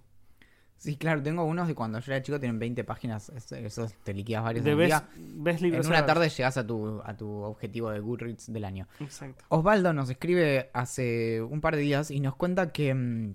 Sí, 0.78 0.96
claro, 0.96 1.22
tengo 1.22 1.44
unos 1.44 1.68
de 1.68 1.76
cuando 1.76 2.00
yo 2.00 2.12
era 2.12 2.22
chico, 2.22 2.40
tienen 2.40 2.58
20 2.58 2.82
páginas. 2.82 3.28
es- 3.30 3.52
Esos 3.52 3.94
te 4.02 4.12
liquidas 4.12 4.42
varios 4.42 4.64
De 4.64 4.74
día. 4.74 5.08
ves 5.16 5.62
En 5.62 5.86
una 5.86 6.04
tarde 6.06 6.28
llegas 6.28 6.56
a 6.56 6.66
tu, 6.66 7.00
a 7.04 7.16
tu 7.16 7.28
objetivo 7.42 7.90
de 7.90 8.00
Goodreads 8.00 8.52
del 8.52 8.64
año. 8.64 8.88
Exacto. 8.98 9.44
Osvaldo 9.48 9.92
nos 9.92 10.10
escribe 10.10 10.70
hace 10.72 11.40
un 11.40 11.60
par 11.60 11.76
de 11.76 11.82
días 11.82 12.10
y 12.10 12.18
nos 12.18 12.34
cuenta 12.34 12.72
que 12.72 12.92
mm, 12.94 13.34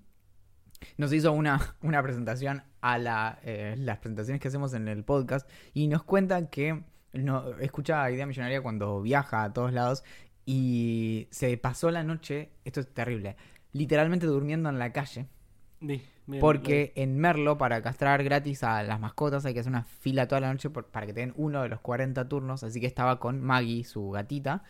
nos 0.97 1.13
hizo 1.13 1.32
una, 1.32 1.76
una 1.82 2.04
presentación 2.04 2.63
a 2.82 2.97
la, 2.97 3.39
eh, 3.43 3.76
las 3.78 4.00
presentaciones 4.00 4.41
que 4.41 4.50
hacemos 4.50 4.73
en 4.73 4.89
el 4.89 5.06
podcast 5.06 5.50
y 5.73 5.88
nos 5.88 6.04
cuenta 6.04 6.50
que 6.50 6.84
no, 7.13 7.58
escucha 7.60 8.12
Idea 8.12 8.26
Millonaria 8.26 8.62
cuando 8.62 9.02
viaja 9.02 9.43
a 9.43 9.54
todos 9.54 9.71
lados 9.71 10.04
y 10.45 11.28
se 11.32 11.58
pasó 11.58 11.91
la 11.91 12.04
noche, 12.04 12.52
esto 12.65 12.80
es 12.82 12.93
terrible, 12.93 13.36
literalmente 13.71 14.26
durmiendo 14.26 14.69
en 14.69 14.80
la 14.80 14.91
calle. 14.91 15.28
Di, 15.80 16.02
bien, 16.27 16.39
Porque 16.41 16.93
en 16.95 17.17
Merlo, 17.17 17.57
para 17.57 17.81
castrar 17.81 18.23
gratis 18.23 18.63
a 18.63 18.83
las 18.83 18.99
mascotas, 18.99 19.45
hay 19.45 19.53
que 19.53 19.61
hacer 19.61 19.71
una 19.71 19.83
fila 19.83 20.27
toda 20.27 20.41
la 20.41 20.51
noche 20.51 20.69
por- 20.69 20.85
para 20.87 21.05
que 21.07 21.13
te 21.13 21.21
den 21.21 21.33
uno 21.37 21.61
de 21.63 21.69
los 21.69 21.79
40 21.81 22.27
turnos. 22.29 22.63
Así 22.63 22.79
que 22.79 22.85
estaba 22.87 23.19
con 23.19 23.41
Maggie, 23.41 23.83
su 23.83 24.09
gatita. 24.11 24.63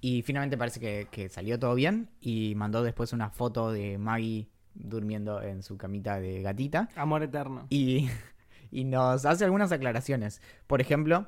Y 0.00 0.22
finalmente 0.22 0.56
parece 0.56 0.80
que, 0.80 1.08
que 1.10 1.28
salió 1.28 1.58
todo 1.58 1.74
bien. 1.74 2.08
Y 2.20 2.54
mandó 2.54 2.82
después 2.82 3.12
una 3.12 3.30
foto 3.30 3.70
de 3.72 3.98
Maggie 3.98 4.48
durmiendo 4.74 5.42
en 5.42 5.62
su 5.62 5.76
camita 5.76 6.20
de 6.20 6.42
gatita. 6.42 6.88
Amor 6.96 7.22
eterno. 7.22 7.66
Y, 7.70 8.08
y 8.70 8.84
nos 8.84 9.26
hace 9.26 9.44
algunas 9.44 9.72
aclaraciones. 9.72 10.40
Por 10.66 10.80
ejemplo, 10.80 11.26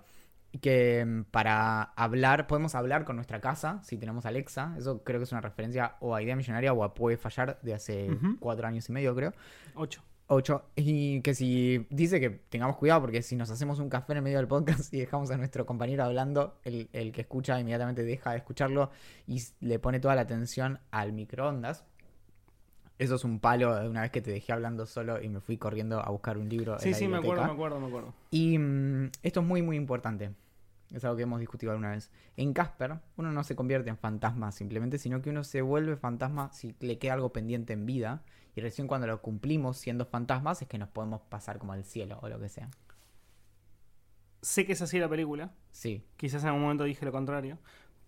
que 0.60 1.04
mm, 1.04 1.24
para 1.30 1.82
hablar, 1.82 2.46
podemos 2.46 2.74
hablar 2.74 3.04
con 3.04 3.16
nuestra 3.16 3.40
casa 3.40 3.80
si 3.82 3.96
tenemos 3.96 4.26
Alexa. 4.26 4.74
Eso 4.76 5.02
creo 5.02 5.20
que 5.20 5.24
es 5.24 5.32
una 5.32 5.40
referencia 5.40 5.96
o 6.00 6.14
a 6.14 6.22
Idea 6.22 6.36
Millonaria 6.36 6.72
o 6.72 6.84
a 6.84 6.94
Puede 6.94 7.16
Fallar 7.16 7.58
de 7.62 7.74
hace 7.74 8.10
cuatro 8.40 8.66
años 8.66 8.88
y 8.88 8.92
medio, 8.92 9.14
creo. 9.14 9.32
Ocho. 9.74 10.02
8. 10.28 10.64
Y 10.76 11.20
que 11.20 11.34
si 11.34 11.86
dice 11.90 12.18
que 12.18 12.30
tengamos 12.30 12.76
cuidado 12.76 13.02
porque 13.02 13.22
si 13.22 13.36
nos 13.36 13.50
hacemos 13.50 13.78
un 13.78 13.90
café 13.90 14.12
en 14.12 14.18
el 14.18 14.22
medio 14.24 14.38
del 14.38 14.48
podcast 14.48 14.92
y 14.94 14.98
dejamos 14.98 15.30
a 15.30 15.36
nuestro 15.36 15.66
compañero 15.66 16.04
hablando, 16.04 16.58
el, 16.64 16.88
el 16.92 17.12
que 17.12 17.22
escucha 17.22 17.60
inmediatamente 17.60 18.02
deja 18.02 18.30
de 18.30 18.38
escucharlo 18.38 18.90
y 19.26 19.42
le 19.60 19.78
pone 19.78 20.00
toda 20.00 20.14
la 20.14 20.22
atención 20.22 20.80
al 20.90 21.12
microondas. 21.12 21.84
Eso 22.98 23.16
es 23.16 23.24
un 23.24 23.40
palo 23.40 23.74
de 23.74 23.88
una 23.88 24.02
vez 24.02 24.10
que 24.10 24.20
te 24.20 24.30
dejé 24.30 24.52
hablando 24.52 24.86
solo 24.86 25.20
y 25.20 25.28
me 25.28 25.40
fui 25.40 25.56
corriendo 25.56 26.00
a 26.00 26.10
buscar 26.10 26.38
un 26.38 26.48
libro. 26.48 26.74
en 26.74 26.80
Sí, 26.80 26.90
la 26.90 26.96
sí, 26.96 27.08
me 27.08 27.16
acuerdo, 27.18 27.44
me 27.44 27.52
acuerdo, 27.52 27.80
me 27.80 27.86
acuerdo. 27.86 28.14
Y 28.30 28.58
mm, 28.58 29.10
esto 29.22 29.40
es 29.40 29.46
muy, 29.46 29.62
muy 29.62 29.76
importante. 29.76 30.32
Es 30.92 31.04
algo 31.04 31.16
que 31.16 31.22
hemos 31.22 31.40
discutido 31.40 31.72
alguna 31.72 31.92
vez. 31.92 32.10
En 32.36 32.52
Casper, 32.52 32.98
uno 33.16 33.32
no 33.32 33.44
se 33.44 33.56
convierte 33.56 33.88
en 33.88 33.96
fantasma 33.96 34.52
simplemente, 34.52 34.98
sino 34.98 35.22
que 35.22 35.30
uno 35.30 35.42
se 35.42 35.62
vuelve 35.62 35.96
fantasma 35.96 36.52
si 36.52 36.74
le 36.80 36.98
queda 36.98 37.14
algo 37.14 37.32
pendiente 37.32 37.72
en 37.72 37.86
vida. 37.86 38.22
Y 38.54 38.60
recién 38.60 38.86
cuando 38.86 39.06
lo 39.06 39.22
cumplimos 39.22 39.78
siendo 39.78 40.04
fantasmas 40.04 40.60
es 40.60 40.68
que 40.68 40.76
nos 40.76 40.90
podemos 40.90 41.22
pasar 41.22 41.58
como 41.58 41.72
al 41.72 41.84
cielo 41.84 42.18
o 42.20 42.28
lo 42.28 42.38
que 42.38 42.50
sea. 42.50 42.68
Sé 44.42 44.66
que 44.66 44.72
es 44.72 44.82
así 44.82 44.98
la 44.98 45.08
película. 45.08 45.54
Sí. 45.70 46.04
Quizás 46.16 46.42
en 46.42 46.48
algún 46.48 46.62
momento 46.62 46.84
dije 46.84 47.06
lo 47.06 47.12
contrario. 47.12 47.58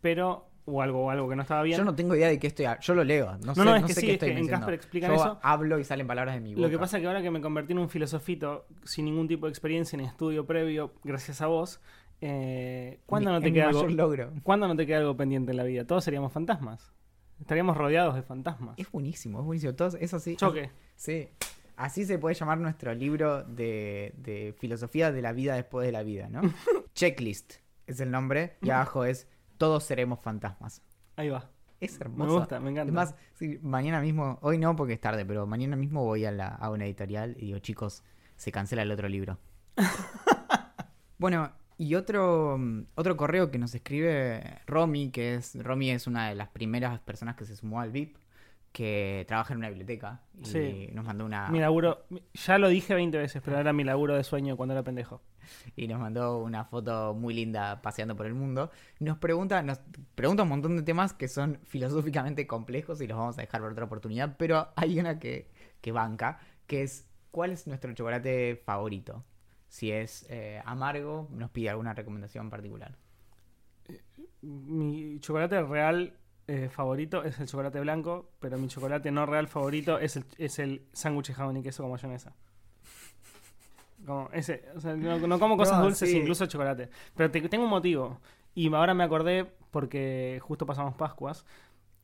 Pero 0.03 0.51
o 0.67 0.81
algo, 0.83 1.05
o 1.07 1.11
algo 1.11 1.29
que 1.29 1.37
no 1.37 1.43
estaba 1.43 1.63
bien. 1.63 1.77
Yo 1.79 1.85
no 1.85 1.95
tengo 1.95 2.15
idea 2.17 2.29
de 2.29 2.39
qué 2.39 2.47
estoy. 2.47 2.67
Yo 2.81 2.95
lo 2.95 3.05
leo. 3.05 3.33
No, 3.39 3.47
No, 3.47 3.55
sé, 3.55 3.65
no, 3.65 3.77
es 3.77 3.83
no 3.83 3.87
que 3.87 3.95
sé 3.95 4.01
sí, 4.01 4.07
qué 4.07 4.13
es 4.15 4.19
que 4.19 4.33
en. 4.39 4.47
Casper 4.49 4.75
explican 4.75 5.11
Yo 5.11 5.17
eso. 5.17 5.39
hablo 5.43 5.79
y 5.79 5.85
salen 5.85 6.07
palabras 6.07 6.35
de 6.35 6.41
mi 6.41 6.55
boca. 6.55 6.67
Lo 6.67 6.71
que 6.71 6.79
pasa 6.79 6.97
es 6.97 7.01
que 7.03 7.07
ahora 7.07 7.21
que 7.23 7.31
me 7.31 7.41
convertí 7.41 7.73
en 7.73 7.79
un 7.81 7.89
filosofito 7.89 8.67
sin 8.85 9.05
ningún 9.05 9.29
tipo 9.29 9.47
de 9.47 9.51
experiencia 9.51 9.97
ni 9.99 10.05
estudio 10.05 10.47
previo, 10.47 10.93
gracias 11.05 11.41
a 11.43 11.47
vos, 11.49 11.81
eh, 12.21 13.01
¿cuándo, 13.07 13.31
Mi- 13.31 13.35
no 13.37 13.41
te 13.43 13.49
es 13.49 13.53
queda 13.55 13.69
algo, 13.69 13.87
logro. 13.89 14.33
¿cuándo 14.43 14.67
no 14.69 14.77
te 14.77 14.87
queda 14.87 14.99
algo 14.99 15.17
pendiente 15.17 15.51
en 15.51 15.57
la 15.59 15.65
vida? 15.65 15.87
Todos 15.87 16.05
seríamos 16.05 16.33
fantasmas. 16.33 16.93
Estaríamos 17.41 17.77
rodeados 17.77 18.15
de 18.15 18.23
fantasmas. 18.23 18.79
Es 18.79 18.91
buenísimo, 18.91 19.41
es 19.41 19.45
buenísimo. 19.45 19.75
Todo 19.75 19.97
eso 19.99 20.19
sí. 20.19 20.37
Choque. 20.37 20.71
Sí. 20.97 21.29
Así 21.77 22.05
se 22.05 22.19
puede 22.19 22.37
llamar 22.37 22.59
nuestro 22.59 22.95
libro 22.95 23.43
de, 23.43 24.15
de 24.17 24.55
filosofía 24.59 25.11
de 25.11 25.21
la 25.21 25.33
vida 25.33 25.57
después 25.57 25.85
de 25.85 25.93
la 25.93 26.05
vida, 26.05 26.29
¿no? 26.29 26.41
Checklist 26.95 27.55
es 27.87 27.99
el 28.01 28.11
nombre 28.13 28.57
y 28.63 28.71
abajo 28.71 29.05
es 29.05 29.27
Todos 29.59 29.85
seremos 29.85 30.21
fantasmas. 30.21 30.83
Ahí 31.17 31.29
va. 31.29 31.51
Es 31.81 32.01
hermoso. 32.01 32.31
Me 32.31 32.39
gusta, 32.39 32.61
me 32.61 32.71
encanta. 32.71 32.89
Es 32.89 32.95
más, 32.95 33.15
sí, 33.35 33.59
mañana 33.63 34.01
mismo, 34.01 34.39
hoy 34.43 34.59
no 34.59 34.75
porque 34.77 34.95
es 34.95 35.01
tarde, 35.01 35.25
pero 35.27 35.47
mañana 35.47 35.77
mismo 35.77 36.05
voy 36.05 36.25
a, 36.25 36.33
la, 36.33 36.49
a 36.49 36.71
una 36.71 36.87
editorial 36.87 37.37
y 37.39 37.47
digo, 37.47 37.59
chicos, 37.59 38.03
se 38.37 38.53
cancela 38.53 38.83
el 38.83 38.91
otro 38.91 39.09
libro. 39.09 39.39
bueno, 41.19 41.53
y 41.77 41.95
otro, 41.95 42.59
otro 42.95 43.17
correo 43.17 43.51
que 43.51 43.59
nos 43.59 43.75
escribe 43.75 44.61
Romy, 44.67 45.11
que 45.11 45.35
es, 45.35 45.63
Romy 45.63 45.91
es 45.91 46.07
una 46.07 46.29
de 46.29 46.35
las 46.35 46.49
primeras 46.49 47.01
personas 47.01 47.37
que 47.37 47.45
se 47.45 47.57
sumó 47.57 47.81
al 47.81 47.91
VIP, 47.91 48.17
que 48.75 49.25
trabaja 49.29 49.53
en 49.55 49.59
una 49.59 49.69
biblioteca 49.69 50.21
y 50.37 50.47
Sí. 50.47 50.89
nos 50.93 51.05
mandó 51.05 51.25
una 51.25 51.49
Mi 51.49 51.61
laburo, 51.61 52.07
ya 52.33 52.59
lo 52.59 52.69
dije 52.69 52.93
20 52.93 53.17
veces, 53.17 53.41
pero 53.45 53.57
era 53.57 53.73
mi 53.73 53.85
laburo 53.85 54.17
de 54.17 54.25
sueño 54.25 54.57
cuando 54.57 54.75
era 54.75 54.83
pendejo. 54.83 55.23
y 55.77 55.87
nos 55.87 56.01
mandó 56.01 56.39
una 56.39 56.65
foto 56.65 57.15
muy 57.15 57.35
linda 57.35 57.81
paseando 57.83 58.17
por 58.17 58.27
el 58.27 58.35
mundo. 58.35 58.73
Nos 58.99 59.19
pregunta, 59.19 59.63
nos 59.63 59.79
pregunta 60.17 60.43
un 60.43 60.49
montón 60.49 60.77
de 60.77 60.83
temas 60.83 61.13
que 61.13 61.29
son 61.29 61.61
filosóficamente 61.63 62.49
complejos 62.49 63.01
y 63.01 63.07
los 63.07 63.17
vamos 63.17 63.39
a 63.39 63.43
dejar 63.43 63.61
por 63.61 63.71
otra 63.71 63.85
oportunidad, 63.85 64.35
pero 64.37 64.67
hay 64.75 64.99
una 64.99 65.21
que, 65.21 65.53
que 65.81 65.93
banca, 65.93 66.41
que 66.67 66.83
es 66.83 67.09
¿cuál 67.31 67.53
es 67.53 67.69
nuestro 67.69 67.95
chocolate 67.95 68.61
favorito? 68.67 69.25
Si 69.69 69.93
es 69.93 70.27
eh, 70.31 70.61
amargo, 70.65 71.29
nos 71.31 71.51
pide 71.53 71.71
alguna 71.71 71.95
recomendación 71.95 72.51
particular. 72.51 72.97
Mi 74.43 75.21
chocolate 75.21 75.63
real 75.63 76.19
eh, 76.47 76.69
favorito 76.69 77.25
es 77.25 77.39
el 77.41 77.47
chocolate 77.49 77.81
blanco, 77.81 78.31
pero 78.41 78.59
mi 78.59 78.69
chocolate 78.69 79.11
no 79.11 79.27
real 79.27 79.49
favorito 79.49 79.99
es 79.99 80.17
el, 80.17 80.25
es 80.39 80.59
el 80.59 80.83
sándwich 80.93 81.29
de 81.29 81.35
jamón 81.35 81.57
y 81.57 81.63
queso 81.63 81.83
con 81.83 81.93
mayonesa. 81.93 82.35
Como 84.07 84.29
ese, 84.33 84.65
o 84.77 84.81
sea, 84.81 84.95
no, 84.97 85.19
no 85.19 85.39
como 85.39 85.57
cosas 85.57 85.79
No, 85.79 85.85
dulces, 85.85 86.11
sí. 86.11 86.19
incluso 86.19 86.47
chocolate. 86.47 86.91
Pero 87.17 87.31
te- 87.31 87.49
tengo 87.49 87.65
un 87.65 87.71
motivo. 87.71 88.21
Y 88.55 88.73
ahora 88.75 88.93
me 88.95 89.03
acordé 89.05 89.51
porque 89.71 90.39
justo 90.43 90.67
pasamos 90.67 90.95
Pascuas. 90.95 91.47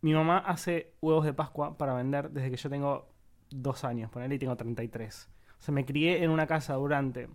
Mi 0.00 0.14
mamá 0.14 0.38
hace 0.38 0.94
huevos 1.02 1.26
de 1.26 1.34
Pascua 1.34 1.76
para 1.76 1.92
vender 1.94 2.30
desde 2.30 2.50
que 2.50 2.56
yo 2.56 2.70
tengo 2.70 3.08
dos 3.50 3.84
años, 3.84 4.10
ponele, 4.10 4.36
y 4.36 4.38
tengo 4.38 4.56
33. 4.56 5.28
O 5.58 5.62
sea, 5.62 5.74
me 5.74 5.84
crié 5.84 6.24
en 6.24 6.30
una 6.30 6.46
casa 6.46 6.74
durante. 6.74 7.28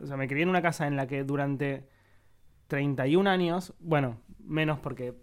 O 0.00 0.06
sea, 0.06 0.16
me 0.18 0.28
crié 0.28 0.42
en 0.42 0.50
una 0.50 0.60
casa 0.60 0.86
en 0.86 0.96
la 0.96 1.06
que 1.06 1.24
durante 1.24 1.88
31 2.66 3.28
años, 3.30 3.72
bueno, 3.80 4.20
menos 4.44 4.78
porque 4.78 5.14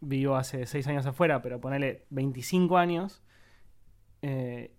vivo 0.00 0.36
hace 0.36 0.66
6 0.66 0.86
años 0.88 1.06
afuera, 1.06 1.42
pero 1.42 1.60
ponele 1.60 2.04
25 2.10 2.78
años, 2.78 3.22
eh, 4.22 4.72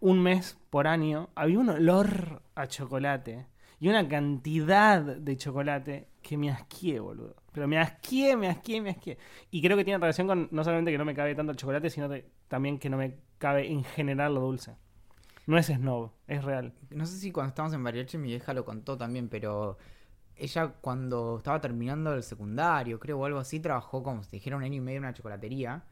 un 0.00 0.22
mes 0.22 0.58
por 0.70 0.86
año, 0.86 1.30
había 1.34 1.58
un 1.58 1.70
olor 1.70 2.42
a 2.54 2.66
chocolate 2.66 3.46
y 3.80 3.88
una 3.88 4.06
cantidad 4.08 5.00
de 5.02 5.36
chocolate 5.36 6.08
que 6.22 6.36
me 6.36 6.50
asqué, 6.50 7.00
boludo. 7.00 7.36
Pero 7.52 7.66
me 7.66 7.78
asqué, 7.78 8.36
me 8.36 8.48
asqué, 8.48 8.80
me 8.80 8.90
asqué. 8.90 9.18
Y 9.50 9.60
creo 9.62 9.76
que 9.76 9.84
tiene 9.84 9.98
relación 9.98 10.26
con 10.26 10.48
no 10.50 10.62
solamente 10.64 10.90
que 10.92 10.98
no 10.98 11.04
me 11.04 11.14
cabe 11.14 11.34
tanto 11.34 11.52
el 11.52 11.58
chocolate, 11.58 11.90
sino 11.90 12.08
de- 12.08 12.26
también 12.48 12.78
que 12.78 12.88
no 12.90 12.96
me 12.96 13.16
cabe 13.38 13.70
en 13.70 13.82
general 13.84 14.34
lo 14.34 14.40
dulce. 14.40 14.76
No 15.46 15.58
es 15.58 15.66
snob, 15.66 16.12
es 16.28 16.44
real. 16.44 16.72
No 16.90 17.04
sé 17.06 17.18
si 17.18 17.32
cuando 17.32 17.48
estábamos 17.48 17.74
en 17.74 17.82
Bariloche 17.82 18.16
mi 18.18 18.28
vieja 18.28 18.54
lo 18.54 18.64
contó 18.64 18.96
también, 18.96 19.28
pero 19.28 19.76
ella 20.36 20.74
cuando 20.80 21.38
estaba 21.38 21.60
terminando 21.60 22.14
el 22.14 22.22
secundario, 22.22 22.98
creo, 22.98 23.18
o 23.18 23.24
algo 23.24 23.38
así, 23.38 23.60
trabajó 23.60 24.02
como 24.02 24.22
si 24.22 24.36
dijera 24.36 24.56
un 24.56 24.62
año 24.62 24.76
y 24.76 24.80
medio 24.80 24.98
en 24.98 25.04
una 25.04 25.14
chocolatería. 25.14 25.84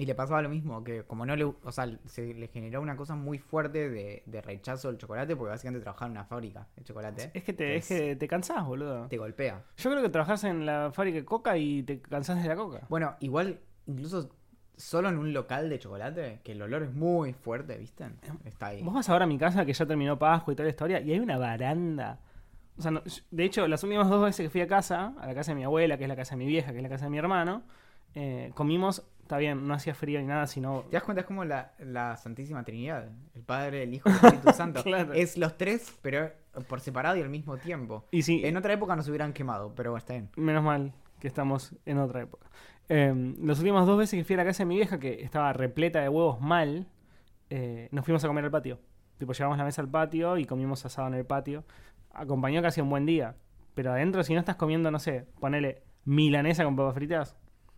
Y 0.00 0.06
le 0.06 0.14
pasaba 0.14 0.40
lo 0.42 0.48
mismo, 0.48 0.84
que 0.84 1.02
como 1.02 1.26
no 1.26 1.34
le, 1.34 1.42
o 1.42 1.72
sea, 1.72 1.90
se 2.06 2.32
le 2.32 2.46
generó 2.46 2.80
una 2.80 2.96
cosa 2.96 3.16
muy 3.16 3.40
fuerte 3.40 3.90
de, 3.90 4.22
de 4.26 4.40
rechazo 4.40 4.86
del 4.88 4.96
chocolate, 4.96 5.34
porque 5.34 5.50
básicamente 5.50 5.82
trabajaba 5.82 6.06
en 6.06 6.12
una 6.12 6.24
fábrica 6.24 6.68
de 6.76 6.84
chocolate. 6.84 7.30
Es 7.34 7.42
que 7.42 7.52
te, 7.52 7.74
es 7.74 7.88
que 7.88 8.14
te 8.14 8.28
cansás, 8.28 8.64
boludo. 8.64 9.08
te 9.08 9.18
golpea. 9.18 9.64
Yo 9.76 9.90
creo 9.90 10.00
que 10.00 10.08
trabajás 10.08 10.44
en 10.44 10.64
la 10.64 10.92
fábrica 10.94 11.18
de 11.18 11.24
coca 11.24 11.58
y 11.58 11.82
te 11.82 12.00
cansás 12.00 12.40
de 12.40 12.48
la 12.48 12.54
coca. 12.54 12.86
Bueno, 12.88 13.16
igual, 13.18 13.58
incluso 13.88 14.30
solo 14.76 15.08
en 15.08 15.18
un 15.18 15.32
local 15.32 15.68
de 15.68 15.80
chocolate, 15.80 16.40
que 16.44 16.52
el 16.52 16.62
olor 16.62 16.84
es 16.84 16.94
muy 16.94 17.32
fuerte, 17.32 17.76
¿viste? 17.76 18.06
Está 18.44 18.68
ahí. 18.68 18.82
Vos 18.82 18.94
vas 18.94 19.08
ahora 19.08 19.24
a 19.24 19.28
mi 19.28 19.36
casa 19.36 19.66
que 19.66 19.72
ya 19.72 19.84
terminó 19.84 20.16
Pascua 20.16 20.52
y 20.52 20.56
toda 20.56 20.66
la 20.66 20.70
historia 20.70 21.00
y 21.00 21.12
hay 21.12 21.18
una 21.18 21.38
baranda. 21.38 22.20
O 22.78 22.82
sea, 22.82 22.90
no- 22.92 23.02
de 23.30 23.44
hecho, 23.44 23.66
las 23.66 23.82
últimas 23.82 24.08
dos 24.08 24.22
veces 24.24 24.46
que 24.46 24.50
fui 24.50 24.60
a 24.60 24.66
casa, 24.68 25.14
a 25.18 25.26
la 25.26 25.34
casa 25.34 25.52
de 25.52 25.56
mi 25.56 25.64
abuela, 25.64 25.96
que 25.98 26.04
es 26.04 26.08
la 26.08 26.16
casa 26.16 26.34
de 26.36 26.38
mi 26.38 26.46
vieja, 26.46 26.70
que 26.72 26.78
es 26.78 26.82
la 26.82 26.88
casa 26.88 27.06
de 27.06 27.10
mi 27.10 27.18
hermano, 27.18 27.62
eh, 28.14 28.52
comimos, 28.54 29.02
está 29.22 29.36
bien, 29.36 29.66
no 29.66 29.74
hacía 29.74 29.94
frío 29.94 30.20
ni 30.20 30.26
nada, 30.26 30.46
sino... 30.46 30.82
¿Te 30.88 30.92
das 30.96 31.02
cuenta? 31.02 31.20
Es 31.22 31.26
como 31.26 31.44
la, 31.44 31.72
la 31.78 32.16
Santísima 32.16 32.62
Trinidad, 32.64 33.08
el 33.34 33.42
Padre, 33.42 33.82
el 33.82 33.94
Hijo 33.94 34.08
y 34.08 34.12
el 34.12 34.16
Espíritu 34.24 34.52
Santo. 34.52 34.82
Claro. 34.82 35.12
Es 35.12 35.36
los 35.36 35.56
tres, 35.58 35.92
pero 36.02 36.30
por 36.68 36.80
separado 36.80 37.16
y 37.16 37.20
al 37.22 37.28
mismo 37.28 37.56
tiempo. 37.58 38.06
Y 38.10 38.22
sí, 38.22 38.42
En 38.44 38.56
otra 38.56 38.72
época 38.72 38.96
nos 38.96 39.08
hubieran 39.08 39.32
quemado, 39.32 39.74
pero 39.74 39.96
está 39.96 40.14
bien. 40.14 40.30
menos 40.36 40.62
mal 40.64 40.92
que 41.20 41.26
estamos 41.28 41.74
en 41.84 41.98
otra 41.98 42.22
época. 42.22 42.46
Eh, 42.88 43.34
las 43.42 43.58
últimas 43.58 43.86
dos 43.86 43.98
veces 43.98 44.18
que 44.18 44.24
fui 44.24 44.34
a 44.34 44.38
la 44.38 44.44
casa 44.44 44.62
de 44.62 44.66
mi 44.66 44.76
vieja, 44.76 44.98
que 44.98 45.20
estaba 45.22 45.52
repleta 45.52 46.00
de 46.00 46.08
huevos 46.08 46.40
mal, 46.40 46.86
eh, 47.50 47.88
nos 47.92 48.04
fuimos 48.04 48.24
a 48.24 48.28
comer 48.28 48.44
al 48.44 48.50
patio. 48.50 48.78
Tipo, 49.18 49.32
llevamos 49.32 49.58
la 49.58 49.64
mesa 49.64 49.82
al 49.82 49.88
patio 49.88 50.38
y 50.38 50.44
comimos 50.44 50.84
asado 50.86 51.08
en 51.08 51.14
el 51.14 51.26
patio. 51.26 51.64
Acompañó 52.12 52.62
casi 52.62 52.80
un 52.80 52.90
buen 52.90 53.06
día. 53.06 53.36
Pero 53.74 53.92
adentro, 53.92 54.22
si 54.24 54.34
no 54.34 54.40
estás 54.40 54.56
comiendo, 54.56 54.90
no 54.90 54.98
sé, 54.98 55.26
ponele 55.40 55.82
milanesa 56.04 56.64
con 56.64 56.74
papas 56.76 56.94
fritas 56.94 57.36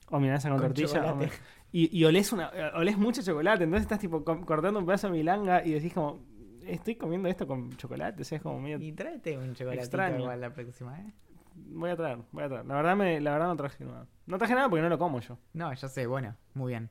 o 0.09 0.19
milanesa 0.19 0.49
con, 0.49 0.59
Con 0.59 0.69
tortilla. 0.69 0.87
chocolate. 0.89 1.27
o- 1.27 1.61
y, 1.73 1.97
y 1.99 2.05
olés, 2.05 2.33
una, 2.33 2.51
olés 2.75 2.97
mucho 2.99 3.23
chocolate. 3.23 3.65
Entonces 3.65 3.83
estás 3.83 3.99
tipo 3.99 4.25
cortando 4.25 4.79
un 4.81 4.87
pedazo 4.87 5.09
de 5.09 5.13
milanga 5.13 5.65
y 5.65 5.73
decís 5.73 5.93
como, 5.93 6.21
estoy 6.65 6.97
comiendo 6.97 7.29
esto 7.29 7.47
con 7.47 7.71
chocolate. 7.77 8.23
O 8.23 8.25
sea, 8.25 8.37
es 8.37 8.43
como 8.43 8.59
medio... 8.61 8.79
Y 8.81 8.93
tráete 8.93 9.37
un 9.37 9.55
chocolatito 9.55 9.83
Extraño. 9.85 10.19
igual 10.21 10.41
la 10.41 10.53
próxima, 10.53 10.99
¿eh? 11.01 11.13
Voy 11.55 11.91
a 11.91 11.97
traer, 11.97 12.19
voy 12.33 12.45
a 12.45 12.49
traer. 12.49 12.65
La 12.67 12.75
verdad, 12.77 12.97
me, 12.97 13.21
la 13.21 13.33
verdad 13.33 13.49
no 13.49 13.57
traje 13.57 13.85
nada. 13.85 14.07
No 14.27 14.39
traje 14.39 14.55
nada 14.55 14.69
porque 14.69 14.83
no 14.83 14.89
lo 14.89 14.99
como 14.99 15.21
yo. 15.21 15.37
No, 15.53 15.73
ya 15.75 15.89
sé, 15.89 16.07
bueno, 16.07 16.35
muy 16.55 16.71
bien. 16.73 16.89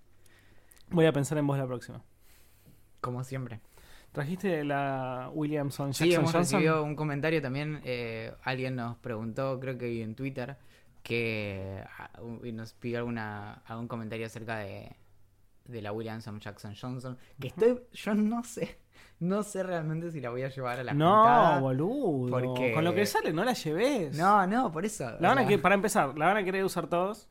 Voy 0.91 1.05
a 1.07 1.11
pensar 1.11 1.37
en 1.39 1.47
vos 1.47 1.57
la 1.57 1.65
próxima. 1.65 2.01
Como 3.01 3.23
siempre. 3.23 3.61
¿Trajiste 4.11 4.63
la 4.63 5.29
Williamson 5.33 5.93
Sí, 5.93 6.05
Jackson 6.05 6.21
hemos 6.21 6.33
Johnson? 6.33 6.59
recibido 6.59 6.83
un 6.83 6.95
comentario 6.95 7.41
también. 7.41 7.79
eh, 7.83 8.33
alguien 8.43 8.75
nos 8.75 8.97
preguntó, 8.97 9.59
creo 9.59 9.77
que 9.77 10.01
en 10.01 10.15
Twitter, 10.15 10.57
que 11.03 11.83
ah, 11.97 12.09
nos 12.53 12.73
pidió 12.73 12.99
alguna, 12.99 13.61
algún 13.65 13.87
comentario 13.87 14.25
acerca 14.25 14.57
de, 14.57 14.95
de 15.65 15.81
la 15.81 15.91
Williamson 15.91 16.39
Jackson 16.39 16.73
Johnson. 16.79 17.17
Que 17.39 17.47
estoy, 17.49 17.79
yo 17.93 18.15
no 18.15 18.43
sé, 18.43 18.79
no 19.19 19.43
sé 19.43 19.63
realmente 19.63 20.11
si 20.11 20.19
la 20.21 20.31
voy 20.31 20.41
a 20.41 20.49
llevar 20.49 20.79
a 20.79 20.83
la 20.83 20.93
No, 20.93 21.15
juntada. 21.15 21.59
boludo. 21.59 22.29
porque- 22.41 22.73
Con 22.73 22.83
lo 22.83 22.93
que 22.95 23.05
sale, 23.05 23.31
no 23.31 23.43
la 23.45 23.53
lleves. 23.53 24.17
No, 24.17 24.45
no, 24.47 24.71
por 24.71 24.85
eso. 24.85 25.09
La 25.19 25.29
van 25.29 25.39
a 25.39 25.47
que, 25.47 25.57
para 25.59 25.75
empezar, 25.75 26.17
la 26.17 26.25
van 26.25 26.37
a 26.37 26.43
querer 26.43 26.63
usar 26.63 26.87
todos. 26.87 27.29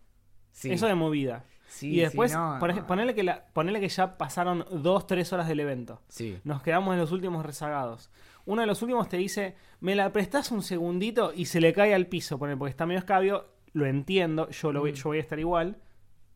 sí, 0.53 0.71
Eso 0.73 0.87
de 0.87 0.95
movida. 0.95 1.45
Sí, 1.69 1.95
y 1.95 2.01
después, 2.01 2.33
sí, 2.33 2.37
no, 2.37 2.57
por 2.59 2.71
no. 2.75 2.81
ej- 2.81 2.87
ponele, 2.87 3.15
que 3.15 3.23
la, 3.23 3.45
ponele 3.53 3.79
que 3.81 3.89
ya 3.89 4.19
pasaron 4.19 4.65
dos, 4.83 5.07
tres 5.07 5.33
horas 5.33 5.47
del 5.47 5.61
evento. 5.61 6.03
Sí. 6.09 6.39
Nos 6.45 6.63
quedamos 6.63 6.93
en 6.95 7.01
los 7.01 7.13
últimos 7.13 7.47
rezagados. 7.47 8.11
Uno 8.47 8.63
de 8.63 8.67
los 8.67 8.83
últimos 8.83 9.09
te 9.09 9.17
dice, 9.19 9.55
me 9.81 9.95
la 9.95 10.11
prestás 10.13 10.51
un 10.51 10.63
segundito 10.63 11.33
y 11.35 11.45
se 11.45 11.61
le 11.61 11.73
cae 11.73 11.95
al 11.95 12.07
piso, 12.07 12.39
ponele, 12.39 12.57
porque 12.57 12.71
está 12.71 12.85
medio 12.87 12.99
escabio. 12.99 13.47
Lo 13.75 13.87
entiendo, 13.87 14.49
yo, 14.49 14.73
lo 14.73 14.81
voy, 14.81 14.93
Mm. 14.93 14.95
yo 14.95 15.03
voy 15.11 15.19
a 15.19 15.21
estar 15.21 15.39
igual. 15.39 15.77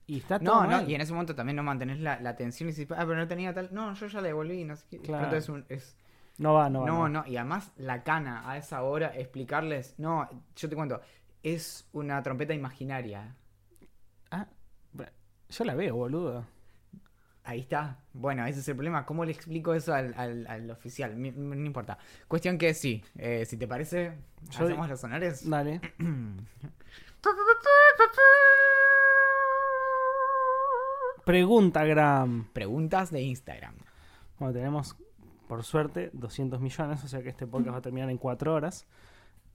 Y 0.06 0.18
está 0.18 0.38
todo 0.38 0.64
No, 0.64 0.66
no, 0.82 0.88
y 0.88 0.94
en 0.94 1.00
ese 1.00 1.12
momento 1.12 1.34
también 1.34 1.56
no 1.56 1.62
mantenés 1.62 1.98
la, 2.00 2.20
la 2.20 2.30
atención 2.30 2.68
y 2.68 2.72
dices, 2.72 2.88
ah, 2.90 3.04
pero 3.06 3.16
no 3.16 3.26
tenía 3.26 3.54
tal. 3.54 3.70
No, 3.72 3.94
yo 3.94 4.06
ya 4.08 4.20
la 4.20 4.26
devolví, 4.26 4.64
no 4.64 4.76
sé 4.76 4.84
qué. 4.90 4.98
Claro. 4.98 5.38
Un- 5.48 5.64
es, 5.68 5.96
No 6.38 6.52
va, 6.54 6.68
no 6.68 6.80
va. 6.82 6.86
No, 6.86 7.08
no, 7.08 7.24
y 7.26 7.36
además 7.36 7.72
la 7.76 8.02
cana 8.02 8.42
a 8.50 8.58
esa 8.58 8.82
hora, 8.82 9.16
explicarles, 9.16 9.94
no, 9.98 10.28
yo 10.56 10.68
te 10.68 10.74
cuento, 10.76 11.00
es 11.42 11.88
una 11.92 12.22
trompeta 12.22 12.52
imaginaria. 12.52 13.34
Yo 15.52 15.64
la 15.64 15.74
veo, 15.74 15.94
boludo. 15.96 16.44
Ahí 17.44 17.60
está. 17.60 17.98
Bueno, 18.12 18.46
ese 18.46 18.60
es 18.60 18.68
el 18.68 18.76
problema. 18.76 19.04
¿Cómo 19.04 19.24
le 19.24 19.32
explico 19.32 19.74
eso 19.74 19.92
al, 19.94 20.14
al- 20.16 20.46
al 20.46 20.70
oficial? 20.70 21.16
Mi- 21.16 21.32
No, 21.32 21.54
importa. 21.54 21.98
Cuestión 22.28 22.56
que 22.56 22.72
sí, 22.72 23.02
eh, 23.18 23.44
si 23.46 23.56
te 23.56 23.66
parece, 23.66 24.12
Yo- 24.50 24.64
hacemos 24.64 24.88
los 24.88 25.02
honores. 25.04 25.48
Dale. 25.50 25.80
Pregunta, 31.24 31.84
Gram. 31.84 32.46
Preguntas 32.52 33.10
de 33.10 33.22
Instagram. 33.22 33.74
Bueno, 34.38 34.52
tenemos, 34.54 34.96
por 35.48 35.62
suerte, 35.62 36.10
200 36.14 36.60
millones, 36.60 37.04
o 37.04 37.08
sea 37.08 37.22
que 37.22 37.28
este 37.28 37.46
podcast 37.46 37.74
va 37.74 37.78
a 37.78 37.82
terminar 37.82 38.10
en 38.10 38.18
4 38.18 38.52
horas. 38.54 38.86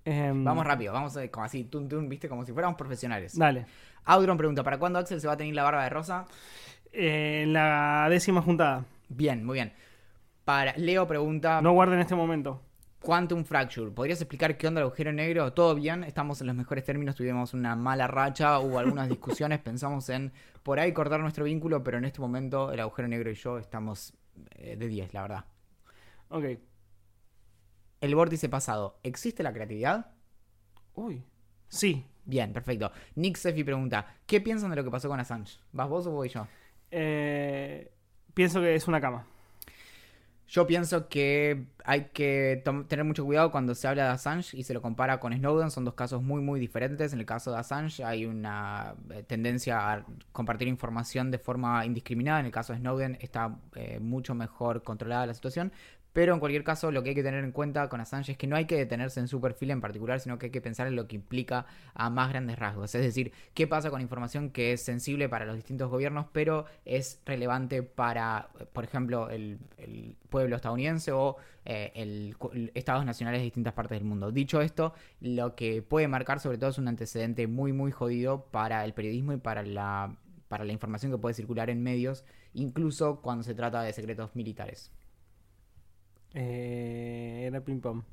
Em, 0.10 0.42
Vamos 0.42 0.66
rápido, 0.66 0.94
vamos 0.94 1.18
a, 1.18 1.28
como 1.28 1.46
así, 1.46 1.66
tun, 1.66 1.90
tun, 1.90 2.08
viste, 2.08 2.30
como 2.30 2.46
si 2.46 2.54
fuéramos 2.54 2.78
profesionales. 2.78 3.38
Dale. 3.38 3.66
Audron 4.06 4.38
pregunta, 4.38 4.64
¿para 4.64 4.80
cuándo 4.80 5.00
Axel 5.00 5.20
se 5.20 5.28
va 5.28 5.34
a 5.34 5.38
tener 5.38 5.54
la 5.54 5.64
barba 5.64 5.84
de 5.84 5.90
rosa? 5.90 6.26
Eh, 6.94 7.42
en 7.44 7.52
la 7.52 8.08
décima 8.10 8.42
juntada. 8.42 8.86
Bien, 9.10 9.44
muy 9.44 9.56
bien. 9.56 9.74
Para 10.46 10.78
Leo 10.78 11.06
pregunta, 11.08 11.62
No 11.62 11.74
guarden 11.74 12.00
este 12.00 12.16
momento. 12.16 12.62
Quantum 13.02 13.44
Fracture, 13.44 13.92
¿podrías 13.92 14.22
explicar 14.22 14.58
qué 14.58 14.70
onda 14.70 14.80
el 14.80 14.88
agujero 14.88 15.12
negro? 15.12 15.52
Todo 15.52 15.76
bien, 15.76 16.06
estamos 16.06 16.40
en 16.40 16.48
los 16.48 16.56
mejores 16.56 16.86
términos, 16.86 17.16
tuvimos 17.16 17.54
una 17.54 17.76
mala 17.76 18.08
racha, 18.08 18.60
hubo 18.60 18.80
algunas 18.80 19.10
discusiones, 19.10 19.60
pensamos 19.64 20.08
en 20.08 20.32
por 20.64 20.80
ahí 20.80 20.94
cortar 20.94 21.20
nuestro 21.20 21.44
vínculo, 21.44 21.84
pero 21.84 21.98
en 21.98 22.06
este 22.06 22.22
momento 22.22 22.72
el 22.72 22.80
agujero 22.80 23.10
negro 23.10 23.30
y 23.30 23.36
yo 23.36 23.58
estamos 23.58 24.14
eh, 24.56 24.78
de 24.78 24.88
10, 24.88 25.14
la 25.14 25.22
verdad. 25.22 25.46
Ok. 26.30 26.46
El 28.02 28.16
vórtice 28.16 28.50
pasado, 28.50 29.00
¿existe 29.04 29.44
la 29.44 29.54
creatividad? 29.54 30.12
Uy. 30.94 31.24
Sí. 31.70 32.06
Bien, 32.28 32.52
perfecto. 32.52 32.92
Nick 33.16 33.38
Sefi 33.38 33.64
pregunta, 33.64 34.06
¿qué 34.26 34.42
piensan 34.42 34.70
de 34.70 34.76
lo 34.76 34.84
que 34.84 34.92
pasó 34.92 35.08
con 35.08 35.18
Assange? 35.18 35.60
¿Vas 35.72 35.88
vos 35.88 36.06
o 36.08 36.12
voy 36.12 36.28
yo? 36.28 36.46
Eh, 36.92 37.90
pienso 38.34 38.60
que 38.60 38.76
es 38.76 38.86
una 38.90 39.00
cama. 39.00 39.26
Yo 40.50 40.68
pienso 40.68 41.08
que 41.08 41.68
hay 41.86 42.10
que 42.14 42.64
tener 42.88 43.06
mucho 43.06 43.26
cuidado 43.26 43.52
cuando 43.52 43.76
se 43.76 43.88
habla 43.88 44.04
de 44.04 44.10
Assange 44.10 44.58
y 44.58 44.64
se 44.64 44.74
lo 44.74 44.82
compara 44.82 45.22
con 45.22 45.34
Snowden. 45.34 45.72
Son 45.72 45.86
dos 45.86 45.94
casos 45.94 46.22
muy, 46.22 46.42
muy 46.42 46.60
diferentes. 46.60 47.14
En 47.14 47.20
el 47.20 47.26
caso 47.26 47.52
de 47.52 47.60
Assange 47.60 48.04
hay 48.04 48.26
una 48.26 48.96
eh, 49.10 49.24
tendencia 49.24 49.92
a 49.92 50.06
compartir 50.34 50.68
información 50.68 51.32
de 51.32 51.38
forma 51.38 51.86
indiscriminada. 51.86 52.42
En 52.42 52.46
el 52.46 52.52
caso 52.52 52.74
de 52.74 52.80
Snowden 52.80 53.18
está 53.22 53.58
eh, 53.76 54.00
mucho 54.02 54.36
mejor 54.36 54.84
controlada 54.84 55.26
la 55.26 55.34
situación. 55.34 55.72
Pero 56.18 56.34
en 56.34 56.40
cualquier 56.40 56.64
caso, 56.64 56.90
lo 56.90 57.04
que 57.04 57.10
hay 57.10 57.16
que 57.16 57.22
tener 57.22 57.44
en 57.44 57.52
cuenta 57.52 57.90
con 57.90 58.02
Assange 58.02 58.32
es 58.32 58.40
que 58.40 58.48
no 58.48 58.56
hay 58.56 58.66
que 58.66 58.76
detenerse 58.76 59.20
en 59.20 59.28
su 59.28 59.40
perfil 59.40 59.70
en 59.70 59.82
particular, 59.82 60.20
sino 60.20 60.40
que 60.40 60.48
hay 60.48 60.52
que 60.52 60.62
pensar 60.62 60.88
en 60.88 60.96
lo 60.96 61.08
que 61.08 61.16
implica 61.16 61.68
a 61.94 62.10
más 62.10 62.30
grandes 62.30 62.58
rasgos. 62.58 62.96
Es 62.96 63.04
decir, 63.04 63.32
qué 63.54 63.68
pasa 63.68 63.92
con 63.92 64.02
información 64.02 64.50
que 64.50 64.74
es 64.74 64.84
sensible 64.84 65.30
para 65.30 65.46
los 65.46 65.56
distintos 65.56 65.92
gobiernos, 65.92 66.26
pero 66.32 66.66
es 66.86 67.22
relevante 67.24 67.84
para, 67.84 68.50
por 68.74 68.84
ejemplo, 68.84 69.30
el, 69.30 69.60
pueblo 70.30 70.56
estadounidense 70.56 71.12
o 71.12 71.38
eh, 71.66 72.34
estados 72.74 73.06
nacionales 73.06 73.42
de 73.42 73.44
distintas 73.44 73.74
partes 73.74 74.00
del 74.00 74.08
mundo. 74.08 74.32
Dicho 74.32 74.60
esto, 74.62 74.96
lo 75.22 75.56
que 75.56 75.84
puede 75.84 76.08
marcar 76.08 76.40
sobre 76.40 76.58
todo 76.58 76.72
es 76.72 76.80
un 76.80 76.88
antecedente 76.88 77.46
muy, 77.46 77.74
muy 77.74 77.92
jodido 77.92 78.46
para 78.46 78.84
el 78.86 78.96
periodismo 78.96 79.34
y 79.34 79.38
para 79.38 79.62
la, 79.62 80.18
para 80.48 80.66
la 80.66 80.74
información 80.74 81.12
que 81.12 81.20
puede 81.20 81.36
circular 81.36 81.70
en 81.70 81.84
medios, 81.84 82.26
incluso 82.56 83.22
cuando 83.22 83.44
se 83.44 83.54
trata 83.54 83.84
de 83.84 83.94
secretos 83.94 84.36
militares. 84.36 84.92
Eh, 86.34 87.46
era 87.48 87.62
ping 87.62 87.80
pong. 87.80 88.04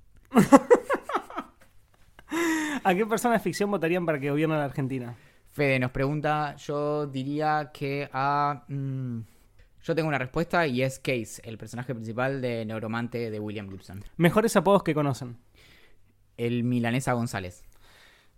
¿A 2.84 2.94
qué 2.94 3.06
persona 3.06 3.34
de 3.34 3.40
ficción 3.40 3.70
votarían 3.70 4.04
para 4.04 4.20
que 4.20 4.30
gobierne 4.30 4.56
la 4.56 4.64
Argentina? 4.64 5.16
Fede 5.50 5.78
nos 5.78 5.90
pregunta, 5.92 6.56
yo 6.56 7.06
diría 7.06 7.70
que 7.72 8.08
a... 8.12 8.64
mm, 8.68 9.20
yo 9.82 9.94
tengo 9.94 10.08
una 10.08 10.18
respuesta 10.18 10.66
y 10.66 10.82
es 10.82 10.98
Case, 10.98 11.40
el 11.44 11.58
personaje 11.58 11.94
principal 11.94 12.40
de 12.40 12.64
Neuromante 12.64 13.30
de 13.30 13.38
William 13.38 13.70
Gibson. 13.70 14.02
Mejores 14.16 14.56
apodos 14.56 14.82
que 14.82 14.94
conocen. 14.94 15.36
El 16.36 16.64
milanesa 16.64 17.12
González. 17.12 17.64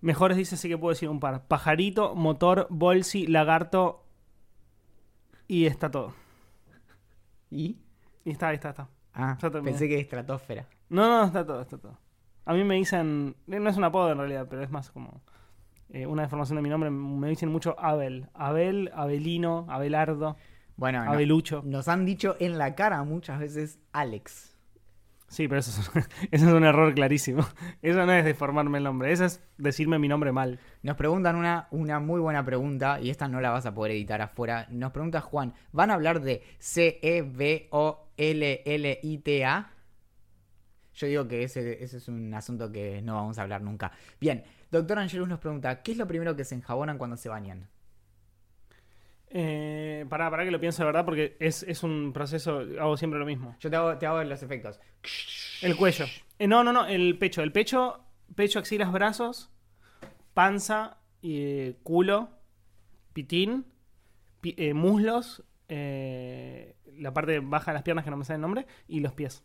Mejores 0.00 0.36
dice 0.36 0.56
sí 0.56 0.68
que 0.68 0.76
puedo 0.76 0.92
decir 0.92 1.08
un 1.08 1.20
par. 1.20 1.46
Pajarito, 1.46 2.14
motor, 2.14 2.66
bolsi, 2.68 3.26
lagarto. 3.26 4.04
Y 5.48 5.66
está 5.66 5.90
todo. 5.90 6.14
¿Y? 7.50 7.78
Y 8.24 8.30
está, 8.32 8.48
ahí 8.48 8.56
está, 8.56 8.70
está. 8.70 8.88
Ah, 9.16 9.36
pensé 9.64 9.88
que 9.88 9.98
estratosfera. 9.98 10.66
No, 10.90 11.08
no, 11.08 11.24
está 11.24 11.44
todo, 11.44 11.62
está 11.62 11.78
todo. 11.78 11.98
A 12.44 12.52
mí 12.52 12.62
me 12.64 12.74
dicen, 12.76 13.34
eh, 13.48 13.58
no 13.58 13.70
es 13.70 13.76
un 13.76 13.84
apodo 13.84 14.12
en 14.12 14.18
realidad, 14.18 14.46
pero 14.48 14.62
es 14.62 14.70
más 14.70 14.90
como 14.90 15.22
eh, 15.88 16.06
una 16.06 16.22
deformación 16.22 16.56
de 16.56 16.62
mi 16.62 16.68
nombre. 16.68 16.90
Me 16.90 17.28
dicen 17.28 17.48
mucho 17.48 17.74
Abel. 17.80 18.28
Abel, 18.34 18.90
Abelino, 18.94 19.66
Abelardo, 19.70 20.36
Bueno, 20.76 21.02
no, 21.04 21.12
Abelucho. 21.12 21.62
nos 21.64 21.88
han 21.88 22.04
dicho 22.04 22.36
en 22.38 22.58
la 22.58 22.74
cara 22.74 23.02
muchas 23.04 23.40
veces 23.40 23.80
Alex. 23.92 24.52
Sí, 25.28 25.48
pero 25.48 25.58
eso 25.60 25.80
es, 25.80 26.08
eso 26.30 26.46
es 26.46 26.52
un 26.52 26.64
error 26.64 26.94
clarísimo. 26.94 27.44
Eso 27.82 28.04
no 28.06 28.12
es 28.12 28.24
deformarme 28.24 28.78
el 28.78 28.84
nombre, 28.84 29.10
eso 29.10 29.24
es 29.24 29.42
decirme 29.58 29.98
mi 29.98 30.06
nombre 30.08 30.30
mal. 30.30 30.60
Nos 30.82 30.96
preguntan 30.96 31.34
una, 31.34 31.66
una 31.72 31.98
muy 31.98 32.20
buena 32.20 32.44
pregunta 32.44 33.00
y 33.00 33.10
esta 33.10 33.26
no 33.26 33.40
la 33.40 33.50
vas 33.50 33.66
a 33.66 33.74
poder 33.74 33.92
editar 33.92 34.22
afuera. 34.22 34.66
Nos 34.70 34.92
pregunta 34.92 35.20
Juan, 35.20 35.54
¿van 35.72 35.90
a 35.90 35.94
hablar 35.94 36.20
de 36.20 36.42
C-E-B-O-L-L-I-T-A? 38.16 39.70
Yo 40.94 41.06
digo 41.06 41.28
que 41.28 41.42
ese, 41.42 41.82
ese 41.82 41.98
es 41.98 42.08
un 42.08 42.32
asunto 42.32 42.72
que 42.72 43.02
no 43.02 43.14
vamos 43.16 43.38
a 43.38 43.42
hablar 43.42 43.60
nunca. 43.60 43.92
Bien, 44.18 44.44
doctor 44.70 44.98
Angelus 44.98 45.28
nos 45.28 45.38
pregunta, 45.40 45.82
¿qué 45.82 45.92
es 45.92 45.98
lo 45.98 46.06
primero 46.06 46.34
que 46.34 46.44
se 46.44 46.54
enjabonan 46.54 46.96
cuando 46.96 47.16
se 47.16 47.28
bañan? 47.28 47.68
Eh, 49.28 50.06
pará, 50.08 50.30
pará 50.30 50.44
que 50.44 50.50
lo 50.50 50.60
pienso 50.60 50.82
de 50.82 50.86
verdad 50.86 51.04
porque 51.04 51.36
es, 51.40 51.62
es 51.64 51.82
un 51.82 52.12
proceso, 52.14 52.60
hago 52.80 52.96
siempre 52.96 53.18
lo 53.18 53.26
mismo. 53.26 53.56
Yo 53.60 53.68
te 53.68 53.76
hago, 53.76 53.98
te 53.98 54.06
hago 54.06 54.22
los 54.24 54.42
efectos. 54.42 54.80
El 55.60 55.76
cuello. 55.76 56.06
Eh, 56.38 56.46
no, 56.46 56.64
no, 56.64 56.72
no, 56.72 56.86
el 56.86 57.18
pecho. 57.18 57.42
El 57.42 57.52
pecho, 57.52 58.00
pecho, 58.34 58.58
axilas, 58.58 58.90
brazos, 58.92 59.50
panza, 60.32 60.98
eh, 61.22 61.76
culo, 61.82 62.30
pitín, 63.12 63.66
pi- 64.40 64.54
eh, 64.56 64.72
muslos, 64.72 65.42
eh, 65.68 66.75
la 66.98 67.12
parte 67.12 67.40
baja 67.40 67.70
de 67.70 67.74
las 67.74 67.82
piernas 67.82 68.04
que 68.04 68.10
no 68.10 68.16
me 68.16 68.24
sale 68.24 68.36
el 68.36 68.42
nombre, 68.42 68.66
y 68.88 69.00
los 69.00 69.12
pies. 69.12 69.44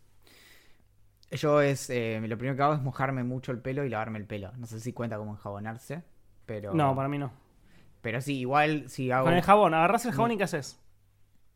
Yo 1.30 1.62
es, 1.62 1.88
eh, 1.88 2.20
lo 2.20 2.36
primero 2.36 2.56
que 2.56 2.62
hago 2.62 2.74
es 2.74 2.82
mojarme 2.82 3.24
mucho 3.24 3.52
el 3.52 3.58
pelo 3.58 3.84
y 3.84 3.88
lavarme 3.88 4.18
el 4.18 4.26
pelo. 4.26 4.52
No 4.56 4.66
sé 4.66 4.80
si 4.80 4.92
cuenta 4.92 5.16
como 5.16 5.32
enjabonarse, 5.32 6.02
pero... 6.44 6.74
No, 6.74 6.94
para 6.94 7.08
mí 7.08 7.18
no. 7.18 7.32
Pero 8.02 8.20
sí, 8.20 8.40
igual 8.40 8.90
si 8.90 9.10
hago... 9.10 9.24
Con 9.24 9.34
el 9.34 9.42
jabón, 9.42 9.72
agarrás 9.72 10.04
el 10.04 10.12
jabón 10.12 10.32
y 10.32 10.36
¿qué 10.36 10.44
haces? 10.44 10.78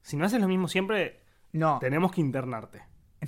Si 0.01 0.17
no 0.17 0.25
haces 0.25 0.41
lo 0.41 0.49
mismo 0.49 0.69
siempre, 0.69 1.21
No, 1.53 1.79
tenemos 1.81 2.13
que 2.13 2.21
internarte. 2.21 2.83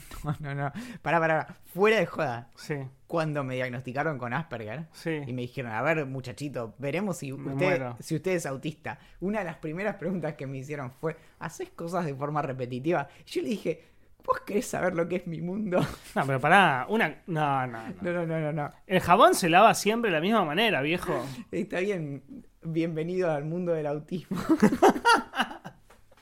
no, 0.25 0.37
no, 0.41 0.55
no. 0.55 0.73
Pará, 1.03 1.21
pará, 1.21 1.21
pará. 1.21 1.57
Fuera 1.75 1.99
de 1.99 2.07
joda. 2.07 2.51
Sí, 2.57 2.77
Cuando 3.07 3.45
me 3.45 3.55
diagnosticaron 3.55 4.19
con 4.19 4.33
Asperger 4.33 4.87
sí. 4.93 5.21
y 5.27 5.33
me 5.33 5.43
dijeron, 5.43 5.73
a 5.73 5.83
ver, 5.83 6.07
muchachito, 6.07 6.75
veremos 6.79 7.19
si 7.19 7.33
usted, 7.33 7.83
si 8.01 8.17
usted 8.17 8.33
es 8.33 8.47
autista. 8.47 8.99
Una 9.21 9.41
de 9.41 9.45
las 9.45 9.57
primeras 9.57 9.97
preguntas 9.97 10.35
que 10.35 10.47
me 10.47 10.59
hicieron 10.59 10.91
fue, 10.91 11.17
¿haces 11.39 11.71
cosas 11.71 12.05
de 12.05 12.15
forma 12.15 12.43
repetitiva? 12.43 13.09
Y 13.27 13.31
yo 13.31 13.43
le 13.43 13.49
dije, 13.49 13.85
¿vos 14.25 14.41
querés 14.41 14.67
saber 14.67 14.95
lo 14.95 15.09
que 15.09 15.17
es 15.17 15.27
mi 15.27 15.41
mundo? 15.41 15.81
No, 16.15 16.27
pero 16.27 16.41
pará, 16.41 16.87
una... 16.89 17.23
No, 17.27 17.67
no, 17.67 17.89
no. 17.89 17.95
No, 18.01 18.13
no, 18.13 18.27
no, 18.27 18.41
no, 18.41 18.53
no. 18.53 18.73
El 18.87 19.01
jabón 19.01 19.35
se 19.35 19.49
lava 19.49 19.75
siempre 19.75 20.11
de 20.11 20.17
la 20.17 20.21
misma 20.21 20.45
manera, 20.45 20.81
viejo. 20.83 21.25
Está 21.51 21.81
bien. 21.81 22.23
Bienvenido 22.63 23.31
al 23.31 23.45
mundo 23.45 23.73
del 23.73 23.87
autismo. 23.87 24.37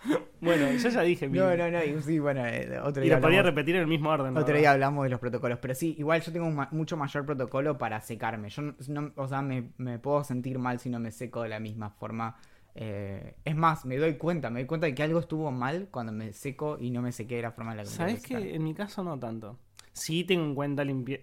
Bueno, 0.41 0.71
yo 0.73 0.89
ya 0.91 1.01
dije. 1.03 1.29
mi- 1.29 1.39
No, 1.39 1.57
no, 1.57 1.71
no. 1.71 1.83
Y 1.83 2.01
sí, 2.03 2.19
bueno, 2.19 2.45
eh, 2.47 2.79
otro 2.83 3.03
Y 3.03 3.07
día 3.07 3.17
lo 3.17 3.23
podría 3.23 3.41
hablamos- 3.41 3.45
repetir 3.57 3.75
en 3.77 3.81
el 3.83 3.87
mismo 3.89 4.11
orden. 4.11 4.37
Otro 4.37 4.57
día 4.57 4.71
hablamos 4.73 5.03
de 5.05 5.11
los 5.11 5.19
protocolos, 5.19 5.59
pero 5.61 5.75
sí, 5.75 5.97
igual 5.99 6.21
yo 6.21 6.31
tengo 6.33 6.47
un 6.47 6.55
ma- 6.55 6.69
mucho 6.73 6.97
mayor 6.97 7.25
protocolo 7.25 7.79
para 7.79 8.01
secarme. 8.01 8.51
Yo, 8.51 8.63
no- 8.89 9.13
o 9.17 9.27
sea, 9.29 9.43
me, 9.43 9.71
me 9.79 9.99
puedo 9.99 10.23
sentir 10.25 10.59
mal 10.59 10.79
si 10.79 10.91
no 10.91 11.01
me 11.01 11.11
seco 11.11 11.43
de 11.43 11.49
la 11.49 11.59
misma 11.59 11.91
forma. 11.91 12.37
Eh, 12.75 13.37
es 13.45 13.57
más, 13.57 13.87
me 13.87 13.97
doy 13.97 14.17
cuenta, 14.19 14.51
me 14.51 14.61
doy 14.61 14.67
cuenta 14.67 14.87
de 14.87 14.95
que 14.95 15.03
algo 15.03 15.19
estuvo 15.19 15.51
mal 15.51 15.89
cuando 15.91 16.13
me 16.13 16.33
seco 16.35 16.77
y 16.79 16.91
no 16.91 17.01
me 17.01 17.11
sequé 17.13 17.37
de 17.37 17.43
la 17.43 17.53
forma 17.53 17.71
en 17.73 17.79
la 17.79 17.83
que 17.85 17.89
me 17.89 17.95
¿Sabes 17.97 18.23
que 18.23 18.55
En 18.55 18.63
mi 18.63 18.75
caso 18.75 19.03
no 19.03 19.19
tanto. 19.19 19.59
Sí 19.95 20.23
tengo 20.25 20.45
en 20.45 20.55
cuenta 20.55 20.85
limpiar... 20.85 21.21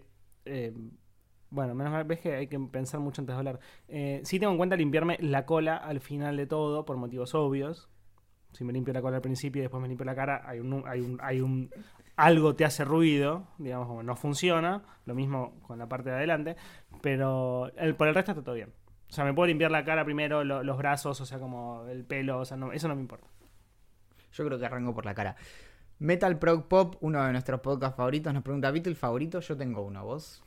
bueno, 1.52 1.76
menos 1.76 1.94
mal, 1.94 2.04
ves 2.06 2.20
que 2.20 2.34
hay 2.34 2.48
que 2.48 2.60
pensar 2.60 3.00
mucho 3.00 3.22
antes 3.22 3.36
de 3.36 3.38
hablar. 3.38 3.60
Eh, 3.88 4.22
sí 4.24 4.40
tengo 4.40 4.52
en 4.52 4.58
cuenta 4.58 4.76
limpiarme 4.76 5.18
la 5.22 5.46
cola 5.46 5.78
al 5.78 6.00
final 6.02 6.36
de 6.38 6.48
todo, 6.48 6.84
por 6.86 6.98
motivos 6.98 7.36
obvios. 7.36 7.90
Si 8.54 8.64
me 8.64 8.72
limpio 8.74 8.94
la 8.94 9.02
cola 9.02 9.18
al 9.18 9.22
principio 9.22 9.60
y 9.60 9.64
después 9.64 9.82
me 9.82 9.88
limpio 9.88 10.06
la 10.06 10.16
cara, 10.16 10.44
hay 10.46 10.60
un, 10.60 10.84
hay 10.88 11.02
un, 11.02 11.20
hay 11.22 11.42
un 11.42 11.70
algo 12.16 12.56
te 12.56 12.64
hace 12.66 12.86
ruido, 12.86 13.48
digamos, 13.58 13.88
como 13.88 14.04
no 14.04 14.16
funciona. 14.16 14.84
Lo 15.06 15.16
mismo 15.16 15.60
con 15.64 15.78
la 15.80 15.90
parte 15.90 16.10
de 16.12 16.16
adelante. 16.18 16.56
Pero 17.02 17.72
por 17.98 18.08
el 18.08 18.16
resto 18.16 18.32
está 18.32 18.44
todo 18.44 18.56
bien. 18.56 18.72
O 19.10 19.14
sea, 19.14 19.26
me 19.26 19.34
puedo 19.34 19.48
limpiar 19.48 19.70
la 19.72 19.84
cara 19.84 20.06
primero, 20.06 20.44
lo- 20.44 20.64
los 20.64 20.78
brazos, 20.78 21.20
o 21.22 21.26
sea, 21.26 21.38
como 21.40 21.86
el 21.88 22.04
pelo, 22.06 22.40
o 22.40 22.46
sea, 22.46 22.58
no- 22.58 22.72
eso 22.72 22.88
no 22.88 22.96
me 22.96 23.02
importa. 23.02 23.28
Yo 24.32 24.46
creo 24.46 24.58
que 24.58 24.66
arranco 24.66 24.94
por 24.94 25.06
la 25.06 25.14
cara. 25.14 25.36
Metal 26.00 26.38
Prog 26.40 26.68
Pop, 26.68 26.96
uno 27.02 27.24
de 27.24 27.32
nuestros 27.32 27.60
podcasts 27.62 27.96
favoritos, 27.96 28.34
nos 28.34 28.44
pregunta, 28.44 28.72
¿viste 28.72 28.90
el 28.90 28.96
favorito? 28.96 29.40
Yo 29.40 29.56
tengo 29.56 29.82
uno, 29.84 30.04
¿vos? 30.06 30.44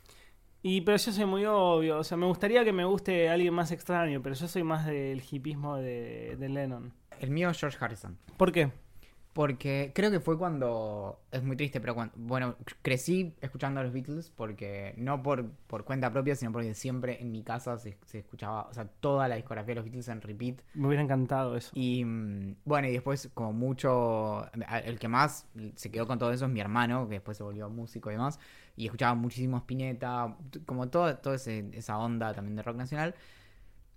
Y 0.63 0.81
pero 0.81 0.97
yo 0.97 1.13
soy 1.13 1.25
muy 1.27 1.45
obvio, 1.45 1.99
o 1.99 2.05
sea, 2.05 2.17
me 2.17 2.27
gustaría 2.27 2.65
que 2.65 2.73
me 2.73 2.85
guste 2.85 3.29
alguien 3.29 3.55
más 3.55 3.71
extraño, 3.71 4.21
pero 4.23 4.35
yo 4.35 4.49
soy 4.49 4.65
más 4.65 4.87
del 4.87 5.23
hipismo 5.31 5.77
de, 5.77 6.37
de 6.37 6.49
Lennon. 6.49 6.93
El 7.21 7.31
mío 7.31 7.51
es 7.51 7.59
George 7.59 7.79
Harrison. 7.81 8.19
¿Por 8.37 8.53
qué? 8.53 8.71
Porque 9.37 9.93
creo 9.95 10.11
que 10.11 10.19
fue 10.19 10.39
cuando. 10.39 11.21
Es 11.31 11.43
muy 11.43 11.57
triste, 11.57 11.79
pero 11.79 11.95
cuando. 11.95 12.15
Bueno, 12.17 12.57
crecí 12.81 13.35
escuchando 13.43 13.81
a 13.81 13.83
los 13.83 13.93
Beatles 13.93 14.33
porque. 14.35 14.95
No 14.97 15.23
por, 15.23 15.51
por 15.67 15.85
cuenta 15.85 16.11
propia, 16.11 16.35
sino 16.35 16.53
porque 16.53 16.73
siempre 16.73 17.21
en 17.21 17.33
mi 17.33 17.43
casa 17.43 17.77
se, 17.77 17.99
se 18.07 18.21
escuchaba. 18.21 18.63
O 18.63 18.73
sea, 18.73 18.87
toda 18.87 19.29
la 19.29 19.37
discografía 19.37 19.75
de 19.75 19.81
los 19.81 19.85
Beatles 19.85 20.09
en 20.09 20.23
repeat. 20.23 20.63
Me 20.73 20.87
hubiera 20.87 21.03
encantado 21.03 21.55
eso. 21.55 21.71
Y 21.75 22.03
mm, 22.03 22.57
bueno, 22.65 22.89
y 22.89 22.93
después, 22.93 23.29
como 23.35 23.53
mucho. 23.53 24.51
El 24.85 24.99
que 24.99 25.09
más 25.09 25.47
se 25.75 25.91
quedó 25.91 26.07
con 26.07 26.19
todo 26.19 26.33
eso 26.33 26.47
es 26.47 26.51
mi 26.51 26.61
hermano, 26.61 27.07
que 27.07 27.17
después 27.17 27.37
se 27.37 27.43
volvió 27.43 27.69
músico 27.69 28.09
y 28.09 28.15
demás. 28.15 28.41
Y 28.77 28.87
escuchaba 28.87 29.15
muchísimo 29.15 29.57
Spinetta, 29.59 30.37
como 30.67 30.89
todo, 30.89 31.17
toda 31.19 31.37
esa 31.37 31.99
onda 31.99 32.35
también 32.35 32.57
de 32.57 32.63
rock 32.63 32.77
nacional. 32.77 33.15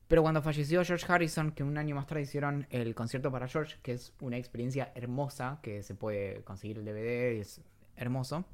Pero 0.08 0.24
cuando 0.24 0.42
falleció 0.42 0.84
George 0.84 1.06
Harrison, 1.08 1.52
que 1.52 1.64
un 1.64 1.78
año 1.78 1.96
más 1.96 2.08
tarde 2.08 2.24
hicieron 2.24 2.66
el 2.72 2.96
concierto 2.96 3.32
para 3.32 3.48
George, 3.48 3.76
que 3.84 3.94
es 3.94 4.14
una 4.22 4.38
experiencia 4.38 4.92
hermosa, 4.96 5.60
que 5.62 5.84
se 5.84 5.94
puede 5.96 6.44
conseguir 6.44 6.80
el 6.80 6.86
DVD, 6.86 7.36
y 7.38 7.40
es 7.42 7.62
hermoso. 7.96 8.46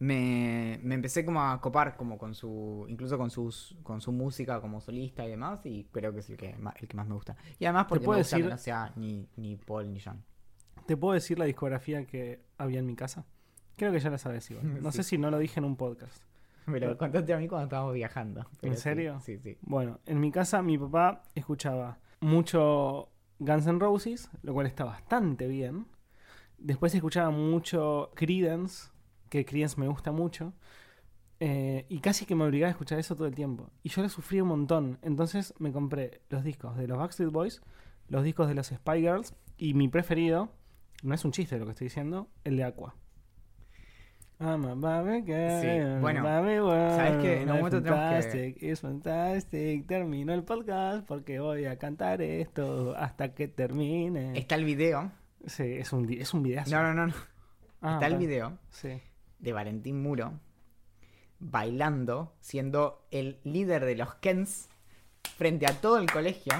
Me, 0.00 0.80
me 0.82 0.96
empecé 0.96 1.24
como 1.24 1.40
a 1.40 1.60
copar 1.60 1.96
como 1.96 2.18
con 2.18 2.34
su 2.34 2.84
incluso 2.88 3.16
con 3.16 3.30
sus 3.30 3.76
con 3.84 4.00
su 4.00 4.10
música 4.10 4.60
como 4.60 4.80
solista 4.80 5.24
y 5.24 5.30
demás 5.30 5.64
y 5.64 5.84
creo 5.92 6.12
que 6.12 6.18
es 6.18 6.28
el 6.30 6.36
que 6.36 6.56
más, 6.56 6.74
el 6.80 6.88
que 6.88 6.96
más 6.96 7.06
me 7.06 7.14
gusta 7.14 7.36
y 7.60 7.64
además 7.64 7.86
porque 7.88 8.00
me 8.02 8.06
puedo 8.06 8.18
gusta 8.18 8.36
que 8.36 8.42
decir- 8.42 8.50
no 8.50 8.58
sea 8.58 8.92
ni, 8.96 9.28
ni 9.36 9.56
Paul 9.56 9.92
ni 9.92 10.00
John 10.00 10.22
¿Te 10.86 10.96
puedo 10.96 11.14
decir 11.14 11.38
la 11.38 11.44
discografía 11.44 12.04
que 12.06 12.40
había 12.58 12.80
en 12.80 12.86
mi 12.86 12.96
casa? 12.96 13.24
Creo 13.76 13.92
que 13.92 14.00
ya 14.00 14.10
la 14.10 14.18
sabes 14.18 14.50
igual. 14.50 14.64
No 14.82 14.90
Sí. 14.92 14.98
sé 14.98 15.02
si 15.04 15.18
no 15.18 15.30
lo 15.30 15.38
dije 15.38 15.60
en 15.60 15.64
un 15.64 15.76
podcast. 15.76 16.22
me 16.66 16.80
lo 16.80 16.96
contaste 16.96 17.32
a 17.34 17.38
mí 17.38 17.46
cuando 17.48 17.64
estábamos 17.64 17.92
viajando 17.94 18.46
sí, 18.62 18.74
serio? 18.76 19.20
sí 19.20 19.38
sí 19.38 19.58
Bueno, 19.60 20.00
en 20.06 20.18
mi 20.20 20.30
casa 20.32 20.62
mi 20.62 20.78
papá 20.78 21.22
escuchaba 21.34 21.98
mucho 22.20 23.10
Guns 23.38 23.66
N' 23.66 23.78
Roses, 23.78 24.30
lo 24.42 24.54
cual 24.54 24.66
está 24.66 24.84
bastante 24.84 25.46
bien. 25.46 25.86
Después 26.56 26.94
escuchaba 26.94 27.30
mucho 27.30 28.12
Creedence, 28.14 28.90
que 29.28 29.44
Creedence 29.44 29.78
me 29.78 29.88
gusta 29.88 30.10
mucho. 30.12 30.54
Eh, 31.40 31.84
y 31.90 31.98
casi 32.00 32.24
que 32.24 32.34
me 32.34 32.44
obligaba 32.44 32.68
a 32.68 32.70
escuchar 32.70 32.98
eso 32.98 33.14
todo 33.16 33.26
el 33.26 33.34
tiempo. 33.34 33.68
Y 33.82 33.90
yo 33.90 34.00
lo 34.02 34.08
sufrí 34.08 34.40
un 34.40 34.48
montón. 34.48 34.98
Entonces 35.02 35.52
me 35.58 35.72
compré 35.72 36.22
los 36.30 36.44
discos 36.44 36.76
de 36.78 36.86
los 36.88 36.96
Backstreet 36.96 37.30
Boys, 37.30 37.60
los 38.08 38.22
discos 38.24 38.48
de 38.48 38.54
los 38.54 38.68
Spy 38.68 39.00
Girls 39.00 39.34
y 39.58 39.74
mi 39.74 39.88
preferido, 39.88 40.48
no 41.02 41.14
es 41.14 41.24
un 41.24 41.32
chiste 41.32 41.58
lo 41.58 41.66
que 41.66 41.72
estoy 41.72 41.86
diciendo, 41.88 42.28
el 42.44 42.56
de 42.56 42.64
Aqua. 42.64 42.94
Sí, 45.62 46.00
bueno, 46.00 46.22
¿sabes 46.96 47.22
qué? 47.22 47.34
En 47.36 47.42
it's 47.42 47.48
momento 47.56 47.82
tenemos 47.82 48.00
que- 48.00 48.16
fantastic. 48.80 49.86
Termino 49.86 50.34
el 50.34 50.42
podcast 50.42 51.06
porque 51.06 51.38
voy 51.38 51.66
a 51.66 51.78
cantar 51.78 52.20
esto 52.20 52.94
hasta 52.96 53.32
que 53.34 53.48
termine. 53.48 54.36
está 54.38 54.56
el 54.56 54.64
video 54.64 55.12
Sí, 55.46 55.62
es 55.64 55.92
un, 55.92 56.10
es 56.12 56.32
un 56.34 56.42
videazo. 56.42 56.70
no 56.74 56.82
no 56.82 56.94
no, 56.94 57.06
no. 57.08 57.14
Ah, 57.82 57.94
está 57.94 58.06
el 58.06 58.16
video 58.16 58.58
Sí. 58.70 59.00
de 59.38 59.52
Valentín 59.52 60.02
Muro 60.02 60.32
bailando, 61.38 62.34
siendo 62.40 63.06
el 63.10 63.38
líder 63.44 63.84
de 63.84 63.96
los 63.96 64.14
Kens 64.16 64.68
frente 65.36 65.66
a 65.66 65.72
todo 65.80 65.98
el 65.98 66.10
colegio, 66.10 66.52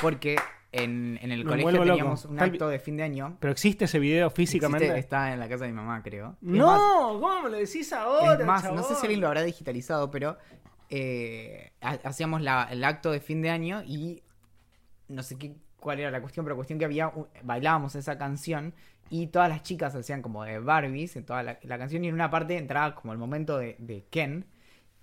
porque 0.00 0.36
en, 0.72 1.18
en 1.22 1.32
el 1.32 1.44
colegio 1.44 1.62
vuelvo 1.64 1.84
loco. 1.84 1.96
teníamos 1.96 2.24
un 2.26 2.40
acto 2.40 2.68
de 2.68 2.78
fin 2.78 2.96
de 2.96 3.02
año. 3.02 3.36
¿Pero 3.40 3.52
existe 3.52 3.86
ese 3.86 3.98
video 3.98 4.28
físicamente? 4.30 4.86
Existe- 4.86 4.98
está 5.00 5.32
en 5.32 5.40
la 5.40 5.48
casa 5.48 5.64
de 5.64 5.70
mi 5.70 5.76
mamá, 5.76 6.02
creo. 6.02 6.36
Es 6.42 6.48
no, 6.48 6.66
más- 6.66 6.80
¿cómo 7.20 7.42
me 7.44 7.50
lo 7.50 7.56
decís 7.56 7.92
ahora? 7.92 8.40
es 8.40 8.46
más, 8.46 8.72
no 8.72 8.82
sé 8.82 8.94
si 8.96 9.02
alguien 9.02 9.20
lo 9.20 9.28
habrá 9.28 9.42
digitalizado, 9.42 10.10
pero 10.10 10.36
eh, 10.90 11.72
ha- 11.80 11.98
hacíamos 12.04 12.40
la- 12.42 12.68
el 12.70 12.84
acto 12.84 13.10
de 13.10 13.20
fin 13.20 13.42
de 13.42 13.50
año 13.50 13.82
y 13.86 14.22
no 15.08 15.22
sé 15.22 15.36
qué, 15.38 15.54
cuál 15.80 16.00
era 16.00 16.10
la 16.10 16.20
cuestión, 16.20 16.44
pero 16.44 16.56
cuestión 16.56 16.78
que 16.78 16.84
había, 16.84 17.12
bailábamos 17.42 17.94
esa 17.94 18.18
canción 18.18 18.74
y 19.10 19.28
todas 19.28 19.48
las 19.48 19.62
chicas 19.62 19.94
hacían 19.94 20.20
como 20.22 20.44
de 20.44 20.58
Barbies 20.58 21.16
en 21.16 21.24
toda 21.24 21.42
la, 21.42 21.58
la 21.62 21.78
canción 21.78 22.04
y 22.04 22.08
en 22.08 22.14
una 22.14 22.30
parte 22.30 22.56
entraba 22.58 22.94
como 22.94 23.12
el 23.12 23.18
momento 23.18 23.56
de, 23.58 23.76
de 23.78 24.04
Ken 24.10 24.44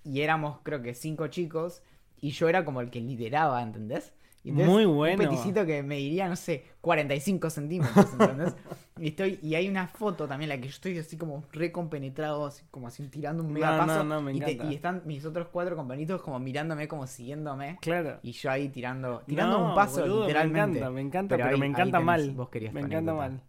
y 0.04 0.20
éramos 0.20 0.60
creo 0.62 0.80
que 0.82 0.94
cinco 0.94 1.26
chicos 1.28 1.82
y 2.20 2.30
yo 2.30 2.48
era 2.48 2.64
como 2.64 2.80
el 2.80 2.90
que 2.90 3.00
lideraba, 3.00 3.60
¿entendés? 3.62 4.12
Muy 4.52 4.84
bueno. 4.86 5.22
Un 5.22 5.28
peticito 5.30 5.64
que 5.66 5.82
me 5.82 5.96
diría, 5.96 6.28
no 6.28 6.36
sé, 6.36 6.64
45 6.80 7.50
centímetros, 7.50 8.12
¿entendés? 8.12 8.54
y, 8.98 9.08
estoy, 9.08 9.38
y 9.42 9.54
hay 9.54 9.68
una 9.68 9.86
foto 9.88 10.26
también 10.28 10.50
en 10.50 10.56
la 10.56 10.62
que 10.62 10.68
yo 10.68 10.74
estoy 10.74 10.98
así 10.98 11.16
como 11.16 11.44
recompenetrado, 11.52 12.46
así 12.46 12.64
como 12.70 12.86
así 12.88 13.06
tirando 13.08 13.42
un 13.42 13.52
mega 13.52 13.72
No, 13.72 13.78
no, 13.82 13.86
paso. 13.86 14.04
no, 14.04 14.22
me 14.22 14.32
y, 14.34 14.40
te- 14.40 14.52
y 14.70 14.74
están 14.74 15.02
mis 15.04 15.24
otros 15.24 15.48
cuatro 15.52 15.76
compañitos 15.76 16.22
como 16.22 16.38
mirándome, 16.38 16.88
como 16.88 17.06
siguiéndome. 17.06 17.78
Claro. 17.80 18.18
Y 18.22 18.32
yo 18.32 18.50
ahí 18.50 18.68
tirando, 18.68 19.22
tirando 19.26 19.58
No, 19.58 19.68
un 19.70 19.74
paso, 19.74 20.00
boludo, 20.02 20.22
literalmente. 20.22 20.66
Me 20.70 20.76
encanta, 20.78 20.90
me 20.90 21.00
encanta, 21.00 21.36
Pero 21.36 21.44
pero, 21.46 21.54
ahí- 21.56 21.60
me 21.60 21.66
encanta 21.66 21.98
tenés- 21.98 22.04
mal. 22.04 22.30
vos 22.32 22.48
querías 22.48 22.72
me 22.72 22.80
encanta 22.80 23.12
anécdota. 23.12 23.28
mal. 23.30 23.42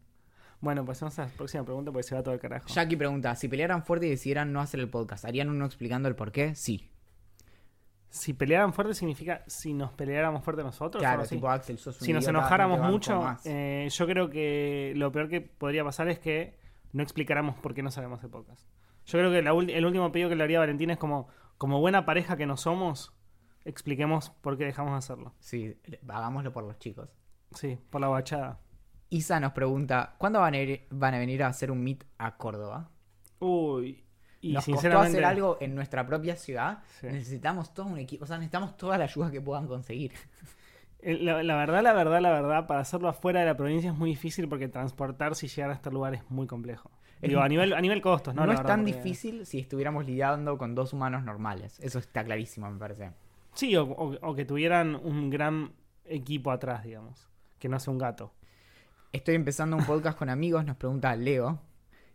Bueno, 0.60 0.84
pasemos 0.86 1.18
a 1.20 1.26
la 1.26 1.28
próxima 1.30 1.64
pregunta 1.64 1.92
porque 1.92 2.08
se 2.08 2.16
va 2.16 2.24
todo 2.24 2.34
el 2.34 2.40
carajo. 2.40 2.68
Jackie 2.70 2.96
pregunta, 2.98 3.36
si 3.36 3.48
pelearan 3.48 3.84
fuerte 3.84 4.08
y 4.08 4.10
decidieran 4.10 4.52
no 4.52 4.60
hacer 4.60 4.80
el 4.80 4.90
podcast, 4.90 5.24
¿harían 5.26 5.50
uno 5.50 5.66
explicando 5.66 6.10
el 6.10 6.16
por 6.16 6.32
qué? 6.32 6.56
Sí. 6.56 6.90
Si 8.10 8.34
pelearan 8.34 8.74
fuerte 8.74 8.94
significa 8.94 9.44
si 9.48 9.74
nos 9.74 9.92
peleáramos 9.92 10.44
fuerte 10.44 10.64
nosotros. 10.64 11.02
Claro, 11.02 11.24
tipo 11.26 11.50
Axel, 11.50 11.78
sos 11.78 12.00
un 12.02 12.06
si 12.06 12.14
nos 12.14 12.28
enojáramos 12.28 12.80
mucho, 12.90 13.22
más". 13.22 13.46
eh, 13.46 13.88
yo 13.92 14.06
creo 14.08 14.30
que 14.30 14.94
lo 14.96 15.12
peor 15.12 15.28
que 15.30 15.42
podría 15.42 15.84
pasar 15.84 16.08
es 16.08 16.18
que 16.20 16.58
no 16.94 17.04
explicáramos 17.04 17.56
por 17.56 17.74
qué 17.74 17.84
no 17.84 17.92
sabemos 17.92 18.22
de 18.22 18.30
podcast. 18.30 18.68
Yo 19.06 19.20
creo 19.20 19.32
que 19.32 19.42
la 19.42 19.52
el 19.52 19.86
último 19.86 20.12
pedido 20.12 20.30
que 20.30 20.36
le 20.36 20.44
haría 20.44 20.58
a 20.58 20.62
Valentín 20.62 20.90
es 20.90 20.98
como, 20.98 21.28
como 21.58 21.80
buena 21.80 22.06
pareja 22.06 22.38
que 22.38 22.46
no 22.46 22.56
somos, 22.58 23.14
expliquemos 23.66 24.30
por 24.30 24.58
qué 24.58 24.66
dejamos 24.66 24.94
de 24.94 24.98
hacerlo. 25.00 25.34
Sí, 25.40 25.78
hagámoslo 26.08 26.52
por 26.54 26.64
los 26.64 26.80
chicos. 26.80 27.18
Sí, 27.54 27.78
por 27.90 28.02
la 28.02 28.08
bachada. 28.08 28.60
Isa 29.10 29.40
nos 29.40 29.52
pregunta, 29.54 30.16
¿cuándo 30.18 30.40
van 30.40 30.54
a, 30.54 30.58
ir- 30.58 30.86
van 30.90 31.14
a 31.14 31.20
venir 31.20 31.44
a 31.44 31.48
hacer 31.48 31.72
un 31.72 31.84
meet 31.84 32.04
a 32.18 32.36
Córdoba? 32.38 32.90
Uy, 33.40 34.04
y 34.42 34.54
Nos 34.54 34.66
costó 34.66 34.72
sinceramente... 34.82 35.18
hacer 35.18 35.26
algo 35.26 35.58
en 35.60 35.76
nuestra 35.76 36.06
propia 36.06 36.36
ciudad. 36.36 36.80
Sí. 37.00 37.08
Necesitamos 37.08 37.74
todo 37.74 37.88
un 37.88 37.98
equipo, 37.98 38.24
o 38.24 38.28
sea, 38.28 38.38
necesitamos 38.38 38.78
toda 38.78 38.98
la 38.98 39.06
ayuda 39.06 39.32
que 39.32 39.42
puedan 39.42 39.68
conseguir. 39.68 40.12
Eh, 41.00 41.16
La, 41.22 41.44
la 41.44 41.56
verdad, 41.56 41.84
la 41.84 41.94
verdad, 41.94 42.20
la 42.22 42.32
verdad, 42.32 42.66
para 42.68 42.80
hacerlo 42.80 43.08
afuera 43.08 43.40
de 43.42 43.46
la 43.46 43.56
provincia 43.56 43.92
es 43.92 43.96
muy 43.98 44.10
difícil 44.10 44.50
porque 44.50 44.68
transportarse 44.68 45.46
y 45.46 45.50
llegar 45.50 45.70
a 45.70 45.74
este 45.76 45.92
lugar 45.92 46.14
es 46.16 46.30
muy 46.30 46.48
complejo. 46.48 46.90
Digo, 47.22 47.42
a 47.42 47.48
nivel, 47.50 47.74
a 47.74 47.82
nivel 47.82 48.02
costos, 48.02 48.34
¿no? 48.36 48.42
No, 48.42 48.48
La 48.48 48.54
es 48.54 48.60
verdad, 48.60 48.74
tan 48.76 48.82
porque- 48.82 48.96
difícil 48.98 49.46
si 49.46 49.60
estuviéramos 49.60 50.06
lidiando 50.06 50.58
con 50.58 50.76
dos 50.76 50.94
humanos 50.94 51.24
normales. 51.24 51.80
Eso 51.80 51.98
está 52.00 52.24
clarísimo, 52.24 52.70
me 52.70 52.78
parece. 52.80 53.12
Sí, 53.54 53.76
o, 53.76 53.84
o- 53.86 54.18
o 54.22 54.36
que 54.36 54.46
tuvieran 54.46 54.96
un 54.96 55.30
gran 55.32 55.72
equipo 56.06 56.52
atrás, 56.52 56.84
digamos. 56.84 57.28
Que 57.60 57.70
no 57.70 57.80
sea 57.80 57.92
un 57.92 57.98
gato. 58.00 58.34
Estoy 59.12 59.36
empezando 59.36 59.76
un 59.78 59.84
podcast 59.86 60.18
con 60.18 60.30
amigos, 60.30 60.64
nos 60.66 60.76
pregunta 60.78 61.16
Leo 61.16 61.60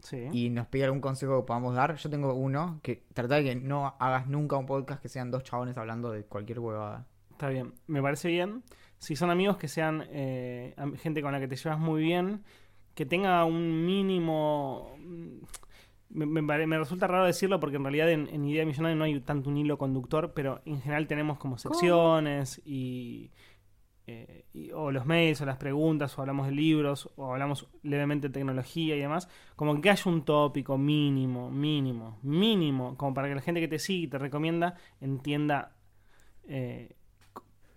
Sí. 0.02 0.28
y 0.32 0.50
nos 0.50 0.66
pide 0.66 0.84
algún 0.84 1.00
consejo 1.00 1.40
que 1.40 1.46
podamos 1.46 1.74
dar. 1.74 1.94
Yo 1.96 2.10
tengo 2.10 2.34
uno, 2.34 2.80
que 2.82 3.04
trata 3.14 3.36
de 3.36 3.44
que 3.44 3.54
no 3.54 3.94
hagas 3.98 4.26
nunca 4.26 4.56
un 4.56 4.66
podcast 4.66 5.00
que 5.00 5.08
sean 5.08 5.30
dos 5.30 5.42
chabones 5.44 5.76
hablando 5.78 6.10
de 6.10 6.24
cualquier 6.24 6.58
huevada. 6.60 7.06
Está 7.30 7.48
bien, 7.48 7.72
me 7.86 8.02
parece 8.02 8.28
bien. 8.28 8.62
Si 8.98 9.16
son 9.16 9.30
amigos 9.30 9.56
que 9.56 9.68
sean 9.68 10.04
eh, 10.10 10.74
gente 10.98 11.22
con 11.22 11.32
la 11.32 11.40
que 11.40 11.48
te 11.48 11.56
llevas 11.56 11.78
muy 11.78 12.02
bien, 12.02 12.42
que 12.94 13.06
tenga 13.06 13.44
un 13.44 13.86
mínimo... 13.86 14.94
mm, 14.98 15.38
Me, 16.14 16.26
me 16.26 16.42
pare- 16.42 16.66
me 16.66 16.76
resulta 16.78 17.06
raro 17.06 17.24
decirlo 17.24 17.58
porque 17.58 17.76
en 17.76 17.84
realidad 17.84 18.10
en, 18.10 18.28
en 18.28 18.44
Idea 18.44 18.66
Millonaria 18.66 18.94
no 18.96 19.04
hay 19.04 19.18
tanto 19.20 19.48
un 19.48 19.56
hilo 19.56 19.78
conductor, 19.78 20.32
pero 20.34 20.60
en 20.66 20.78
general 20.82 21.06
tenemos 21.06 21.38
como 21.38 21.56
secciones 21.56 22.60
y, 22.66 23.30
eh, 24.06 24.44
o 24.74 24.90
los 24.90 25.06
mails 25.06 25.40
o 25.40 25.46
las 25.46 25.58
preguntas 25.58 26.18
o 26.18 26.22
hablamos 26.22 26.46
de 26.46 26.52
libros 26.52 27.08
o 27.16 27.32
hablamos 27.32 27.68
levemente 27.82 28.28
de 28.28 28.34
tecnología 28.34 28.96
y 28.96 29.00
demás, 29.00 29.28
como 29.54 29.80
que 29.80 29.90
haya 29.90 30.10
un 30.10 30.24
tópico 30.24 30.76
mínimo, 30.76 31.50
mínimo, 31.50 32.18
mínimo, 32.22 32.96
como 32.96 33.14
para 33.14 33.28
que 33.28 33.36
la 33.36 33.40
gente 33.40 33.60
que 33.60 33.68
te 33.68 33.78
sigue 33.78 34.04
y 34.04 34.08
te 34.08 34.18
recomienda 34.18 34.74
entienda 35.00 35.76
eh, 36.48 36.96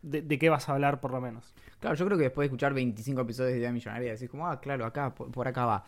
de, 0.02 0.22
de 0.24 0.40
qué 0.40 0.50
vas 0.50 0.68
a 0.68 0.74
hablar 0.74 1.00
por 1.00 1.12
lo 1.12 1.22
menos. 1.22 1.54
Claro, 1.80 1.96
yo 1.96 2.06
creo 2.06 2.18
que 2.18 2.24
después 2.24 2.46
de 2.46 2.48
escuchar 2.48 2.74
25 2.74 3.22
episodios 3.22 3.54
de 3.54 3.60
Idea 3.60 3.72
Millonaria, 3.72 4.14
decís 4.14 4.30
como, 4.30 4.48
ah, 4.48 4.60
claro, 4.60 4.86
acá, 4.86 5.14
por, 5.14 5.32
por 5.32 5.48
acá 5.48 5.66
va. 5.66 5.86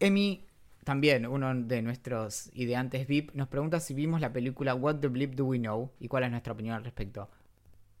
Emi, 0.00 0.46
también 0.84 1.26
uno 1.26 1.54
de 1.54 1.82
nuestros 1.82 2.50
ideantes 2.54 3.06
VIP, 3.06 3.34
nos 3.34 3.48
pregunta 3.48 3.80
si 3.80 3.92
vimos 3.92 4.22
la 4.22 4.32
película 4.32 4.74
What 4.74 4.96
the 5.00 5.08
Bleep 5.08 5.34
Do 5.34 5.44
We 5.44 5.58
Know 5.58 5.92
y 6.00 6.08
cuál 6.08 6.24
es 6.24 6.30
nuestra 6.30 6.54
opinión 6.54 6.76
al 6.76 6.84
respecto. 6.84 7.28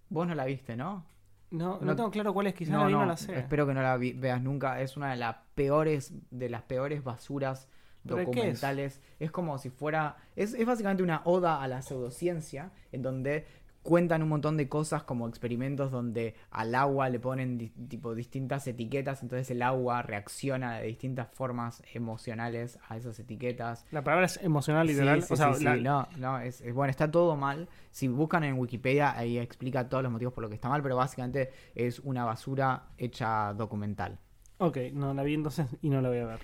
Vos 0.08 0.26
no 0.26 0.34
la 0.34 0.46
viste, 0.46 0.74
¿no? 0.74 1.04
No, 1.50 1.78
no, 1.80 1.86
No- 1.86 1.96
tengo 1.96 2.10
claro 2.10 2.34
cuál 2.34 2.46
es, 2.48 2.54
quizás 2.54 2.72
no, 2.72 2.80
la 2.80 2.86
vi, 2.86 2.92
no 2.92 3.00
no, 3.00 3.06
la 3.06 3.16
sé. 3.16 3.38
espero 3.38 3.66
que 3.66 3.74
no 3.74 3.82
la 3.82 3.96
veas 3.96 4.42
nunca. 4.42 4.80
Es 4.80 4.96
una 4.96 5.10
de 5.10 5.16
las 5.16 5.36
peores, 5.54 6.12
de 6.30 6.48
las 6.50 6.62
peores 6.62 7.02
basuras 7.02 7.68
¿Pero 8.02 8.16
de 8.16 8.24
qué 8.24 8.30
es? 8.30 8.36
documentales. 8.36 9.00
Es? 9.18 9.30
como 9.30 9.58
si 9.58 9.70
fuera, 9.70 10.16
es, 10.36 10.54
es 10.54 10.66
básicamente 10.66 11.02
una 11.02 11.22
oda 11.24 11.62
a 11.62 11.68
la 11.68 11.82
pseudociencia, 11.82 12.70
en 12.92 13.02
donde 13.02 13.46
cuentan 13.88 14.22
un 14.22 14.28
montón 14.28 14.58
de 14.58 14.68
cosas 14.68 15.02
como 15.02 15.26
experimentos 15.28 15.90
donde 15.90 16.34
al 16.50 16.74
agua 16.74 17.08
le 17.08 17.18
ponen 17.18 17.56
di- 17.56 17.70
tipo 17.70 18.14
distintas 18.14 18.66
etiquetas, 18.66 19.22
entonces 19.22 19.50
el 19.50 19.62
agua 19.62 20.02
reacciona 20.02 20.76
de 20.76 20.88
distintas 20.88 21.28
formas 21.32 21.82
emocionales 21.94 22.78
a 22.86 22.98
esas 22.98 23.18
etiquetas. 23.18 23.86
La 23.90 24.04
palabra 24.04 24.26
es 24.26 24.38
emocional, 24.42 24.86
literal. 24.86 25.22
sí, 25.22 25.32
o 25.32 25.36
sea, 25.36 25.54
sí, 25.54 25.64
la- 25.64 25.76
no, 25.76 26.06
no, 26.18 26.38
es, 26.38 26.60
es- 26.60 26.74
bueno, 26.74 26.90
está 26.90 27.10
todo 27.10 27.34
mal. 27.34 27.66
Si 27.90 28.08
buscan 28.08 28.44
en 28.44 28.58
Wikipedia, 28.58 29.16
ahí 29.16 29.38
explica 29.38 29.88
todos 29.88 30.02
los 30.02 30.12
motivos 30.12 30.34
por 30.34 30.42
los 30.42 30.50
que 30.50 30.56
está 30.56 30.68
mal, 30.68 30.82
pero 30.82 30.94
básicamente 30.96 31.50
es 31.74 31.98
una 32.00 32.26
basura 32.26 32.88
hecha 32.98 33.54
documental. 33.54 34.18
Ok, 34.58 34.76
no 34.92 35.14
la 35.14 35.22
vi 35.22 35.32
entonces 35.32 35.66
y 35.80 35.88
no 35.88 36.02
la 36.02 36.10
voy 36.10 36.18
a 36.18 36.26
ver. 36.26 36.40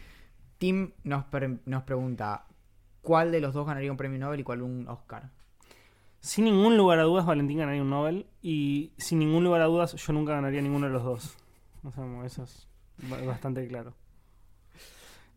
Tim 0.57 0.92
nos, 1.03 1.24
pre- 1.26 1.59
nos 1.66 1.82
pregunta, 1.82 2.47
¿cuál 3.03 3.32
de 3.32 3.40
los 3.42 3.53
dos 3.53 3.66
ganaría 3.66 3.90
un 3.90 3.99
premio 3.99 4.18
Nobel 4.18 4.40
y 4.40 4.45
cuál 4.45 4.62
un 4.62 4.88
Oscar? 4.88 5.28
Sin 6.25 6.47
ningún 6.47 6.79
lugar 6.79 6.99
a 7.01 7.03
dudas, 7.03 7.27
Valentín 7.27 7.59
ganaría 7.59 7.83
un 7.83 7.91
Nobel. 7.91 8.25
Y 8.41 8.93
sin 8.97 9.18
ningún 9.18 9.45
lugar 9.45 9.61
a 9.61 9.66
dudas, 9.66 9.93
yo 9.95 10.12
nunca 10.14 10.33
ganaría 10.33 10.62
ninguno 10.62 10.87
de 10.87 10.93
los 10.93 11.05
dos. 11.05 11.37
O 11.83 11.91
sea, 11.93 12.05
eso 12.25 12.45
es 12.45 12.66
ba- 13.11 13.20
bastante 13.27 13.68
claro. 13.68 13.95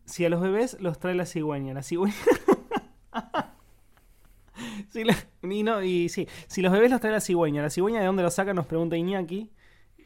Si 0.06 0.24
a 0.24 0.30
los 0.30 0.40
bebés 0.40 0.78
los 0.80 0.98
trae 0.98 1.14
la 1.14 1.26
cigüeña, 1.26 1.74
la 1.74 1.82
cigüeña. 1.82 2.14
La- 4.94 5.14
y, 5.50 5.62
no, 5.62 5.82
y 5.82 6.08
sí, 6.08 6.26
si 6.48 6.62
los 6.62 6.72
bebés 6.72 6.90
los 6.90 7.00
trae 7.00 7.12
la 7.12 7.20
cigüeña, 7.20 7.62
la 7.62 7.70
cigüeña 7.70 8.00
de 8.00 8.06
dónde 8.06 8.22
los 8.22 8.34
saca 8.34 8.54
nos 8.54 8.66
pregunta 8.66 8.96
Iñaki. 8.96 9.50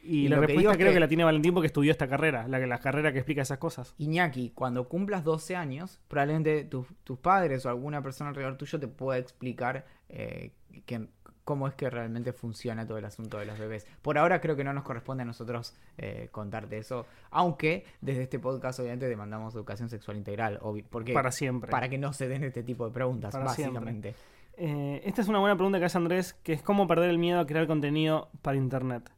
Y, 0.02 0.24
Y 0.24 0.28
la 0.28 0.36
lo 0.36 0.40
que 0.42 0.46
respuesta 0.48 0.72
es 0.72 0.76
creo 0.78 0.88
que... 0.90 0.94
que- 0.94 1.00
la 1.00 1.08
tiene 1.08 1.24
Valentín 1.24 1.54
porque 1.54 1.68
estudió 1.68 1.92
esta 1.92 2.08
carrera, 2.08 2.48
la, 2.48 2.58
la 2.58 2.78
carrera 2.80 3.12
que 3.12 3.18
explica 3.20 3.42
esas 3.42 3.58
cosas. 3.58 3.94
Iñaki, 3.98 4.50
cuando 4.50 4.88
cumplas 4.88 5.22
12 5.24 5.54
años, 5.56 6.00
probablemente 6.08 6.64
tus- 6.64 6.88
tus 7.04 7.18
padres 7.18 7.64
o 7.64 7.68
alguna 7.70 8.02
persona 8.02 8.30
alrededor 8.30 8.56
tuyo 8.56 8.80
te 8.80 8.88
pueda 8.88 9.18
explicar 9.18 9.86
eh, 10.08 10.50
que- 10.86 11.08
cómo 11.44 11.66
es 11.66 11.74
que 11.74 11.90
realmente 11.90 12.32
funciona 12.32 12.86
todo 12.86 12.98
el 12.98 13.04
asunto 13.04 13.36
de 13.38 13.46
los 13.46 13.58
bebés. 13.58 13.84
Por 14.00 14.16
ahora 14.16 14.40
creo 14.40 14.54
que 14.54 14.62
no 14.62 14.72
nos 14.72 14.84
corresponde 14.84 15.22
a 15.22 15.26
nosotros 15.26 15.74
eh, 15.98 16.28
contarte 16.30 16.78
eso, 16.78 17.04
aunque 17.30 17.84
desde 18.00 18.22
este 18.22 18.38
podcast 18.38 18.78
obviamente 18.78 19.08
demandamos 19.08 19.52
educación 19.54 19.88
sexual 19.88 20.16
integral, 20.16 20.60
porque 20.88 21.12
Para 21.12 21.32
siempre. 21.32 21.68
para 21.70 21.88
que 21.88 21.98
no 21.98 22.12
se 22.12 22.28
den 22.28 22.44
este 22.44 22.62
tipo 22.62 22.86
de 22.86 22.92
preguntas, 22.94 23.32
Para 23.32 23.46
básicamente. 23.46 24.14
Eh, 24.56 25.02
esta 25.04 25.20
es 25.22 25.28
una 25.28 25.40
buena 25.40 25.56
pregunta 25.56 25.78
que 25.80 25.86
hace 25.86 25.98
Andrés, 25.98 26.34
que 26.34 26.52
es 26.52 26.62
cómo 26.62 26.86
perder 26.86 27.10
el 27.10 27.18
miedo 27.18 27.40
a 27.40 27.46
crear 27.46 27.66
contenido 27.66 28.30
para 28.42 28.56
Internet. 28.56 29.10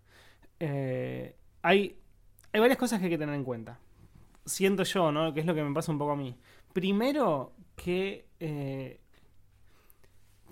Eh, 0.60 1.36
hay, 1.62 1.98
hay 2.52 2.60
varias 2.60 2.78
cosas 2.78 3.00
que 3.00 3.06
hay 3.06 3.10
que 3.10 3.18
tener 3.18 3.34
en 3.34 3.44
cuenta. 3.44 3.78
Siento 4.46 4.82
yo, 4.84 5.10
¿no? 5.12 5.34
Que 5.34 5.40
es 5.40 5.46
lo 5.46 5.54
que 5.54 5.62
me 5.62 5.74
pasa 5.74 5.92
un 5.92 5.98
poco 5.98 6.12
a 6.12 6.16
mí. 6.16 6.38
Primero, 6.72 7.52
que 7.76 8.26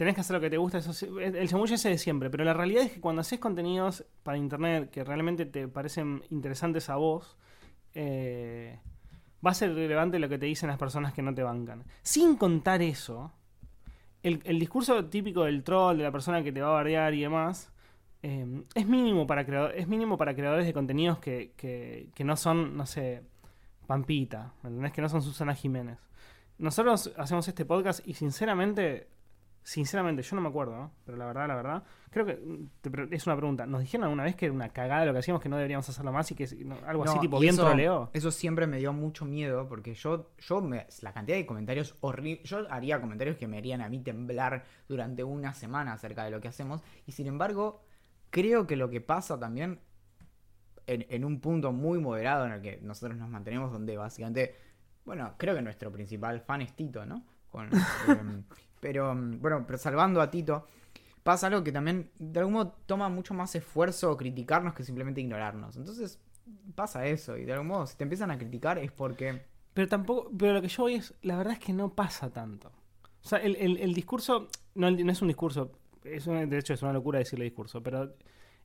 tenés 0.03 0.15
que 0.15 0.21
hacer 0.21 0.35
lo 0.35 0.41
que 0.41 0.51
te 0.51 0.57
gusta. 0.59 0.79
Eso, 0.79 0.93
el 1.21 1.49
chamullo 1.49 1.75
ese 1.75 1.89
de 1.91 1.99
siempre. 1.99 2.31
Pero 2.31 2.45
la 2.45 2.55
realidad 2.55 2.85
es 2.85 2.93
que 2.93 3.01
cuando 3.01 3.21
haces 3.21 3.39
contenidos 3.39 4.05
para 4.23 4.37
Internet 4.39 4.91
que 4.91 5.05
realmente 5.05 5.47
te 5.47 5.69
parecen 5.69 6.23
interesantes 6.31 6.89
a 6.91 6.97
vos, 6.97 7.37
eh, 7.95 8.79
va 9.45 9.51
a 9.51 9.55
ser 9.55 9.75
relevante 9.75 10.19
lo 10.19 10.29
que 10.29 10.39
te 10.39 10.47
dicen 10.47 10.69
las 10.69 10.79
personas 10.79 11.13
que 11.13 11.23
no 11.23 11.35
te 11.35 11.43
bancan. 11.43 11.85
Sin 12.03 12.37
contar 12.37 12.81
eso, 12.83 13.33
el, 14.23 14.41
el 14.45 14.59
discurso 14.59 15.05
típico 15.07 15.45
del 15.45 15.63
troll, 15.65 15.97
de 15.99 16.05
la 16.05 16.13
persona 16.13 16.43
que 16.43 16.53
te 16.53 16.61
va 16.61 16.69
a 16.69 16.73
bardear 16.75 17.13
y 17.15 17.23
demás, 17.23 17.73
eh, 18.23 18.63
es, 18.75 18.87
mínimo 18.87 19.27
para 19.27 19.45
creador- 19.45 19.73
es 19.75 19.89
mínimo 19.89 20.17
para 20.17 20.35
creadores 20.35 20.65
de 20.67 20.73
contenidos 20.73 21.19
que, 21.19 21.53
que- 21.57 22.09
que 22.15 22.23
no 22.25 22.37
son, 22.37 22.77
no 22.77 22.87
sé, 22.87 23.23
Pampita, 23.89 24.53
¿me 24.63 24.69
entendés? 24.71 24.93
Que 24.93 25.03
no 25.03 25.09
son 25.09 25.23
Susana 25.23 25.55
Jiménez. 25.57 25.99
Nosotros 26.59 27.13
hacemos 27.17 27.49
este 27.49 27.65
podcast 27.65 28.07
y 28.07 28.15
sinceramente, 28.15 29.09
sinceramente, 29.63 30.23
yo 30.23 30.37
no 30.37 30.43
me 30.43 30.49
acuerdo, 30.49 30.77
¿no? 30.77 30.93
pero 31.05 31.17
la 31.17 31.27
verdad, 31.27 31.47
la 31.49 31.55
verdad, 31.55 31.83
creo 32.11 32.27
que 32.27 32.35
mm, 32.35 32.69
te 32.81 33.15
es 33.17 33.27
una 33.27 33.37
pregunta. 33.37 33.65
¿Nos 33.67 33.81
dijeron 33.81 34.05
alguna 34.05 34.25
vez 34.25 34.35
que 34.37 34.47
era 34.47 34.55
una 34.55 34.69
cagada 34.71 35.05
lo 35.05 35.13
que 35.13 35.21
hacíamos, 35.21 35.41
que 35.43 35.49
no 35.49 35.57
deberíamos 35.57 35.89
hacerlo 35.89 36.13
más 36.13 36.31
y 36.31 36.35
que 36.35 36.47
no, 36.65 36.77
algo 36.87 37.05
así 37.05 37.21
tipo 37.21 37.39
bien 37.39 37.55
eso, 37.55 37.65
troleo? 37.67 38.11
Eso 38.13 38.31
siempre 38.31 38.67
me 38.67 38.79
dio 38.79 38.93
mucho 38.93 39.25
miedo 39.25 39.69
porque 39.69 39.95
yo, 39.95 40.31
yo 40.39 40.61
me- 40.61 40.87
la 41.03 41.13
cantidad 41.13 41.37
de 41.37 41.47
comentarios 41.47 41.97
horribles, 42.01 42.49
yo 42.49 42.67
haría 42.71 43.01
comentarios 43.01 43.37
que 43.37 43.47
me 43.47 43.59
harían 43.59 43.81
a 43.81 43.89
mí 43.89 44.01
temblar 44.03 44.65
durante 44.89 45.23
una 45.25 45.55
semana 45.55 45.93
acerca 45.93 46.25
de 46.25 46.31
lo 46.31 46.41
que 46.41 46.49
hacemos 46.49 46.83
y 47.07 47.13
sin 47.13 47.27
embargo 47.29 47.85
creo 48.31 48.67
que 48.67 48.77
lo 48.77 48.91
que 48.91 49.01
pasa 49.01 49.39
también 49.39 49.81
en, 50.87 51.07
en 51.09 51.25
un 51.25 51.41
punto 51.41 51.73
muy 51.73 51.99
moderado 52.01 52.47
en 52.47 52.53
el 52.53 52.61
que 52.63 52.79
nosotros 52.83 53.17
nos 53.17 53.29
mantenemos 53.29 53.71
donde 53.73 53.97
básicamente, 53.97 54.57
bueno, 55.05 55.35
creo 55.39 55.55
que 55.55 55.63
nuestro 55.63 55.93
principal 55.93 56.41
fan 56.41 56.63
es 56.63 56.75
Tito, 56.75 57.07
¿no? 57.07 57.25
Con, 57.49 57.71
pero 58.83 59.13
em, 59.13 59.41
bueno, 59.41 59.65
pero 59.67 59.79
salvando 59.79 60.21
a 60.21 60.31
Tito, 60.31 60.67
pasa 61.23 61.47
algo 61.49 61.65
que 61.65 61.73
también 61.73 62.11
de 62.19 62.41
algún 62.41 62.55
modo 62.55 62.77
toma 62.87 63.09
mucho 63.09 63.35
más 63.35 63.55
esfuerzo 63.55 64.17
criticarnos 64.19 64.75
que 64.75 64.85
simplemente 64.85 65.23
ignorarnos. 65.23 65.77
Entonces 65.77 66.21
pasa 66.75 67.07
eso 67.07 67.37
y 67.39 67.45
de 67.47 67.53
algún 67.55 67.69
modo 67.69 67.87
si 67.87 67.97
te 67.97 68.05
empiezan 68.05 68.31
a 68.33 68.39
criticar 68.39 68.79
es 68.79 68.93
porque... 68.93 69.43
Pero 69.75 69.89
tampoco, 69.89 70.31
pero 70.39 70.55
lo 70.55 70.63
que 70.63 70.69
yo 70.69 70.83
voy 70.85 70.97
es, 70.97 71.15
la 71.23 71.37
verdad 71.39 71.55
es 71.55 71.61
que 71.61 71.73
no 71.73 71.95
pasa 71.95 72.31
tanto. 72.31 72.73
O 73.25 73.29
sea, 73.29 73.39
el, 73.39 73.57
el- 73.57 73.79
el 73.79 73.95
discurso, 73.95 74.49
no 74.75 74.89
es 74.89 75.23
un 75.23 75.29
discurso, 75.29 75.73
es 76.05 76.27
una- 76.27 76.45
de 76.47 76.59
hecho 76.59 76.75
es 76.75 76.83
una 76.83 76.93
locura 76.93 77.21
decirle 77.21 77.45
discurso, 77.47 77.83
pero 77.83 78.15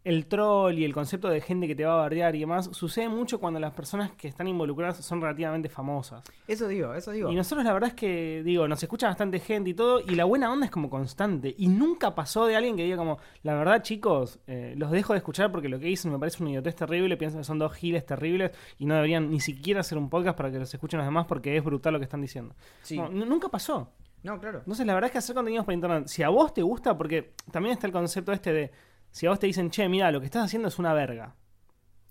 el 0.08 0.26
troll 0.26 0.80
y 0.80 0.86
el 0.86 0.94
concepto 0.94 1.28
de 1.28 1.42
gente 1.42 1.68
que 1.68 1.76
te 1.76 1.84
va 1.84 1.96
a 1.96 1.98
bardear 1.98 2.34
y 2.34 2.40
demás 2.40 2.70
sucede 2.72 3.10
mucho 3.10 3.42
cuando 3.42 3.60
las 3.60 3.74
personas 3.74 4.12
que 4.12 4.30
están 4.30 4.48
involucradas 4.48 5.04
son 5.04 5.20
relativamente 5.20 5.68
famosas. 5.68 6.24
Eso 6.48 6.70
digo, 6.70 6.94
eso 6.94 7.12
digo. 7.12 7.30
Y 7.30 7.36
nosotros 7.36 7.66
la 7.66 7.74
verdad 7.74 7.90
es 7.90 7.96
que, 7.96 8.42
digo, 8.46 8.70
nos 8.70 8.82
escucha 8.82 9.08
bastante 9.08 9.40
gente 9.40 9.72
y 9.72 9.74
todo, 9.74 10.00
y 10.00 10.16
la 10.16 10.24
buena 10.24 10.50
onda 10.50 10.66
es 10.66 10.72
como 10.72 10.90
constante. 10.90 11.54
Y 11.58 11.68
nunca 11.68 12.16
pasó 12.16 12.46
de 12.46 12.56
alguien 12.56 12.78
que 12.78 12.86
diga 12.86 12.96
como, 12.96 13.18
la 13.44 13.56
verdad 13.56 13.84
chicos, 13.84 14.40
eh, 14.48 14.76
los 14.78 14.92
dejo 14.92 15.12
de 15.12 15.18
escuchar 15.18 15.52
porque 15.52 15.68
lo 15.68 15.78
que 15.78 15.88
dicen 15.88 16.10
me 16.10 16.20
parece 16.20 16.42
una 16.42 16.52
idiotez 16.52 16.76
terrible, 16.76 17.18
piensan 17.18 17.42
que 17.42 17.46
son 17.46 17.60
dos 17.60 17.74
giles 17.74 18.06
terribles 18.06 18.52
y 18.80 18.86
no 18.86 18.96
deberían 18.96 19.30
ni 19.30 19.42
siquiera 19.42 19.82
hacer 19.82 19.98
un 19.98 20.10
podcast 20.10 20.38
para 20.38 20.50
que 20.50 20.58
los 20.58 20.74
escuchen 20.74 21.00
los 21.00 21.08
demás 21.08 21.26
porque 21.28 21.58
es 21.58 21.64
brutal 21.66 21.92
lo 21.92 22.00
que 22.00 22.06
están 22.06 22.22
diciendo. 22.22 22.56
Sí. 22.82 22.98
No, 22.98 23.10
nunca 23.10 23.50
pasó. 23.50 23.92
No, 24.24 24.40
claro. 24.40 24.60
Entonces 24.60 24.86
la 24.86 24.94
verdad 24.94 25.08
es 25.08 25.12
que 25.12 25.18
hacer 25.18 25.36
contenidos 25.36 25.66
para 25.66 25.76
internet, 25.76 26.08
si 26.08 26.24
a 26.24 26.30
vos 26.30 26.54
te 26.54 26.62
gusta, 26.62 26.98
porque 26.98 27.34
también 27.52 27.74
está 27.74 27.88
el 27.88 27.94
concepto 27.94 28.32
este 28.32 28.54
de, 28.54 28.72
si 29.12 29.26
a 29.26 29.30
vos 29.30 29.40
te 29.40 29.48
dicen, 29.48 29.70
che, 29.72 29.88
mira, 29.90 30.12
lo 30.12 30.20
que 30.20 30.26
estás 30.26 30.46
haciendo 30.46 30.68
es 30.68 30.80
una 30.80 30.94
verga, 30.94 31.36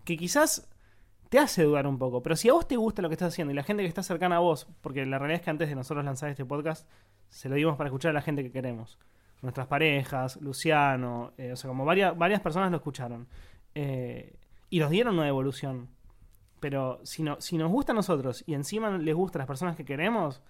que 0.04 0.16
quizás 0.16 0.68
te 1.28 1.38
hace 1.38 1.64
dudar 1.64 1.86
un 1.86 1.98
poco, 1.98 2.22
pero 2.22 2.36
si 2.36 2.48
a 2.48 2.52
vos 2.52 2.68
te 2.68 2.76
gusta 2.76 3.02
lo 3.02 3.08
que 3.08 3.14
estás 3.14 3.32
haciendo 3.32 3.52
y 3.52 3.56
la 3.56 3.62
gente 3.62 3.82
que 3.82 3.88
está 3.88 4.02
cercana 4.02 4.36
a 4.36 4.40
vos, 4.40 4.68
porque 4.80 5.04
la 5.04 5.18
realidad 5.18 5.40
es 5.40 5.44
que 5.44 5.50
antes 5.50 5.68
de 5.68 5.74
nosotros 5.74 6.04
lanzar 6.04 6.30
este 6.30 6.44
podcast, 6.44 6.88
se 7.28 7.48
lo 7.48 7.56
dimos 7.56 7.76
para 7.76 7.88
escuchar 7.88 8.10
a 8.10 8.14
la 8.14 8.22
gente 8.22 8.42
que 8.42 8.52
queremos. 8.52 8.98
Nuestras 9.42 9.66
parejas, 9.66 10.40
Luciano, 10.40 11.32
eh, 11.36 11.52
o 11.52 11.56
sea, 11.56 11.68
como 11.68 11.84
varias, 11.84 12.16
varias 12.16 12.40
personas 12.40 12.70
lo 12.70 12.78
escucharon. 12.78 13.28
Eh, 13.74 14.36
y 14.70 14.78
nos 14.78 14.90
dieron 14.90 15.14
una 15.14 15.26
devolución. 15.26 15.88
Pero 16.60 17.00
si, 17.04 17.22
no, 17.22 17.40
si 17.40 17.58
nos 17.58 17.70
gusta 17.70 17.92
a 17.92 17.94
nosotros 17.94 18.42
y 18.46 18.54
encima 18.54 18.96
les 18.96 19.14
gusta 19.14 19.38
a 19.38 19.40
las 19.40 19.46
personas 19.46 19.76
que 19.76 19.84
queremos, 19.84 20.42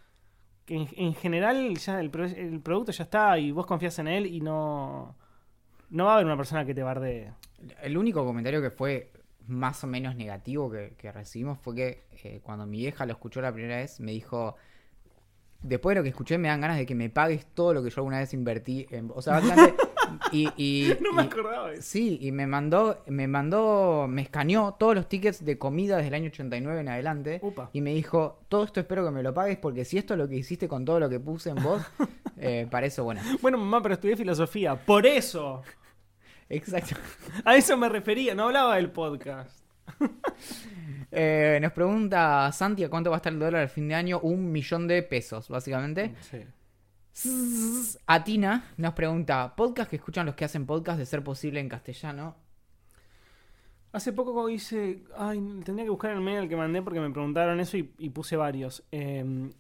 que 0.65 0.77
en, 0.77 0.89
en 0.97 1.15
general 1.15 1.77
ya 1.77 2.01
el, 2.01 2.11
el 2.37 2.61
producto 2.61 2.93
ya 2.93 3.05
está 3.05 3.39
y 3.39 3.51
vos 3.51 3.67
confías 3.67 3.99
en 3.99 4.09
él 4.09 4.27
y 4.27 4.41
no, 4.41 5.17
no 5.91 6.05
va 6.05 6.13
a 6.13 6.15
haber 6.15 6.27
una 6.27 6.37
persona 6.37 6.65
que 6.65 6.75
te 6.75 6.83
bardee. 6.83 7.33
El 7.83 7.97
único 7.97 8.25
comentario 8.25 8.61
que 8.61 8.71
fue 8.71 9.13
más 9.47 9.83
o 9.85 9.87
menos 9.87 10.17
negativo 10.17 10.71
que, 10.71 10.95
que 10.99 11.13
recibimos 11.13 11.59
fue 11.59 11.75
que 11.75 12.03
eh, 12.25 12.41
cuando 12.43 12.67
mi 12.67 12.79
vieja 12.79 13.07
lo 13.07 13.13
escuchó 13.13 13.41
la 13.41 13.53
primera 13.53 13.77
vez 13.77 14.01
me 14.01 14.13
dijo, 14.13 14.57
después 15.63 15.95
de 15.95 16.01
lo 16.01 16.03
que 16.03 16.11
escuché 16.11 16.39
me 16.39 16.49
dan 16.49 16.61
ganas 16.61 16.77
de 16.77 16.87
que 16.87 16.95
me 16.95 17.11
pagues 17.11 17.47
todo 17.47 17.75
lo 17.75 17.83
que 17.83 17.91
yo 17.91 17.97
alguna 17.99 18.19
vez 18.19 18.35
invertí 18.35 18.87
en... 18.91 19.11
O 19.15 19.23
sea, 19.23 19.35
básicamente... 19.35 19.77
y, 20.33 20.49
y- 20.57 20.93
No 21.01 21.13
me 21.13 21.23
y- 21.23 21.27
acordaba 21.27 21.69
de 21.71 21.75
eso. 21.75 21.83
Sí, 21.83 22.19
y 22.21 22.33
me 22.33 22.47
mandó, 22.47 23.03
me 23.07 23.27
mandó, 23.29 24.07
me 24.09 24.23
escaneó 24.23 24.77
todos 24.79 24.95
los 24.95 25.09
tickets 25.09 25.45
de 25.45 25.59
comida 25.59 25.97
desde 25.97 26.09
el 26.09 26.15
año 26.15 26.29
89 26.29 26.81
en 26.81 26.89
adelante. 26.89 27.39
Upa. 27.43 27.71
Y 27.73 27.81
me 27.81 27.93
dijo, 27.95 28.41
todo 28.49 28.65
esto 28.65 28.81
espero 28.81 29.05
que 29.05 29.11
me 29.11 29.23
lo 29.23 29.33
pagues 29.35 29.57
porque 29.59 29.85
si 29.85 29.99
esto 29.99 30.15
es 30.15 30.19
lo 30.19 30.29
que 30.29 30.37
hiciste 30.37 30.69
con 30.69 30.85
todo 30.85 31.01
lo 31.01 31.09
que 31.09 31.21
puse 31.21 31.51
en 31.51 31.57
vos, 31.63 31.83
eh, 32.39 32.67
para 32.71 32.87
eso, 32.87 33.05
bueno. 33.05 33.21
Bueno, 33.43 33.59
mamá, 33.59 33.83
pero 33.83 33.95
estudié 33.95 34.17
filosofía. 34.17 34.75
Por 34.77 35.07
eso. 35.07 35.63
Exacto. 36.49 36.95
A 37.45 37.57
eso 37.57 37.77
me 37.77 37.89
refería, 37.89 38.35
no 38.35 38.45
hablaba 38.45 38.77
del 38.77 38.91
podcast. 38.91 39.65
Eh, 41.19 41.59
nos 41.63 41.73
pregunta 41.73 42.51
Santi 42.53 42.85
a 42.85 42.91
cuánto 42.91 43.11
va 43.11 43.17
a 43.17 43.19
estar 43.19 43.33
el 43.33 43.39
dólar 43.39 43.63
al 43.63 43.69
fin 43.69 43.89
de 43.89 43.95
año. 43.95 44.19
Un 44.21 44.51
millón 44.53 44.87
de 44.87 45.03
pesos, 45.03 45.49
básicamente. 45.49 46.15
Sí. 46.21 46.39
Atina 48.07 48.75
nos 48.77 48.93
pregunta, 48.93 49.55
¿podcast 49.57 49.89
que 49.89 49.97
escuchan 49.97 50.27
los 50.27 50.35
que 50.35 50.45
hacen 50.45 50.67
podcast 50.67 50.99
de 50.99 51.07
ser 51.07 51.25
posible 51.25 51.61
en 51.61 51.69
castellano? 51.69 52.37
Hace 53.93 54.13
poco 54.13 54.51
hice. 54.51 55.05
Ay, 55.17 55.39
tendría 55.65 55.85
que 55.85 55.91
buscar 55.91 56.11
el 56.11 56.21
mail 56.21 56.47
que 56.49 56.57
mandé 56.57 56.83
porque 56.83 57.01
me 57.01 57.11
preguntaron 57.11 57.59
eso 57.59 57.79
y, 57.79 58.11
puse 58.11 58.37
varios. 58.37 58.85
Eh, 58.93 59.51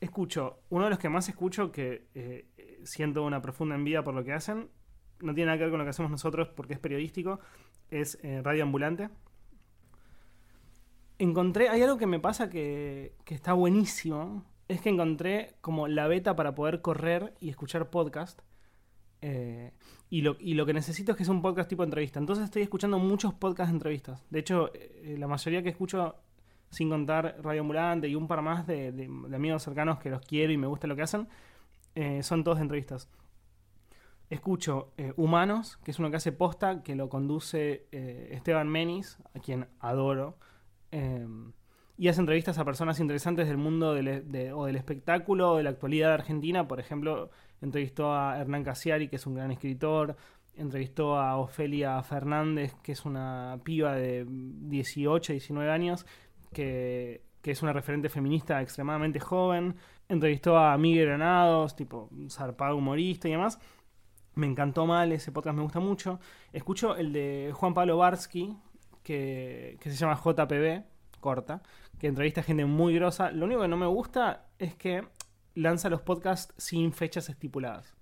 escucho, 0.00 0.60
uno 0.70 0.84
de 0.84 0.90
los 0.90 0.98
que 0.98 1.10
más 1.10 1.28
escucho, 1.28 1.70
que 1.70 2.06
eh, 2.14 2.48
siento 2.84 3.24
una 3.24 3.42
profunda 3.42 3.74
envidia 3.74 4.02
por 4.02 4.14
lo 4.14 4.24
que 4.24 4.32
hacen, 4.32 4.70
no 5.20 5.34
tiene 5.34 5.46
nada 5.46 5.58
que 5.58 5.64
ver 5.64 5.70
con 5.70 5.78
lo 5.78 5.84
que 5.84 5.90
hacemos 5.90 6.10
nosotros 6.10 6.48
porque 6.48 6.72
es 6.72 6.78
periodístico, 6.78 7.40
es 7.90 8.18
eh, 8.22 8.40
Radio 8.42 8.62
Ambulante. 8.62 9.10
Encontré, 11.18 11.68
hay 11.68 11.82
algo 11.82 11.98
que 11.98 12.06
me 12.06 12.20
pasa 12.20 12.48
que 12.48 13.12
está 13.26 13.52
buenísimo, 13.52 14.46
es 14.68 14.80
que 14.82 14.90
encontré 14.90 15.54
como 15.60 15.88
la 15.88 16.06
beta 16.08 16.36
para 16.36 16.54
poder 16.54 16.80
correr 16.82 17.34
y 17.40 17.48
escuchar 17.48 17.90
podcast. 17.90 18.40
Eh, 19.20 19.72
y 20.10 20.20
lo, 20.20 20.36
y 20.38 20.54
lo 20.54 20.64
que 20.64 20.72
necesito 20.74 21.12
es 21.12 21.18
que 21.18 21.24
sea 21.24 21.34
un 21.34 21.42
podcast 21.42 21.68
tipo 21.68 21.82
entrevista. 21.84 22.18
Entonces 22.20 22.44
estoy 22.44 22.62
escuchando 22.62 22.98
muchos 22.98 23.34
podcasts 23.34 23.70
de 23.72 23.76
entrevistas. 23.76 24.24
De 24.30 24.38
hecho, 24.38 24.70
eh, 24.74 25.16
la 25.18 25.26
mayoría 25.26 25.62
que 25.62 25.70
escucho, 25.70 26.14
sin 26.70 26.88
contar 26.90 27.36
Radio 27.42 27.62
Ambulante 27.62 28.08
y 28.08 28.14
un 28.14 28.28
par 28.28 28.42
más 28.42 28.66
de, 28.66 28.92
de- 28.92 29.06
amigos 29.34 29.62
cercanos 29.62 29.98
que 29.98 30.10
los 30.10 30.20
quiero 30.20 30.52
y 30.52 30.56
me 30.56 30.66
gusta 30.66 30.86
lo 30.86 30.94
que 30.96 31.02
hacen, 31.02 31.28
eh, 31.94 32.22
son 32.22 32.44
todos 32.44 32.58
de 32.58 32.62
entrevistas. 32.62 33.08
Escucho 34.30 34.92
Humanos, 35.16 35.78
que 35.82 35.90
es 35.90 35.98
uno 35.98 36.10
que 36.10 36.18
hace 36.18 36.32
posta, 36.32 36.82
que 36.82 36.94
lo 36.94 37.08
conduce 37.08 37.86
Esteban 37.90 38.68
Menis, 38.68 39.16
a 39.34 39.38
quien 39.40 39.66
adoro. 39.80 40.36
Y 42.00 42.06
hace 42.06 42.20
entrevistas 42.20 42.56
a 42.58 42.64
personas 42.64 43.00
interesantes 43.00 43.48
del 43.48 43.56
mundo 43.56 43.92
de- 43.92 44.52
o 44.52 44.66
del 44.66 44.76
espectáculo 44.76 45.52
o 45.52 45.56
de 45.56 45.64
la 45.64 45.70
actualidad 45.70 46.12
Argentina. 46.14 46.68
Por 46.68 46.78
ejemplo, 46.78 47.30
entrevistó 47.60 48.14
a 48.14 48.38
Hernán 48.38 48.62
Casiari, 48.62 49.08
que 49.08 49.16
es 49.16 49.26
un 49.26 49.34
gran 49.34 49.50
escritor. 49.50 50.16
Entrevistó 50.56 51.18
a 51.18 51.36
Ofelia 51.38 52.00
Fernández, 52.04 52.74
que 52.84 52.92
es 52.92 53.04
una 53.04 53.58
piba 53.64 53.94
de 53.96 54.24
18, 54.28 55.32
19 55.32 55.70
años, 55.72 56.06
que, 56.52 57.22
que 57.42 57.50
es 57.50 57.62
una 57.62 57.72
referente 57.72 58.08
feminista 58.08 58.62
extremadamente 58.62 59.18
joven. 59.18 59.74
Entrevistó 60.08 60.56
a 60.56 60.78
Miguel 60.78 61.06
Granados, 61.06 61.74
tipo 61.74 62.10
zarpado 62.30 62.76
humorista 62.76 63.26
y 63.28 63.32
demás. 63.32 63.58
Me 64.36 64.46
encantó 64.46 64.86
mal, 64.86 65.10
ese 65.10 65.32
podcast 65.32 65.56
me 65.56 65.62
gusta 65.64 65.80
mucho. 65.80 66.20
Escucho 66.52 66.94
el 66.96 67.12
de 67.12 67.50
Juan 67.54 67.74
Pablo 67.74 67.96
Barsky, 67.98 68.56
que, 69.02 69.76
que 69.80 69.90
se 69.90 69.96
llama 69.96 70.14
JPB, 70.14 70.84
corta, 71.20 71.62
que 71.98 72.06
entrevista 72.06 72.40
a 72.40 72.44
gente 72.44 72.64
muy 72.64 72.94
grosa. 72.94 73.30
Lo 73.30 73.46
único 73.46 73.62
que 73.62 73.68
no 73.68 73.76
me 73.76 73.86
gusta 73.86 74.46
es 74.58 74.74
que 74.74 75.04
lanza 75.54 75.90
los 75.90 76.02
podcasts 76.02 76.54
sin 76.56 76.92
fechas 76.92 77.28
estipuladas. 77.28 77.94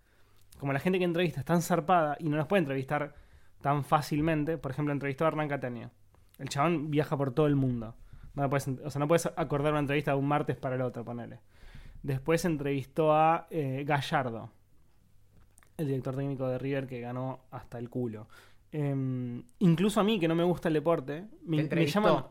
Como 0.58 0.72
la 0.72 0.80
gente 0.80 0.98
que 0.98 1.04
entrevista 1.04 1.40
es 1.40 1.46
tan 1.46 1.62
zarpada 1.62 2.16
y 2.18 2.28
no 2.28 2.36
los 2.36 2.46
puede 2.46 2.60
entrevistar 2.60 3.14
tan 3.60 3.84
fácilmente, 3.84 4.58
por 4.58 4.70
ejemplo, 4.70 4.92
entrevistó 4.92 5.24
a 5.24 5.28
Hernán. 5.28 5.90
El 6.38 6.48
chabón 6.48 6.90
viaja 6.90 7.16
por 7.16 7.32
todo 7.32 7.46
el 7.46 7.56
mundo. 7.56 7.94
No 8.34 8.48
puedes, 8.50 8.68
o 8.68 8.90
sea, 8.90 8.98
no 8.98 9.08
puedes 9.08 9.26
acordar 9.36 9.72
una 9.72 9.80
entrevista 9.80 10.12
de 10.12 10.18
un 10.18 10.28
martes 10.28 10.56
para 10.56 10.76
el 10.76 10.82
otro, 10.82 11.04
ponele. 11.04 11.40
Después 12.02 12.44
entrevistó 12.44 13.14
a 13.14 13.46
eh, 13.50 13.82
Gallardo, 13.86 14.50
el 15.78 15.86
director 15.86 16.14
técnico 16.14 16.46
de 16.46 16.58
River 16.58 16.86
que 16.86 17.00
ganó 17.00 17.40
hasta 17.50 17.78
el 17.78 17.88
culo. 17.88 18.28
Em, 18.72 19.42
incluso 19.60 20.00
a 20.00 20.04
mí, 20.04 20.20
que 20.20 20.28
no 20.28 20.34
me 20.34 20.44
gusta 20.44 20.68
el 20.68 20.74
deporte, 20.74 21.24
me, 21.44 21.64
me 21.64 21.86
llaman. 21.86 22.24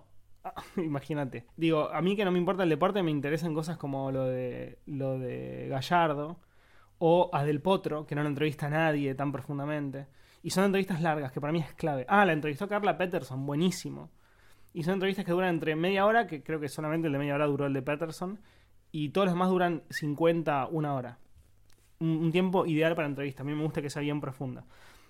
Imagínate. 0.78 1.46
Digo, 1.58 1.90
a 1.92 2.02
mí 2.02 2.16
que 2.16 2.26
no 2.26 2.32
me 2.32 2.40
importa 2.40 2.64
el 2.64 2.70
deporte, 2.70 3.04
me 3.04 3.12
interesan 3.12 3.54
cosas 3.54 3.78
como 3.78 4.12
lo 4.12 4.26
de, 4.26 4.80
lo 4.86 5.18
de 5.18 5.68
Gallardo 5.70 6.40
o 6.98 7.30
a 7.34 7.44
Del 7.44 7.62
Potro, 7.62 8.06
que 8.06 8.16
no 8.16 8.24
lo 8.24 8.30
entrevista 8.30 8.68
a 8.68 8.70
nadie 8.70 9.16
tan 9.16 9.32
profundamente. 9.32 10.08
Y 10.44 10.52
son 10.52 10.66
entrevistas 10.66 11.02
largas, 11.02 11.32
que 11.32 11.42
para 11.42 11.52
mí 11.52 11.60
es 11.60 11.74
clave. 11.74 12.06
Ah, 12.08 12.26
la 12.26 12.34
entrevistó 12.34 12.68
Carla 12.68 12.98
Peterson, 12.98 13.46
buenísimo. 13.46 14.12
Y 14.74 14.84
son 14.84 14.96
entrevistas 14.96 15.26
que 15.26 15.32
duran 15.32 15.50
entre 15.50 15.76
media 15.76 16.06
hora, 16.06 16.28
que 16.28 16.44
creo 16.44 16.60
que 16.60 16.70
solamente 16.70 17.08
el 17.08 17.14
de 17.14 17.20
media 17.20 17.36
hora 17.36 17.48
duró 17.48 17.66
el 17.66 17.74
de 17.74 17.82
Peterson, 17.82 18.40
y 18.92 19.10
todos 19.10 19.26
los 19.26 19.34
demás 19.34 19.50
duran 19.50 19.84
50, 19.90 20.68
una 20.68 20.94
hora. 20.94 21.20
Un, 22.00 22.10
un 22.10 22.32
tiempo 22.32 22.66
ideal 22.66 22.96
para 22.96 23.08
entrevista. 23.08 23.42
A 23.42 23.46
mí 23.46 23.54
me 23.54 23.64
gusta 23.64 23.82
que 23.82 23.90
sea 23.90 24.02
bien 24.02 24.22
profunda. 24.22 24.66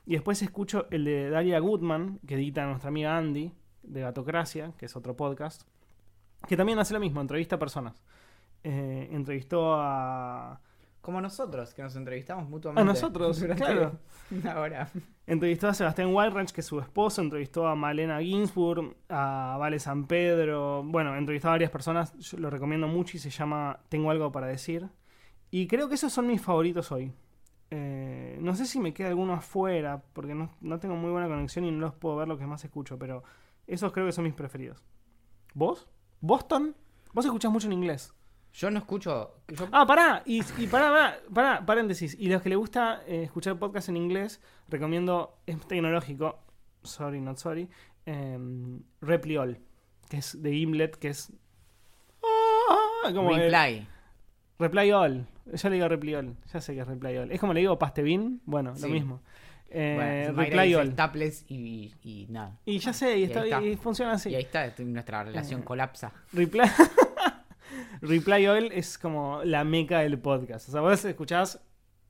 Y 0.06 0.14
después 0.14 0.42
escucho 0.42 0.88
el 0.92 1.04
de 1.04 1.30
Dalia 1.30 1.60
Goodman, 1.60 2.20
que 2.26 2.36
edita 2.36 2.66
nuestra 2.66 2.90
amiga 2.90 3.18
Andy, 3.18 3.52
de 3.88 4.02
Gatocracia, 4.02 4.74
que 4.78 4.86
es 4.86 4.96
otro 4.96 5.16
podcast, 5.16 5.64
que 6.48 6.58
también 6.58 6.80
hace 6.80 6.94
lo 6.94 7.00
mismo, 7.00 7.22
entrevista 7.22 7.56
a 7.56 7.60
personas. 7.60 8.04
Eh, 8.64 9.10
entrevistó 9.12 9.76
a... 9.76 10.60
Como 11.02 11.22
nosotros, 11.22 11.72
que 11.76 11.84
nos 11.84 11.96
entrevistamos 11.96 12.50
mutuamente. 12.50 12.82
A 12.82 12.86
nosotros, 12.86 13.40
claro. 13.56 14.00
Una 14.32 14.60
hora. 14.60 14.90
Entrevistó 15.28 15.68
a 15.68 15.74
Sebastián 15.76 16.10
Wildranch, 16.16 16.52
que 16.52 16.62
es 16.62 16.68
su 16.68 16.80
esposo, 16.80 17.22
entrevistó 17.22 17.68
a 17.68 17.76
Malena 17.76 18.20
Ginsburg, 18.22 18.96
a 19.10 19.56
Vale 19.60 19.78
San 19.78 20.08
Pedro, 20.08 20.84
bueno, 20.84 21.16
entrevistó 21.16 21.50
a 21.50 21.52
varias 21.52 21.70
personas, 21.70 22.18
yo 22.18 22.40
lo 22.40 22.50
recomiendo 22.50 22.88
mucho 22.88 23.18
y 23.18 23.20
se 23.20 23.30
llama 23.30 23.80
Tengo 23.88 24.10
algo 24.10 24.32
para 24.32 24.48
decir. 24.48 24.90
Y 25.52 25.68
creo 25.68 25.88
que 25.88 25.96
esos 25.96 26.12
son 26.12 26.26
mis 26.26 26.42
favoritos 26.42 26.92
hoy. 26.92 27.14
Eh, 27.70 28.38
no 28.42 28.56
sé 28.56 28.66
si 28.66 28.80
me 28.80 28.94
queda 28.94 29.10
alguno 29.10 29.34
afuera, 29.34 30.02
porque 30.14 30.34
no, 30.34 30.50
no 30.62 30.80
tengo 30.80 30.96
muy 30.96 31.12
buena 31.12 31.28
conexión 31.28 31.66
y 31.66 31.72
no 31.72 31.80
los 31.80 31.94
puedo 31.94 32.16
ver 32.16 32.28
lo 32.28 32.38
que 32.38 32.48
más 32.48 32.64
escucho, 32.64 32.98
pero 32.98 33.24
esos 33.68 33.91
creo 33.91 34.05
que 34.05 34.11
son 34.11 34.24
mis 34.26 34.34
preferidos. 34.34 34.84
¿Vos? 35.53 35.88
¿Boston? 36.22 36.76
Vos 37.13 37.26
escuchás 37.26 37.51
mucho 37.51 37.68
en 37.68 37.74
inglés. 37.74 38.13
Yo 38.53 38.72
no 38.72 38.80
escucho. 38.80 39.36
Yo, 39.49 39.68
Ah, 39.72 39.86
pará, 39.86 40.22
y, 40.26 40.41
y 40.57 40.68
pará, 40.68 40.89
pará, 40.89 41.20
pará, 41.34 41.66
paréntesis. 41.66 42.16
Y 42.20 42.28
los 42.30 42.41
que 42.41 42.49
les 42.49 42.57
gusta 42.57 43.01
eh, 43.05 43.24
escuchar 43.24 43.57
podcast 43.59 43.89
en 43.89 43.97
inglés, 43.97 44.41
recomiendo, 44.70 45.38
es 45.45 45.59
tecnológico, 45.68 46.39
sorry, 46.84 47.20
not 47.20 47.38
sorry, 47.38 47.70
em, 48.05 48.82
Repliol, 49.01 49.59
que 50.09 50.18
es 50.18 50.41
de 50.41 50.51
Gimlet, 50.53 50.95
que 50.97 51.09
es... 51.09 51.34
Ah, 52.24 53.11
como 53.13 53.32
el- 53.36 53.51
Reply. 53.51 53.88
Reply 54.57 54.91
All, 54.93 55.28
yo 55.53 55.70
le 55.70 55.76
digo 55.76 55.88
Reply 55.89 56.16
All, 56.16 56.38
ya 56.53 56.61
sé 56.61 56.74
que 56.74 56.80
es 56.80 56.88
Reply 56.88 57.18
All. 57.18 57.32
Es 57.32 57.39
como 57.41 57.53
le 57.53 57.59
digo 57.59 57.78
Pastebin, 57.78 58.41
bueno, 58.45 58.74
Sí. 58.76 58.84
lo 58.84 58.88
mismo. 58.89 59.22
Eh, 59.78 60.32
Bueno, 60.32 60.42
Reply 60.42 60.74
All. 60.76 60.92
Staples 60.94 61.46
y, 61.50 61.94
y 62.04 62.28
nada. 62.30 62.58
Y 62.66 62.80
ya 62.80 62.94
sé, 62.94 63.18
y, 63.20 63.24
está, 63.24 63.42
ahí 63.42 63.50
está. 63.52 63.62
y 63.64 63.76
funciona 63.76 64.14
así. 64.14 64.30
Y 64.30 64.36
ahí 64.36 64.44
está, 64.44 64.74
nuestra 64.80 65.24
relación 65.24 65.62
Eh, 65.62 65.64
colapsa. 65.66 66.14
Reply... 66.34 66.62
Reply 68.02 68.48
All 68.48 68.72
es 68.72 68.98
como 68.98 69.44
la 69.44 69.64
meca 69.64 70.00
del 70.00 70.20
podcast. 70.20 70.70
O 70.70 70.72
sea, 70.72 70.82
vos 70.82 71.04
escuchás 71.06 71.60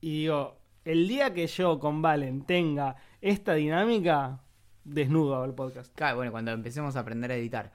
y 0.02 0.22
digo, 0.22 0.58
el 0.84 1.08
día 1.08 1.34
que 1.34 1.48
yo 1.48 1.80
con 1.80 2.02
Valen 2.02 2.46
tenga 2.46 2.96
esta 3.22 3.54
dinámica, 3.56 4.42
desnudo 4.84 5.44
el 5.46 5.54
podcast. 5.54 5.94
Claro, 5.96 6.18
bueno, 6.18 6.32
cuando 6.32 6.52
empecemos 6.52 6.96
a 6.96 7.00
aprender 7.00 7.32
a 7.32 7.36
editar. 7.36 7.72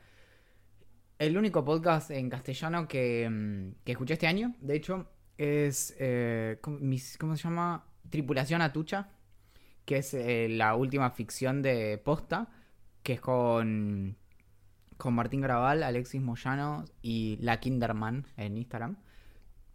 El 1.19 1.37
único 1.37 1.65
podcast 1.65 2.11
en 2.13 2.31
castellano 2.31 2.87
que, 2.89 3.29
mm, 3.29 3.83
que 3.85 3.93
escuché 3.93 4.15
este 4.15 4.27
año, 4.27 4.55
de 4.61 4.77
hecho, 4.77 5.07
es. 5.37 5.95
eh, 5.99 6.59
¿cómo, 6.61 6.79
mis- 6.79 7.19
cómo 7.19 7.37
se 7.37 7.43
llama? 7.45 7.85
Tripulación 8.09 8.63
Atucha, 8.63 9.09
que 9.91 9.97
es 9.97 10.15
eh, 10.15 10.47
la 10.49 10.77
última 10.77 11.11
ficción 11.11 11.63
de 11.63 11.99
Posta, 11.99 12.47
que 13.03 13.15
es 13.15 13.21
con. 13.21 14.17
Con 14.97 15.15
Martín 15.15 15.41
Graval, 15.41 15.83
Alexis 15.83 16.23
Moyano 16.23 16.85
y 17.03 17.39
La 17.41 17.59
Kinderman 17.59 18.25
en 18.37 18.57
Instagram. 18.57 18.99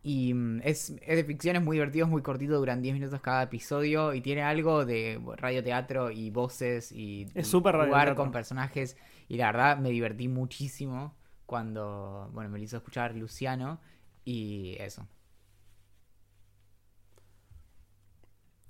Y 0.04 0.34
mm, 0.34 0.62
es, 0.64 0.92
es 1.02 1.18
de 1.18 1.24
ficción, 1.26 1.58
es 1.58 1.62
muy 1.64 1.76
divertido, 1.76 2.06
es 2.06 2.12
muy 2.12 2.22
cortito, 2.22 2.56
duran 2.58 2.82
10 2.82 2.94
minutos 2.94 3.20
cada 3.20 3.44
episodio 3.44 4.14
y 4.14 4.22
tiene 4.22 4.44
algo 4.44 4.86
de 4.86 5.20
radioteatro 5.36 6.12
y 6.12 6.30
voces 6.30 6.94
y, 6.94 7.28
Es 7.34 7.48
y 7.48 7.50
súper 7.50 7.76
jugar 7.76 7.76
radioteatro. 7.76 8.16
con 8.16 8.32
personajes. 8.32 8.96
Y 9.28 9.36
la 9.36 9.48
verdad 9.48 9.80
me 9.80 9.90
divertí 9.90 10.30
muchísimo 10.30 11.14
cuando, 11.46 12.30
bueno, 12.34 12.50
me 12.50 12.58
lo 12.60 12.64
hizo 12.64 12.78
escuchar 12.78 13.14
Luciano 13.16 13.82
y 14.24 14.78
eso. 14.80 15.06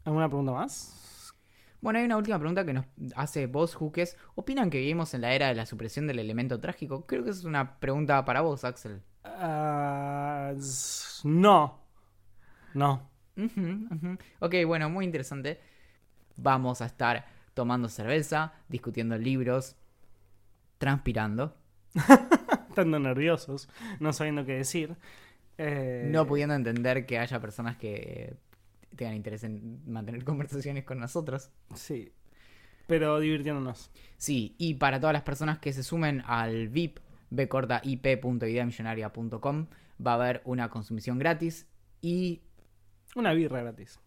¿Alguna 0.05 0.27
pregunta 0.27 0.53
más? 0.53 1.14
Bueno, 1.85 1.99
hay 1.99 2.05
una 2.05 2.17
última 2.17 2.39
pregunta 2.39 2.65
que 2.65 2.73
nos 2.73 2.85
hace 3.15 3.45
vos, 3.45 3.75
Juques. 3.75 4.17
¿Opinan 4.33 4.71
que 4.71 4.79
vivimos 4.79 5.13
en 5.13 5.21
la 5.21 5.35
era 5.35 5.49
de 5.49 5.53
la 5.53 5.67
supresión 5.67 6.07
del 6.07 6.17
elemento 6.17 6.59
trágico? 6.59 7.05
Creo 7.05 7.23
que 7.23 7.29
es 7.29 7.43
una 7.43 7.79
pregunta 7.79 8.25
para 8.25 8.41
vos, 8.41 8.63
Axel. 8.63 9.03
S- 10.57 11.19
no. 11.27 11.79
No. 12.73 13.07
Ujú. 13.37 14.17
Ok, 14.39 14.55
bueno, 14.65 14.89
muy 14.89 15.05
interesante. 15.05 15.59
Vamos 16.37 16.81
a 16.81 16.87
estar 16.87 17.27
tomando 17.53 17.87
cerveza, 17.87 18.53
discutiendo 18.67 19.15
libros, 19.19 19.75
transpirando, 20.79 21.55
Estando 22.69 22.97
nerviosos, 22.97 23.69
no 23.99 24.11
sabiendo 24.11 24.43
qué 24.43 24.53
decir. 24.53 24.95
Eh, 25.59 26.09
no 26.11 26.25
pudiendo 26.25 26.55
entender 26.55 27.05
que 27.05 27.19
haya 27.19 27.39
personas 27.39 27.77
que 27.77 28.33
tengan 28.95 29.15
interés 29.15 29.43
en 29.43 29.81
mantener 29.91 30.23
conversaciones 30.25 30.83
con 30.83 30.99
nosotros. 30.99 31.49
Sí. 31.73 32.11
Pero 32.87 33.19
divirtiéndonos. 33.19 33.89
Sí, 34.17 34.55
y 34.57 34.75
para 34.75 34.99
todas 34.99 35.13
las 35.13 35.23
personas 35.23 35.57
que 35.59 35.73
se 35.73 35.83
sumen 35.83 36.21
al 36.27 36.69
VIP, 36.69 36.99
bcortaip.ideamillonaria.com, 37.31 39.67
va 40.05 40.11
a 40.11 40.15
haber 40.15 40.41
una 40.45 40.69
consumición 40.69 41.17
gratis 41.19 41.67
y... 42.01 42.41
Una 43.15 43.33
birra 43.33 43.61
gratis. 43.61 43.99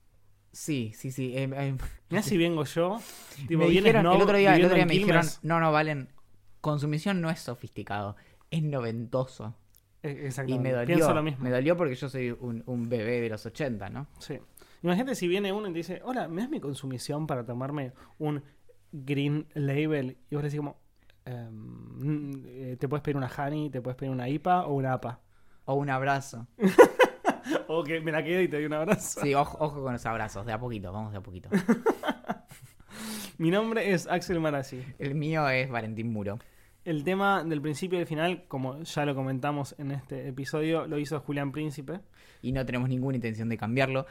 Sí, 0.52 0.92
sí, 0.94 1.10
sí. 1.10 1.34
eh, 1.36 1.48
eh, 1.52 1.76
Mirá 2.10 2.22
si 2.22 2.36
vengo 2.38 2.64
yo. 2.64 3.00
Tipo, 3.46 3.64
me 3.64 3.70
dijeron, 3.70 4.04
no 4.04 4.14
el 4.14 4.22
otro 4.22 4.36
día, 4.36 4.54
el 4.54 4.62
viviendo 4.62 4.66
otro 4.66 4.74
día 4.76 4.82
en 4.82 4.88
me 4.88 4.94
dijeron, 4.94 5.26
no, 5.42 5.60
no, 5.60 5.72
Valen, 5.72 6.08
consumición 6.60 7.20
no 7.20 7.30
es 7.30 7.40
sofisticado, 7.40 8.16
es 8.50 8.62
noventoso. 8.62 9.54
Eh, 10.02 10.20
Y 10.22 10.26
Exactamente. 10.26 10.68
me 10.68 10.72
dolió, 10.74 10.96
Pienso 10.96 11.14
lo 11.14 11.22
mismo. 11.22 11.44
me 11.44 11.50
dolió 11.50 11.76
porque 11.76 11.94
yo 11.94 12.08
soy 12.08 12.30
un, 12.30 12.62
un 12.66 12.88
bebé 12.88 13.20
de 13.20 13.28
los 13.28 13.44
80, 13.44 13.90
¿no? 13.90 14.06
Sí. 14.18 14.38
Imagínate 14.82 15.14
si 15.14 15.26
viene 15.28 15.52
uno 15.52 15.68
y 15.68 15.72
te 15.72 15.78
dice, 15.78 16.00
hola, 16.04 16.28
¿me 16.28 16.40
das 16.42 16.50
mi 16.50 16.60
consumición 16.60 17.26
para 17.26 17.44
tomarme 17.44 17.92
un 18.18 18.42
Green 18.92 19.46
Label? 19.54 20.18
Y 20.30 20.34
vos 20.34 20.42
le 20.44 20.48
decís 20.50 20.58
como, 20.60 20.76
"Em, 21.24 22.42
eh, 22.46 22.76
te 22.78 22.88
puedes 22.88 23.02
pedir 23.02 23.16
una 23.16 23.28
Honey, 23.28 23.70
te 23.70 23.80
puedes 23.82 23.96
pedir 23.96 24.12
una 24.12 24.28
IPA 24.28 24.66
o 24.66 24.74
una 24.74 24.92
APA. 24.94 25.20
O 25.64 25.74
un 25.74 25.90
abrazo. 25.90 26.46
O 27.66 27.82
que 27.82 28.00
me 28.00 28.12
la 28.12 28.22
quedo 28.22 28.42
y 28.42 28.48
te 28.48 28.56
doy 28.56 28.66
un 28.66 28.74
abrazo. 28.74 29.20
Sí, 29.22 29.32
ojo, 29.34 29.56
ojo 29.60 29.82
con 29.82 29.92
los 29.94 30.04
abrazos, 30.04 30.44
de 30.44 30.52
a 30.52 30.58
poquito, 30.58 30.92
vamos 30.92 31.12
de 31.12 31.18
a 31.18 31.22
poquito. 31.22 31.48
Mi 33.38 33.50
nombre 33.50 33.92
es 33.92 34.06
Axel 34.06 34.40
Marazzi. 34.40 34.82
El 34.98 35.14
mío 35.14 35.48
es 35.48 35.70
Valentín 35.70 36.12
Muro. 36.12 36.38
El 36.84 37.04
tema 37.04 37.44
del 37.44 37.60
principio 37.62 37.96
y 37.96 38.00
del 38.00 38.06
final, 38.08 38.44
como 38.48 38.82
ya 38.82 39.04
lo 39.06 39.14
comentamos 39.14 39.74
en 39.78 39.92
este 39.92 40.28
episodio, 40.28 40.86
lo 40.86 40.98
hizo 40.98 41.20
Julián 41.20 41.52
Príncipe. 41.52 42.00
y 42.42 42.52
no 42.52 42.64
tenemos 42.66 42.88
ninguna 42.88 43.16
intención 43.16 43.48
de 43.48 43.56
cambiarlo. 43.56 44.06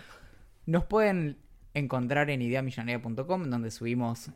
Nos 0.67 0.83
pueden 0.83 1.37
encontrar 1.73 2.29
en 2.29 2.41
ideamillonaria.com 2.41 3.49
donde 3.49 3.71
subimos 3.71 4.31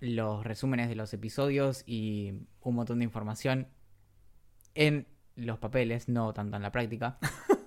los 0.00 0.44
resúmenes 0.44 0.90
de 0.90 0.96
los 0.96 1.14
episodios 1.14 1.82
y 1.86 2.34
un 2.60 2.74
montón 2.74 2.98
de 2.98 3.06
información 3.06 3.68
en 4.74 5.06
los 5.34 5.58
papeles, 5.58 6.10
no 6.10 6.34
tanto 6.34 6.56
en 6.56 6.62
la 6.62 6.72
práctica. 6.72 7.18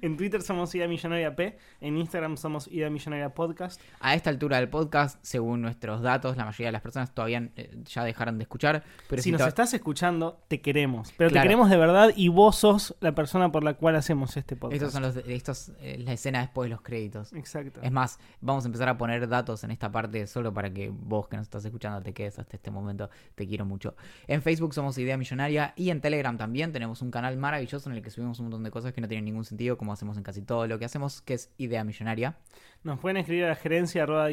En 0.00 0.16
Twitter 0.16 0.42
somos 0.42 0.74
Ida 0.74 0.88
Millonaria 0.88 1.34
P, 1.36 1.58
en 1.80 1.96
Instagram 1.96 2.36
somos 2.36 2.68
Ida 2.68 2.90
Millonaria 2.90 3.30
Podcast. 3.34 3.80
A 4.00 4.14
esta 4.14 4.30
altura 4.30 4.56
del 4.58 4.68
podcast, 4.68 5.18
según 5.22 5.62
nuestros 5.62 6.02
datos, 6.02 6.36
la 6.36 6.44
mayoría 6.44 6.66
de 6.68 6.72
las 6.72 6.82
personas 6.82 7.12
todavía 7.14 7.48
eh, 7.56 7.76
ya 7.84 8.04
dejaron 8.04 8.38
de 8.38 8.42
escuchar. 8.44 8.84
Pero 9.08 9.22
si 9.22 9.32
nos 9.32 9.42
estás 9.42 9.72
escuchando, 9.74 10.40
te 10.48 10.60
queremos. 10.60 11.12
Pero 11.16 11.30
Claro. 11.30 11.42
te 11.42 11.48
queremos 11.48 11.70
de 11.70 11.76
verdad 11.76 12.10
y 12.16 12.28
vos 12.28 12.56
sos 12.56 12.94
la 13.00 13.14
persona 13.14 13.50
por 13.52 13.64
la 13.64 13.74
cual 13.74 13.96
hacemos 13.96 14.36
este 14.36 14.56
podcast. 14.56 14.76
Estos 14.82 14.92
son 14.92 15.02
los, 15.02 15.16
estos, 15.16 15.72
eh, 15.80 15.98
la 15.98 16.12
escena 16.12 16.40
después 16.40 16.66
de 16.66 16.70
los 16.70 16.80
créditos. 16.82 17.32
Exacto. 17.32 17.80
Es 17.82 17.90
más, 17.92 18.18
vamos 18.40 18.64
a 18.64 18.68
empezar 18.68 18.88
a 18.88 18.96
poner 18.96 19.28
datos 19.28 19.64
en 19.64 19.70
esta 19.70 19.90
parte 19.90 20.26
solo 20.26 20.52
para 20.54 20.72
que 20.72 20.90
vos 20.90 21.28
que 21.28 21.36
nos 21.36 21.44
estás 21.46 21.64
escuchando 21.64 22.00
te 22.02 22.12
quedes 22.12 22.38
hasta 22.38 22.56
este 22.56 22.70
momento. 22.70 23.10
Te 23.34 23.46
quiero 23.46 23.64
mucho. 23.64 23.94
En 24.26 24.42
Facebook 24.42 24.74
somos 24.74 24.96
Idea 24.98 25.16
Millonaria 25.16 25.72
y 25.76 25.90
en 25.90 26.00
Telegram 26.00 26.36
también 26.36 26.72
tenemos 26.72 27.02
un 27.02 27.10
canal 27.10 27.36
maravilloso 27.36 27.90
en 27.90 27.96
el 27.96 28.02
que 28.02 28.10
subimos 28.10 28.38
un 28.38 28.46
montón 28.46 28.62
de 28.62 28.70
cosas 28.70 28.92
que 28.92 29.00
no 29.00 29.08
tienen 29.08 29.24
ningún 29.24 29.44
sentido, 29.44 29.65
como 29.76 29.92
hacemos 29.92 30.16
en 30.16 30.22
casi 30.22 30.42
todo 30.42 30.66
lo 30.66 30.78
que 30.78 30.84
hacemos, 30.84 31.20
que 31.22 31.34
es 31.34 31.50
Idea 31.58 31.84
Millonaria. 31.84 32.38
Nos 32.84 33.00
pueden 33.00 33.16
escribir 33.16 33.44
a 33.44 33.48
la 33.48 33.56
gerencia 33.56 34.04
arroba. 34.04 34.26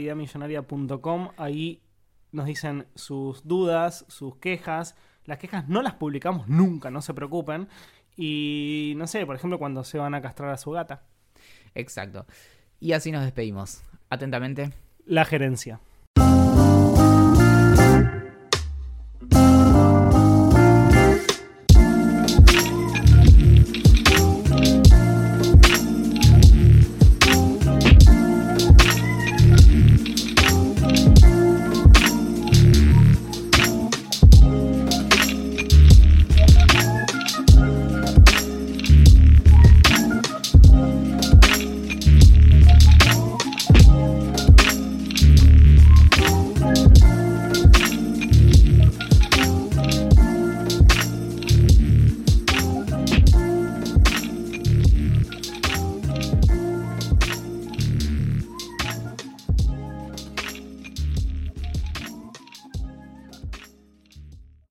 Ahí 1.38 1.82
nos 2.32 2.46
dicen 2.46 2.88
sus 2.96 3.48
dudas, 3.48 4.06
sus 4.08 4.36
quejas. 4.38 4.96
Las 5.26 5.40
quejas 5.40 5.68
no 5.68 5.82
las 5.82 5.96
publicamos 5.96 6.48
nunca, 6.48 6.92
no 6.92 7.02
se 7.02 7.14
preocupen. 7.14 7.68
Y 8.16 8.94
no 8.98 9.08
sé, 9.08 9.26
por 9.26 9.36
ejemplo, 9.36 9.58
cuando 9.58 9.84
se 9.84 9.98
van 9.98 10.14
a 10.14 10.22
castrar 10.22 10.52
a 10.52 10.58
su 10.58 10.72
gata. 10.72 11.04
Exacto. 11.74 12.26
Y 12.80 12.94
así 12.94 13.12
nos 13.12 13.24
despedimos. 13.24 13.82
Atentamente. 14.10 14.72
La 15.06 15.26
gerencia. 15.26 15.80